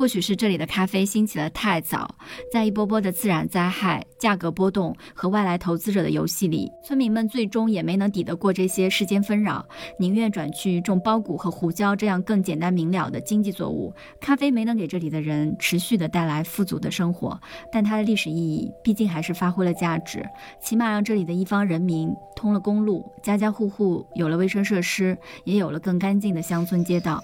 [0.00, 2.14] 或许是这里的咖啡兴起的太早，
[2.50, 9.62] 在一波波的自然灾害、价格波动和外来投资者的游戏里，村民们最终也没能抵得过这些世间纷扰，
[9.98, 13.92] 宁愿转去种苞谷和胡椒这样更简单明了的经济作物。
[14.18, 17.38] 咖啡没能给这里的人持续的带来富足的生活，
[17.70, 20.26] 但它的历史意义毕竟还是发挥了价值，
[20.62, 27.22] 起码让这里的一方人民通了公路，家家户户有了卫生设施，也有了更干净的乡村街道。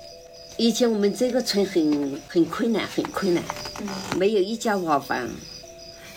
[0.58, 3.44] 以前我们这个村很很困难，很困难，
[4.16, 5.28] 没有一家瓦房。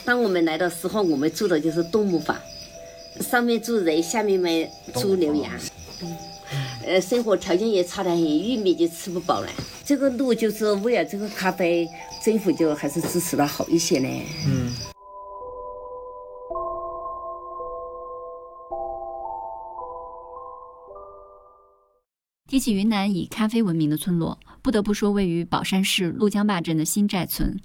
[0.05, 2.37] 当我们来的时候，我们住的就是动木房，
[3.19, 5.51] 上面住人，下面卖猪牛羊。
[6.01, 6.15] 嗯
[6.87, 9.49] 呃，生活条件也差得很，玉米就吃不饱了。
[9.85, 11.87] 这个路就是为了这个咖啡，
[12.25, 14.07] 政府就还是支持的好一些呢。
[14.47, 14.73] 嗯。
[22.49, 27.55] 提起云南以咖啡闻名的村落，不得不说位于保山市怒江坝镇的新寨村。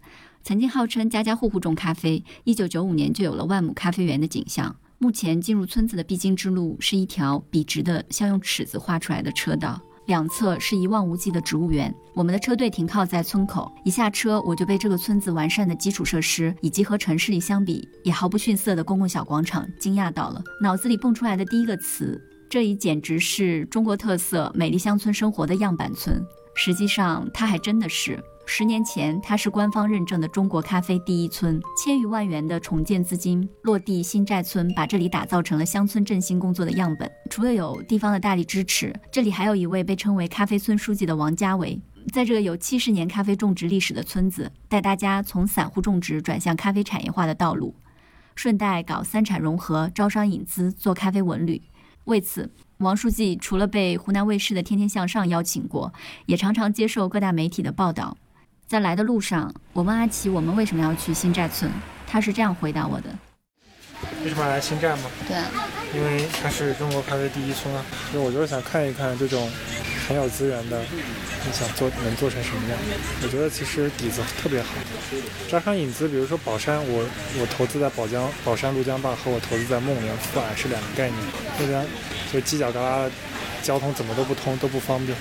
[0.43, 4.77] 曾经号称家家户户种咖啡，一九九五年就有了万亩咖啡园的景象。
[4.99, 11.93] 目前进入村子的必经之路是一条笔直的、像用尺子画出来的车道，两侧是一望无际的植物园。
[12.13, 20.43] 我们的车队停靠在村口，一下车我就被这个村子完善的基础设施以及和城市里相比也毫不逊色的公共小广场惊讶到了。
[20.61, 22.21] 脑子里蹦出来的第一个词。
[22.55, 26.25] 这里简直是中国特色美丽乡村生活的样板村。
[26.55, 28.23] 实际上，它还真的是。
[28.47, 31.61] 十年前，它是官方认证的中国咖啡第一村。
[31.77, 37.11] 千余万元的重建资金落地新寨村，把这里打造成了乡村振兴工作的样本。
[37.29, 41.83] 除了有地方的大力支持，这里还有一位被称为“咖啡村书记”的王家伟，
[42.13, 47.75] 在这个有七十年咖啡种植历史的村子，带大家从散户种植转向咖啡产业化的道路，
[48.37, 51.61] 顺带搞三产融合，招商引资，做咖啡文旅。
[52.05, 55.93] 为此，王书记除了被湖南卫视的《天天向上》邀请过，
[56.27, 58.17] 也常常接受各大媒体的报道。
[58.67, 61.71] 在来的路上，我问阿奇：“我们为什么要去新寨村？”
[62.07, 63.09] 他是这样回答我的
[64.25, 65.03] ：“为什么要来新寨吗？
[65.29, 65.37] 对，
[65.99, 67.85] 因为它是中国咖啡第一村啊。
[68.13, 69.49] 就我就是想看一看这种。”
[70.07, 72.79] 很有资源的，你想做能做成什么样？
[73.23, 74.69] 我觉得其实底子特别好。
[75.49, 77.09] 招商引资，比如说宝山，我
[77.41, 81.21] 我投资在宝江、宝山怒江坝，和我投资在孟连富岸是两个概念。
[81.59, 81.87] 那边
[82.31, 83.11] 就犄角旮旯，
[83.63, 85.17] 交通怎么都不通，都不方便。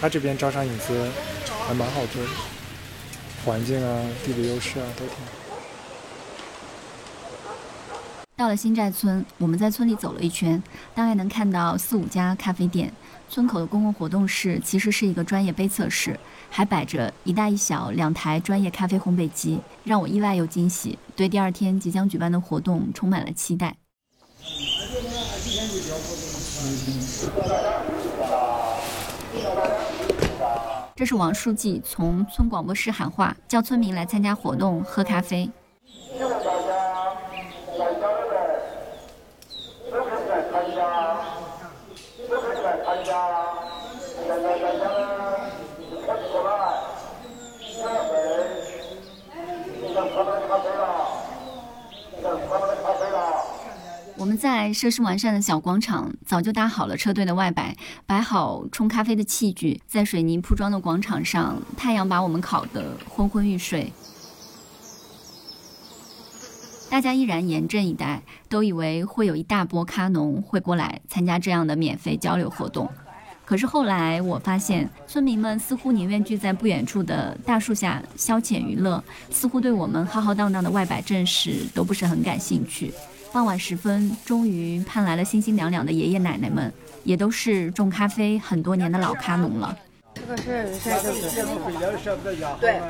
[0.00, 1.10] 他这边招商引资
[1.66, 2.28] 还蛮好做的，
[3.44, 5.32] 环境啊、地理优势啊都挺好。
[8.36, 10.62] 到了新寨村，我们在村里走了一圈，
[10.94, 12.92] 大概能看到四五家咖啡店。
[13.34, 16.16] 村口的公共活动室其实是一个专业杯测室，
[16.48, 23.74] 还摆着一大一小两台专业咖啡烘焙机，让我意外又惊喜，对第二天即将举办的活动充满了期待。
[30.94, 35.50] 这是王书记从村广播室喊话，叫村民来参加活动喝咖啡。
[54.36, 63.92] 在设施完善的小广场早就搭好了车队的外摆，摆好冲咖啡的器具，在水泥铺装的广场上，太阳把我们烤得昏昏欲睡。
[66.90, 72.88] 大家依然严阵以待，都以为会有一大波咖农会过来参加这样的免费交流活动。
[73.44, 82.92] 可是后来我发现，村民们似乎宁愿聚在不远处的大树下消遣娱乐，似乎对我们浩浩荡荡的外摆阵势都不是很感兴趣。
[83.34, 89.76] 傍晚时分，终于盼来了心心两两的爷爷奶奶们，也都是种咖啡很多年的老咖农了。
[90.14, 90.68] 这个是
[92.60, 92.80] 对。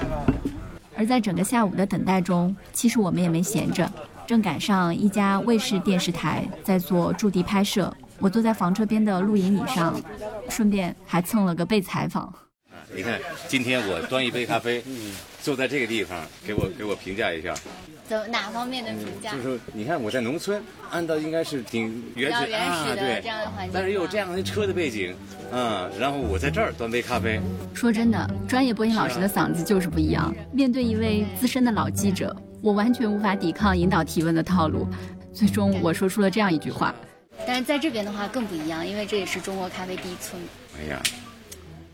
[0.94, 3.90] 而在整个下午的等待中，其实我们也没闲着，
[4.26, 7.90] 正赶上一家卫视电视台在做驻地拍摄。
[8.18, 9.98] 我坐在房车边的露营椅上，
[10.50, 12.30] 顺便还蹭了个被采访。
[12.94, 13.18] 你看，
[13.48, 14.84] 今天我端一杯咖啡，
[15.40, 17.54] 坐在这个地方，给我给我评价一下。
[18.08, 19.32] 走哪方面的评价？
[19.32, 25.14] 就是，你看我在农村，按照应该是挺原始啊，对这样的环境，但是又有这样的车的背景，
[25.52, 27.40] 嗯，然后我在这儿端杯咖啡。
[27.72, 30.34] 说真的，专业播音老师的嗓子就是不一样。
[30.52, 34.86] 面对一位资深的老记者，我完全无法抵抗引导提问的套路，
[35.32, 36.94] 最终我说出了这样一句话。
[37.46, 40.40] 但是在这边的话更不一样，因为这也是中国咖啡第一村。
[40.78, 41.02] 哎呀，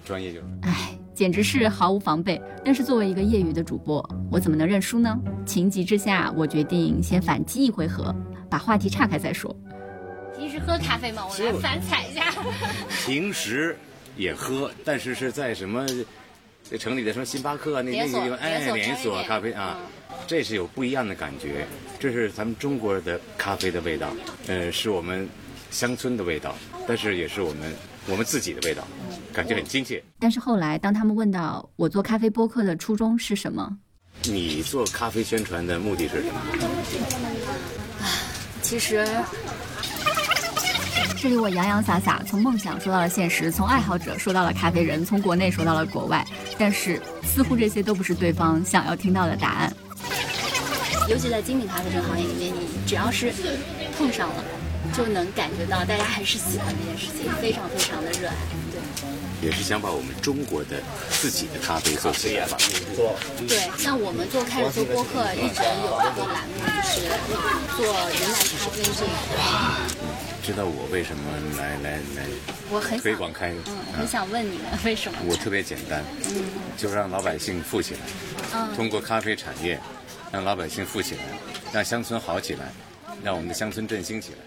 [0.05, 0.47] 专业就是。
[0.62, 2.41] 哎，简直是毫无防备。
[2.65, 4.03] 但是作为一个业余的主播，
[4.33, 5.15] 我怎么能认输呢？
[5.45, 8.17] 情急之下，我决定先反击一回合，
[8.49, 9.55] 把话题岔开再说。
[10.35, 11.27] 平时喝咖啡吗？
[11.29, 12.33] 我来反踩一下。
[13.05, 13.77] 平时
[14.17, 15.87] 也喝，但是是在什么
[16.63, 19.77] 在城里的什么星巴克啊那那个地方，哎，连锁咖啡啊。
[20.27, 21.67] 这是有不一样的感觉，
[21.99, 24.09] 这是咱们中国的咖啡的味道，
[24.47, 25.29] 呃，是我们
[25.71, 26.55] 乡村的味道，
[26.89, 27.75] 但是也是我们
[28.06, 28.82] 我们自己的味道，
[29.32, 30.02] 感觉很亲切。
[30.18, 33.77] 但是后来，当他们问到我做咖啡播客的初衷是什么，
[34.24, 36.40] 你做咖啡宣传的目的是什么？
[38.62, 39.06] 其实，
[41.20, 46.27] 这里我洋洋洒洒从梦想说到了现实，从爱好者说到了咖啡人，从国内说到了国外，
[46.59, 49.72] 但是似乎这些都不是对方想要听到的答案。
[51.09, 53.32] 尤其在精品咖啡这个行业里面，你只要是
[53.98, 54.44] 碰上了，
[54.97, 58.35] 就能感觉到大家还是喜欢这件事情，非常非常的热爱。
[59.41, 60.81] 对，也是想把我们中国的
[61.11, 62.57] 自己的咖啡做起来吧。
[63.49, 67.09] 对，像我们做开始做播客，一直有一个栏目，就是
[67.77, 69.11] 做云南咖啡这个。
[70.43, 71.23] 知道我为什么
[71.59, 72.27] 来来来？
[72.71, 75.19] 我很推广开，嗯，很想问你们为什么？
[75.27, 76.45] 我特别简单，嗯，
[76.77, 78.01] 就让老百姓富起来，
[78.55, 79.79] 嗯，通过咖啡产业。
[80.33, 81.23] 让老百姓富起来，
[81.73, 82.73] 让乡村好起来，
[83.21, 84.39] 让我们的乡村振兴起来，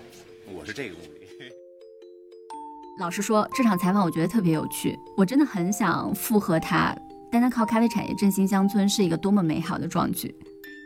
[0.63, 1.23] 是这个目的。
[2.99, 6.95] 老实说，这场采访我觉得特别有趣，我真的很想附和他，
[7.31, 10.33] 单单靠咖啡产业振兴乡村是一个多么美好的壮举。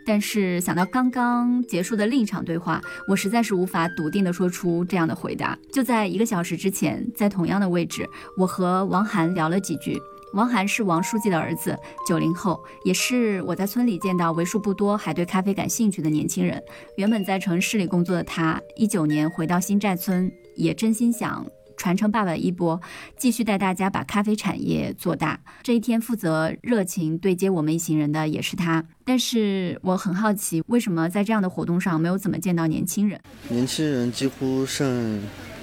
[0.06, 5.58] 但是想到刚刚结束的另一场对话，我实在是无法笃定地说出这样的回答。
[5.70, 10.00] 就在一个小时之前，在同样的位置，我和王涵聊了几句。
[10.38, 11.76] 王涵是王书记的儿子，
[12.08, 16.64] 九零后，也是我在村里见到为数不多还对咖啡感兴趣的年轻人。
[16.96, 21.44] 原本在城市里工作的他，一九年回到新寨村，也真心想
[21.76, 22.80] 传承爸爸的衣钵，
[23.18, 25.40] 继续带大家把咖啡产业做大。
[25.64, 28.86] 这一天负责热情对接我们一行人的也是他。
[29.04, 33.20] 但是我很好奇，为什么在这样的活动上没有怎么见到年轻人？
[33.50, 35.20] 年轻人几乎剩，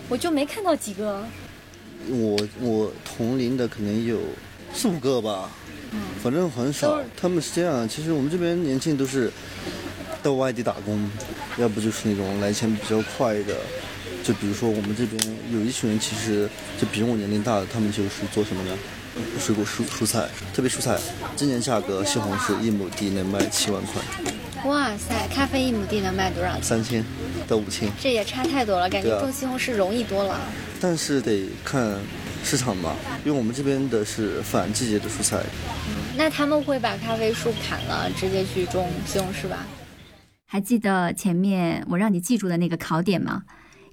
[0.09, 1.25] 我就没看到几个。
[2.09, 4.19] 我我同龄的可能有。
[4.75, 5.49] 四五个吧，
[6.23, 7.01] 反正很少。
[7.17, 9.31] 他们是这样，其实我们这边年轻人都是
[10.23, 11.09] 到外地打工，
[11.57, 13.55] 要不就是那种来钱比较快的。
[14.25, 16.49] 就比如说我们这边有一群人，其实
[16.79, 18.77] 就比我年龄大的，他们就是做什么呢？
[19.39, 20.99] 水果蔬蔬菜，特别蔬菜。
[21.37, 24.03] 今年价格，西红柿一亩地能卖七万块。
[24.69, 26.61] 哇塞，咖啡一亩地能卖多少？
[26.61, 27.05] 三千
[27.47, 27.89] 到五千。
[28.01, 30.41] 这也差太多了，感觉种西红柿容易多了。
[30.81, 31.97] 但是得看。
[32.45, 32.95] 市场嘛，
[33.25, 35.43] 因为我们这边的是反季节的蔬菜。
[35.89, 39.67] 嗯，那他们会把咖啡树砍了，直接去种西红柿吧？
[40.45, 43.45] 还记得前面我让你记住的那个考点吗？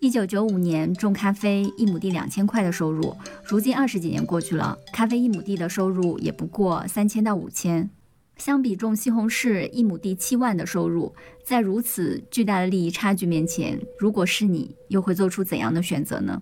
[0.02, 3.15] 一九九五年种咖啡一亩地两千块的收入，
[3.45, 7.90] 如今二十几年过去了，咖啡一亩地的收入也不过三千到五千。
[8.38, 11.15] 相比种西红柿一亩地七万的收入，
[11.45, 16.41] 在如此巨大的利益差距面前，如果是你，又会做出怎样的选择呢？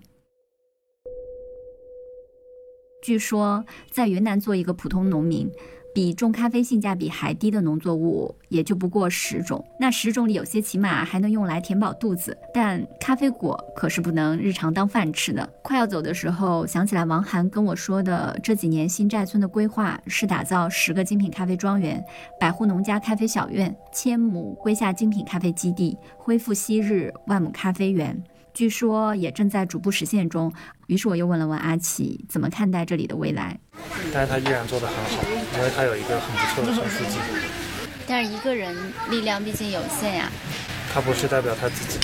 [3.02, 5.50] 据说，在云南做一个普通农民，
[5.94, 9.64] 比种咖啡性价比还低的农作物也就不过十种。
[9.78, 15.48] 那十种里有些起码还能用来填饱肚子，但咖啡果可是不能日常当饭吃的。
[15.62, 22.04] 快要走的时候，想起来王涵跟我说的，这几年新寨村的规划是打造十个精品咖啡庄园、
[22.38, 28.22] 百户农家咖啡小院、千亩归夏精品咖啡基地、恢复昔日万亩咖啡园。
[28.60, 30.52] 据说也正在逐步实现中，
[30.86, 33.58] 于是我又问了问阿奇，怎么看待这里的未来？
[34.12, 35.22] 但是他依然做得很好，
[35.56, 37.16] 因为他有一个很不错的村书记。
[38.06, 38.76] 但是一个人
[39.08, 40.30] 力量毕竟有限呀。
[40.92, 41.98] 他不是代表他自己。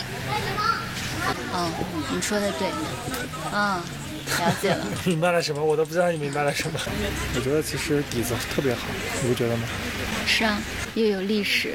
[1.53, 1.69] 哦，
[2.15, 2.69] 你说的对。
[3.53, 3.79] 嗯。
[4.41, 5.63] 了解了， 明白了什么？
[5.63, 6.81] 我都不知道你明白了什么。
[7.37, 8.89] 我觉得其实底子特别好，
[9.23, 9.63] 你不觉得吗？
[10.27, 10.61] 是啊，
[10.95, 11.75] 又有历史，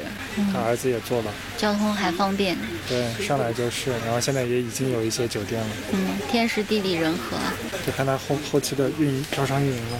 [0.52, 2.56] 他儿子也做了，交通还方便。
[2.88, 5.66] 对，上来就是，然后现在也已经有一些酒店了。
[5.92, 5.98] 嗯，
[6.30, 7.38] 天时地利人和。
[7.84, 9.98] 就看他后后期的运营招商运营了。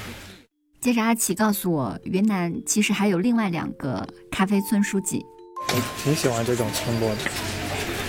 [0.81, 5.25] 接着阿奇告诉我，云南其实还有另外两个咖啡村书记。
[5.69, 7.23] 我挺喜欢这种村落的，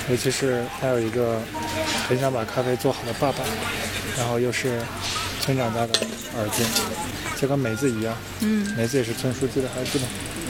[0.10, 1.42] 尤其是还有一个
[2.08, 3.40] 很想把咖啡做好的爸爸。
[4.18, 4.80] 然后又是
[5.40, 6.00] 村长家的
[6.38, 6.64] 儿子，
[7.40, 8.16] 就跟梅子一样。
[8.42, 10.06] 嗯，梅子也是村书记的孩子嘛。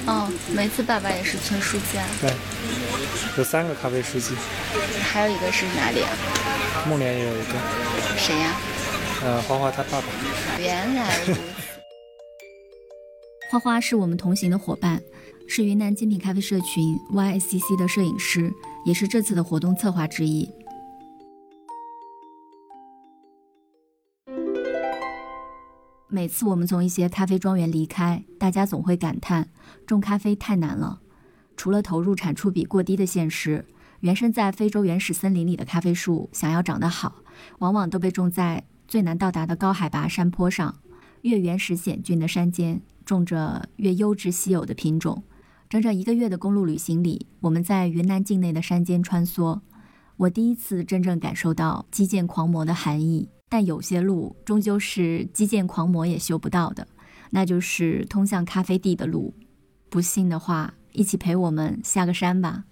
[0.06, 2.06] 哦，梅子爸爸也是村书记啊。
[2.20, 2.30] 对，
[3.38, 4.36] 有三个咖啡书记。
[5.02, 6.10] 还有一个是哪里啊？
[6.90, 7.54] 孟连也有一个。
[8.18, 8.54] 谁呀？
[9.24, 10.08] 呃，花花他爸爸。
[10.60, 11.40] 原来如此。
[13.50, 15.02] 花花是我们同行的伙伴，
[15.48, 18.52] 是云南精品咖啡社群 YSCC 的摄影师，
[18.86, 20.50] 也是这次的活动策划之一。
[26.10, 29.48] 每次我们从一些咖啡庄园离开，大家总会感叹
[29.86, 31.02] 种咖啡太难了。
[31.56, 33.66] 除了投入产出比过低的现实，
[34.00, 37.16] 原生在非洲原始森林里的咖啡树，想要长得好，
[37.60, 40.76] 往往都被种在最难到达的高海拔山坡上。
[41.22, 45.24] 越原始险峻的山间，种着越优质稀有的品种。
[45.70, 49.62] 整整一个月的公路旅行里，我们在云南境内的山间穿梭，
[50.18, 53.30] 我第一次真正感受到基建狂魔的含义。
[53.48, 56.88] 但有些路终究是基建狂魔也修不到的，
[57.30, 59.34] 那就是通向咖啡地的路。
[59.94, 62.64] 不信的话，一起陪我们下个山吧。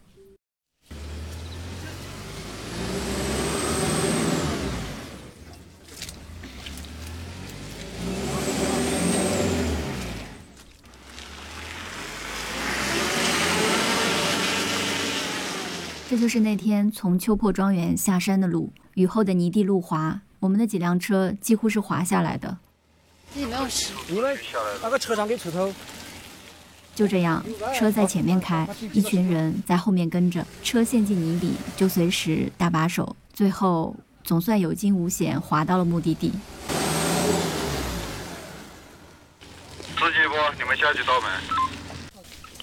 [16.09, 20.21] 这就是那天从秋破庄园下山的路，雨后的泥地路滑。
[20.39, 22.57] 我们的几辆车几乎是滑下来的。
[23.35, 23.93] 你没有事。
[24.09, 24.35] 你们
[24.81, 25.71] 那个车上给车头。
[26.93, 27.43] 就这样，
[27.73, 36.31] 车在前面开，一群人在后面跟着，车陷进泥里就随时搭把手，最后总算有惊无险滑到了目的地。
[39.97, 40.35] 司机不？
[40.57, 41.29] 你们下去倒门。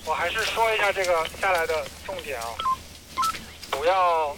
[0.04, 2.46] 我还是说一下这个下来的重点啊，
[3.70, 4.36] 不要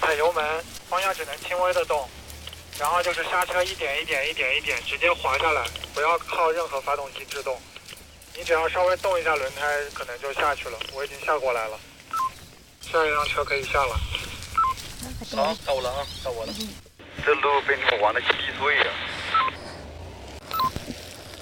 [0.00, 0.44] 踩油门，
[0.88, 2.06] 方向只能轻微的动。
[2.78, 7.56] 然后就是刹车，一点一点一点一点，直接滑下来，不要靠任何发动机制动。
[8.36, 9.62] 你只要稍微动一下轮胎，
[9.94, 10.76] 可能就下去了。
[10.92, 11.78] 我已经下过来了，
[12.80, 13.96] 下一辆车可以下了。
[15.36, 16.52] 好，到我了啊，到我了。
[17.24, 18.26] 这路被你们玩的稀
[18.58, 18.84] 碎呀！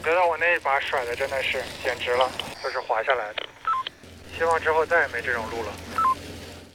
[0.05, 2.31] 觉得我那一把甩的真的是简直了，
[2.62, 3.43] 就是滑下来的。
[4.36, 5.73] 希望之后再也没这种路了。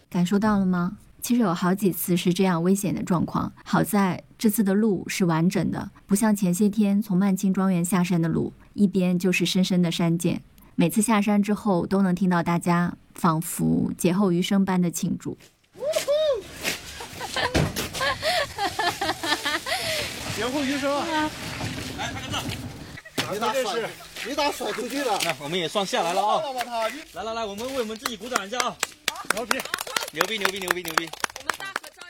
[0.10, 0.98] 感受到了吗？
[1.22, 10.41] 其实有好几次是这样危险的状况，好在这次的路是完整的，不像前些天从曼青庄园下山的路，一边就是深深的山涧。
[10.76, 15.36] 每次下山之后，都能听到大家仿佛劫后余生般的庆祝。
[20.36, 21.30] 劫后余生啊！
[21.98, 22.44] 来拍个照。
[23.34, 23.90] 你咋甩，
[24.28, 25.20] 你打甩出去了。
[25.26, 26.41] 那我们也算下来了啊！
[27.14, 28.78] 来来来，我们为我们自己鼓掌一下啊！
[29.34, 29.58] 牛逼！
[30.14, 31.10] 牛逼牛逼牛逼牛逼！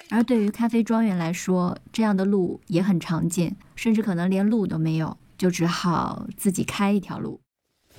[0.10, 7.40] 而对于咖啡庄园来说，这样的路也很常见，甚至可能连路都没有，就只好自己开一条路。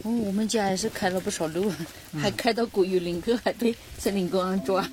[0.05, 1.73] 哦，我们家也是开了不少路，
[2.20, 4.86] 还开到古玉林去，还被森林公安抓。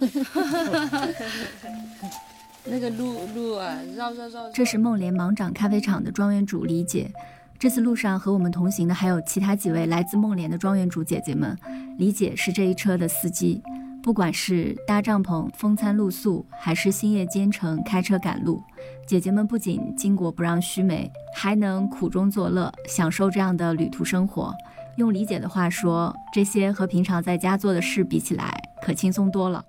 [2.63, 4.49] 那个路路啊，绕绕绕。
[4.51, 7.11] 这是梦莲芒掌咖啡厂的庄园主李姐。
[7.59, 11.55] 这次路上和我们同行的还有其他几位来自梦莲的庄园主姐姐们。
[11.97, 13.61] 李姐是这一车的司机。
[14.01, 18.61] 不管是搭帐篷、风餐露宿，还是星夜兼程开车赶路，
[19.07, 24.53] 姐姐们不仅巾帼不让须眉，还能苦中作乐，享受这样的旅途生活。
[24.97, 28.51] 用李姐的话说，这些和平常在家做的事比起来，
[28.81, 29.63] 可轻松多了。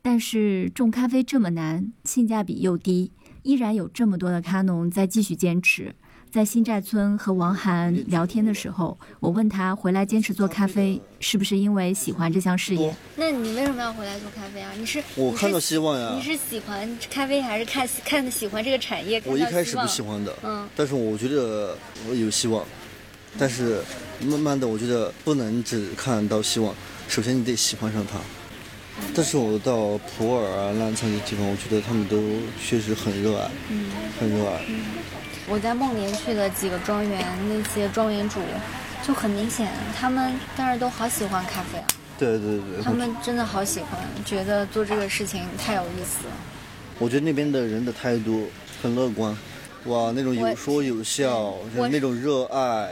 [0.00, 3.12] 但是种咖啡这么难，性价比又低。
[3.42, 5.94] 依然有这么多的咖农在继续坚持。
[6.36, 12.94] 在新寨村和王涵聊天的时候，我问他回来坚持做咖啡是不是因为喜欢这项事业？
[13.16, 14.70] 那你为什么要回来做咖啡啊？
[14.78, 16.12] 你是我看到希望呀。
[16.14, 19.18] 你是喜欢咖啡还是看看喜欢这个产业？
[19.24, 21.74] 我一开始不喜欢的，嗯，但是我觉得
[22.06, 22.62] 我有希望，
[23.38, 23.80] 但是
[24.20, 26.74] 慢慢的我觉得不能只看到希望，
[27.08, 28.18] 首先你得喜欢上它。
[29.14, 32.22] 但是我到普洱啊、澜沧这些地方，我觉得他们都
[32.62, 33.90] 确实很热爱，嗯，
[34.20, 34.60] 很热爱。
[35.48, 38.40] 我在孟连去的几个庄园，那些庄园主
[39.06, 41.86] 就很明显，他们但是都好喜欢咖啡啊。
[42.18, 42.82] 对对对。
[42.82, 43.90] 他们真的好喜欢，
[44.24, 46.34] 觉得做这个事情太有意思了。
[46.98, 48.48] 我觉得那边的人的态度
[48.82, 49.36] 很乐观，
[49.84, 52.90] 哇，那种有说有笑，那种热爱。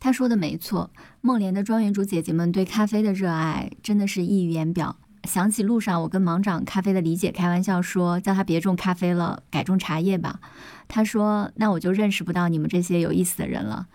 [0.00, 0.90] 他说的没错，
[1.20, 4.96] 孟连的庄园主姐姐们对咖啡的热爱真的是溢于言表。
[5.24, 10.38] 想起路上我跟芒长咖啡的李姐开玩笑说，叫他别种咖啡了，改种茶叶吧。
[10.88, 13.86] 他说：“那我就认识不到你们这些有意思的人了。”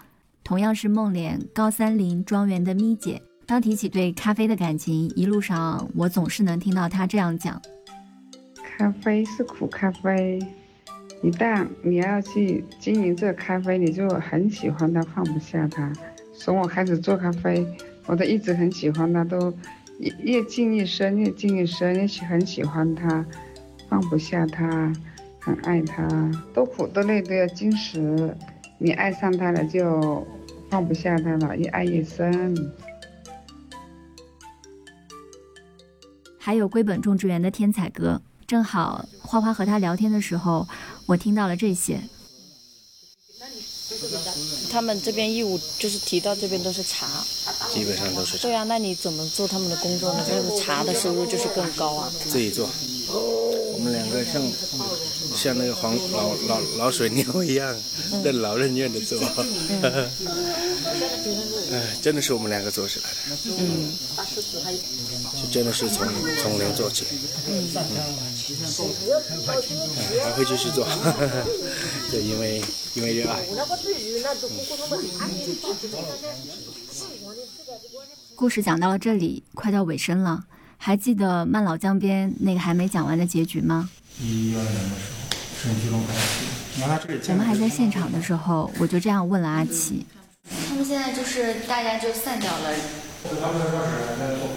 [0.43, 7.61] 同样是梦莲高三林庄园的咪姐，当提起对咖啡的感情，一路上我总是能听到她这样讲
[8.77, 10.39] ：“咖啡是苦咖啡，
[11.21, 15.91] 一旦你要去经营这咖啡，你就很喜欢它，放不下它。
[16.33, 17.65] 从我开始做咖啡，
[18.07, 19.53] 我都一直很喜欢它，都。”
[20.23, 23.23] 越近越深，越近越深，越很喜欢它，
[23.87, 24.91] 放不下它，
[25.41, 26.07] 很爱他，
[26.53, 28.37] 多苦多累都要坚持。
[28.77, 30.25] 你爱上他了，就
[30.69, 32.55] 放不下他了，越爱越深。
[36.37, 40.67] 还有归本种植园的天才哥，正好花花和他聊天的时候，
[41.07, 41.99] 我听到了这些。
[44.71, 47.05] 他们这边义务就是提到这边都是茶，
[47.69, 48.37] 基本上都是。
[48.37, 50.23] 对啊，那你怎么做他们的工作呢？
[50.27, 52.09] 这个茶的收入就是更高啊。
[52.09, 52.67] 自己做，
[53.73, 54.41] 我们两个像
[55.41, 57.75] 像那个黄老老老水牛一样，
[58.23, 59.17] 任劳任怨的做。
[61.71, 63.17] 哎，真的是我们两个做起来的。
[63.57, 63.91] 嗯。
[65.41, 66.05] 就真的是从
[66.37, 67.05] 从零做起。
[67.47, 67.67] 嗯。
[70.23, 70.85] 还会继续做，
[72.11, 72.61] 对，因为
[72.93, 73.41] 因为热爱。
[78.35, 80.43] 故事讲到了这里，快到尾声了。
[80.77, 83.89] 还记得慢老江边那个还没讲完的结局吗？
[84.19, 85.20] 一二年的时候，沈居龙开始。
[85.63, 90.05] 我们还在现场的时候，我就这样问了阿奇。
[90.67, 92.73] 他们现在就是大家就散掉了。
[93.23, 94.49] 他们的开始还在做。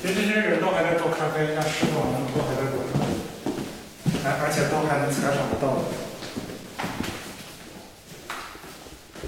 [0.00, 2.80] 其实这些人都还在做咖啡，像石头他们都还在做，
[4.24, 5.84] 而而且都还能采访得到。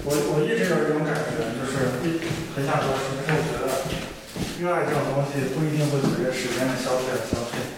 [0.03, 2.17] 我我一直有一种感觉，就是一
[2.55, 3.69] 很想做，是我觉得
[4.57, 7.70] 热爱这种东西不一定会随着时间的消退而消退，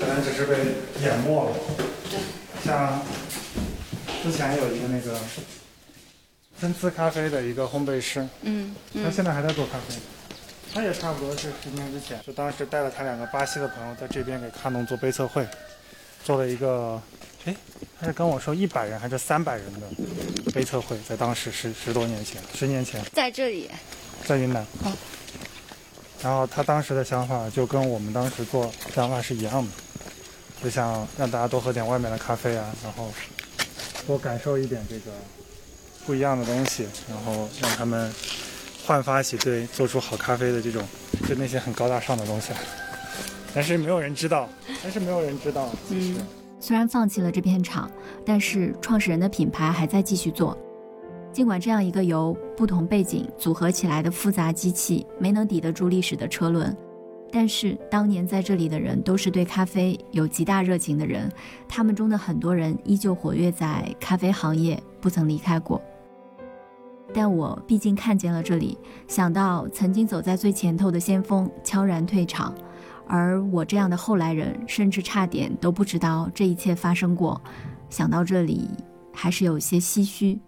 [0.00, 0.56] 可能只是被
[1.02, 1.56] 淹没了。
[2.64, 3.02] 像
[4.22, 5.18] 之前有一个那个
[6.58, 8.74] 参差咖啡的一个烘焙师，嗯，
[9.04, 9.94] 他现在还在做咖啡，
[10.72, 15.46] 他也差不多是十年之前，就当时带了他两个巴西的朋友在这边给卡农做杯测会，
[16.24, 17.00] 做了一个。
[17.46, 17.56] 哎，
[17.98, 23.70] 他是跟我说一百人还是三百人的杯测会，在当时十十多年前，十年前，在这里，
[24.26, 24.62] 在云南。
[26.22, 29.70] 然后他当时的想法就跟我们当时做想法是一样的，
[30.62, 33.08] 就想让大家多喝点外面的咖啡啊，然后
[34.06, 35.10] 多感受一点这个
[36.06, 38.12] 不一样的东西，然后让他们
[38.84, 40.82] 焕发起对做出好咖啡的这种，
[41.28, 42.52] 就那些很高大上的东西。
[43.54, 44.48] 但是没有人知道，
[44.82, 46.16] 但是没有人知道，嗯。
[46.62, 47.90] 虽然放弃了这片厂，
[48.22, 50.54] 但是创始人的品牌还在继续做。
[51.32, 56.76] 尽管这样一个由不同背景组合起来的复杂机器没能抵得住历史的车轮，
[57.32, 61.30] 但是当年在这里的人都是对咖啡有极大热情的人，
[61.68, 65.80] 他们中的很多人依旧活跃在咖啡行业，不曾离开过。
[67.12, 68.78] 但我毕竟看见了这里，
[69.08, 72.54] 想到曾经走在最前头的先锋悄然退场。
[73.06, 77.40] 而我这样的后来人，甚至差点都不知道这一切发生过。
[77.88, 78.70] 想到这里，
[79.12, 80.38] 还是有些唏嘘。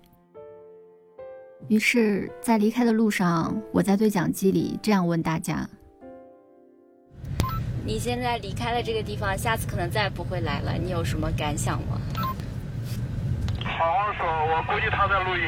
[1.67, 5.69] 于是，在离开的路上，我在对讲机里这样问大家
[7.85, 12.01] ：“你现在离开了这个地方，下次可能再也不会来了，你有什么感想吗？”
[13.65, 15.43] 好好说，我估计他在录音。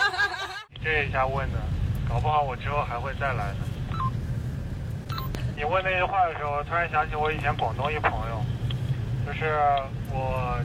[0.82, 1.58] 这一下问的，
[2.08, 3.56] 搞不好我之后还会再来的。
[5.56, 8.42] 你问那句话的时候，突然想起我以前广东一朋友，
[9.26, 9.54] 就是
[10.10, 10.58] 我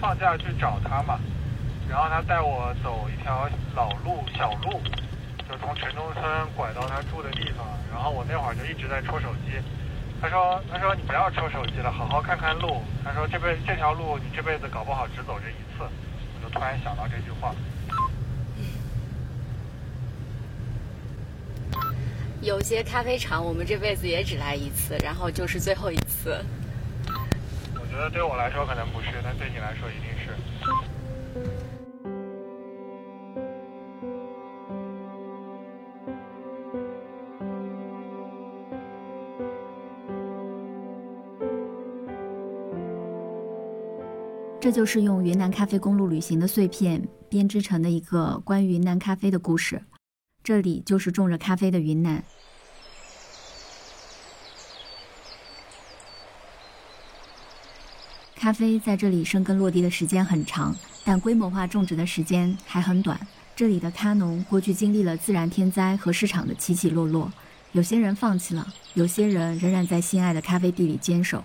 [0.00, 1.18] 放假去找他嘛，
[1.88, 4.80] 然后他带我走一条老路小路，
[5.48, 6.24] 就从城中村
[6.56, 9.52] 拐到他住的地方，然后我那会儿就一直在戳手机，
[10.20, 12.82] 他说：“他说你不要抽手机了，好好看看路。
[13.04, 15.84] 他说这辈这条路你这辈子搞不好只走这一次。”
[16.34, 17.54] 我就突然想到这句话。
[22.42, 26.44] 有些咖啡厂我们这辈子也只来一次，然后就是最后一次。
[27.74, 30.10] 我觉得对我来说可能不是，但对你来说一定
[44.66, 49.80] 这就是用云南咖啡公路旅行的碎片编织成的一个关于云南咖啡的故事。
[50.42, 52.24] 这里就是种着咖啡的云南。
[58.34, 60.74] 咖啡在这里生根落地的时间很长，
[61.04, 63.24] 但规模化种植的时间还很短。
[63.54, 67.32] 这里的咖农过去经历了自然天灾和市场的起起落落，
[67.70, 71.44] 有些人放弃了，有些人仍然在心爱的咖啡地里坚守。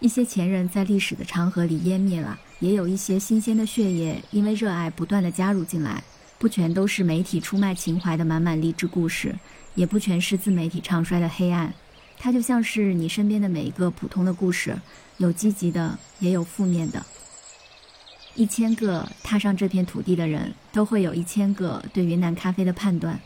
[0.00, 6.02] 一些前人在历史的长河里湮灭了，也有一些新鲜的血液因为热爱不断的加入进来。
[6.38, 9.38] 不全都是媒体出卖情怀的满满励志故事，
[9.74, 11.74] 也不全是自媒体唱衰的黑暗。
[12.18, 14.78] 它就像是你身边的每一个普通的故事，
[15.18, 17.04] 有积极的，也有负面的。
[18.34, 23.20] 一千个踏上这片土地的人，都会有一千个对云南咖啡的判断。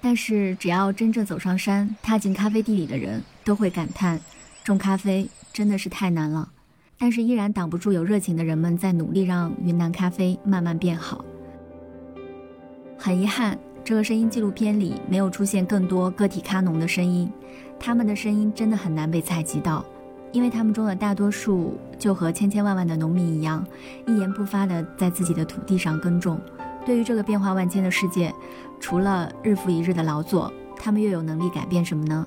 [0.00, 4.20] 但是，只要真正走上山，踏进咖啡地里的人，都会感叹：
[4.62, 5.28] 种咖啡。
[5.52, 6.48] 真的是太难了，
[7.02, 11.24] 但是依然挡不住有热情的人们在努力让云南咖啡慢慢变好。
[12.96, 17.28] 很遗憾，这个声音纪录片里没有出现更多个体咖农的声音，
[17.76, 19.84] 他们的声音真的很难被采集到，
[20.30, 23.66] 因为他们中的大多数就和千千万万的农民一样，
[24.06, 26.40] 一言不发的在自己的土地上耕种。
[26.86, 28.32] 对于这个变化万千的世界，
[28.78, 32.24] 除了日复一日的劳作，他们又有能力改变什么呢？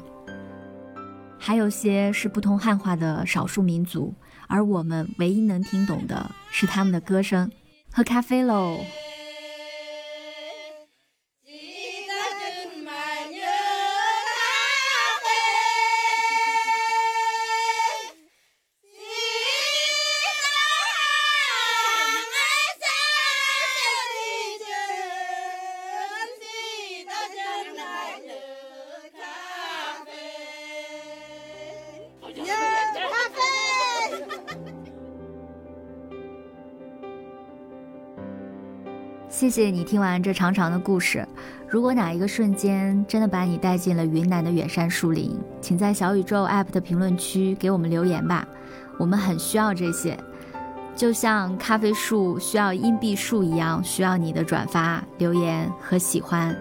[1.38, 4.14] 还有些是不通汉话的少数民族，
[4.48, 7.52] 而我们唯一能听懂的是他们的歌声。
[7.92, 8.80] 喝咖啡喽！
[39.46, 41.24] 谢谢你听完这长长的故事。
[41.70, 48.48] 如果哪一个瞬间真的把你带进了云南的远山树林，请在小宇宙 APP 的评论区给我们留言吧，
[48.98, 50.18] 我们很需要这些，
[50.96, 56.56] 就像咖啡树需要硬币树一样，需要你的转发、留言和喜欢。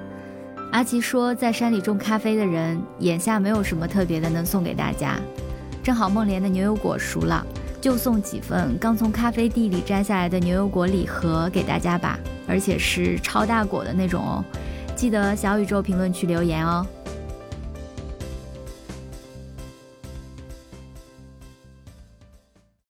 [0.71, 5.19] 阿奇说，在山里种咖啡的人眼下没有什么特别的能送给大家，
[5.83, 7.47] 正好梦莲的牛油果熟了。
[7.85, 14.43] 就送几份刚从咖啡地里摘下来的牛油果礼盒给大家吧，而且是超大果的那种哦。
[14.97, 16.87] 记得小宇宙评论区留言哦。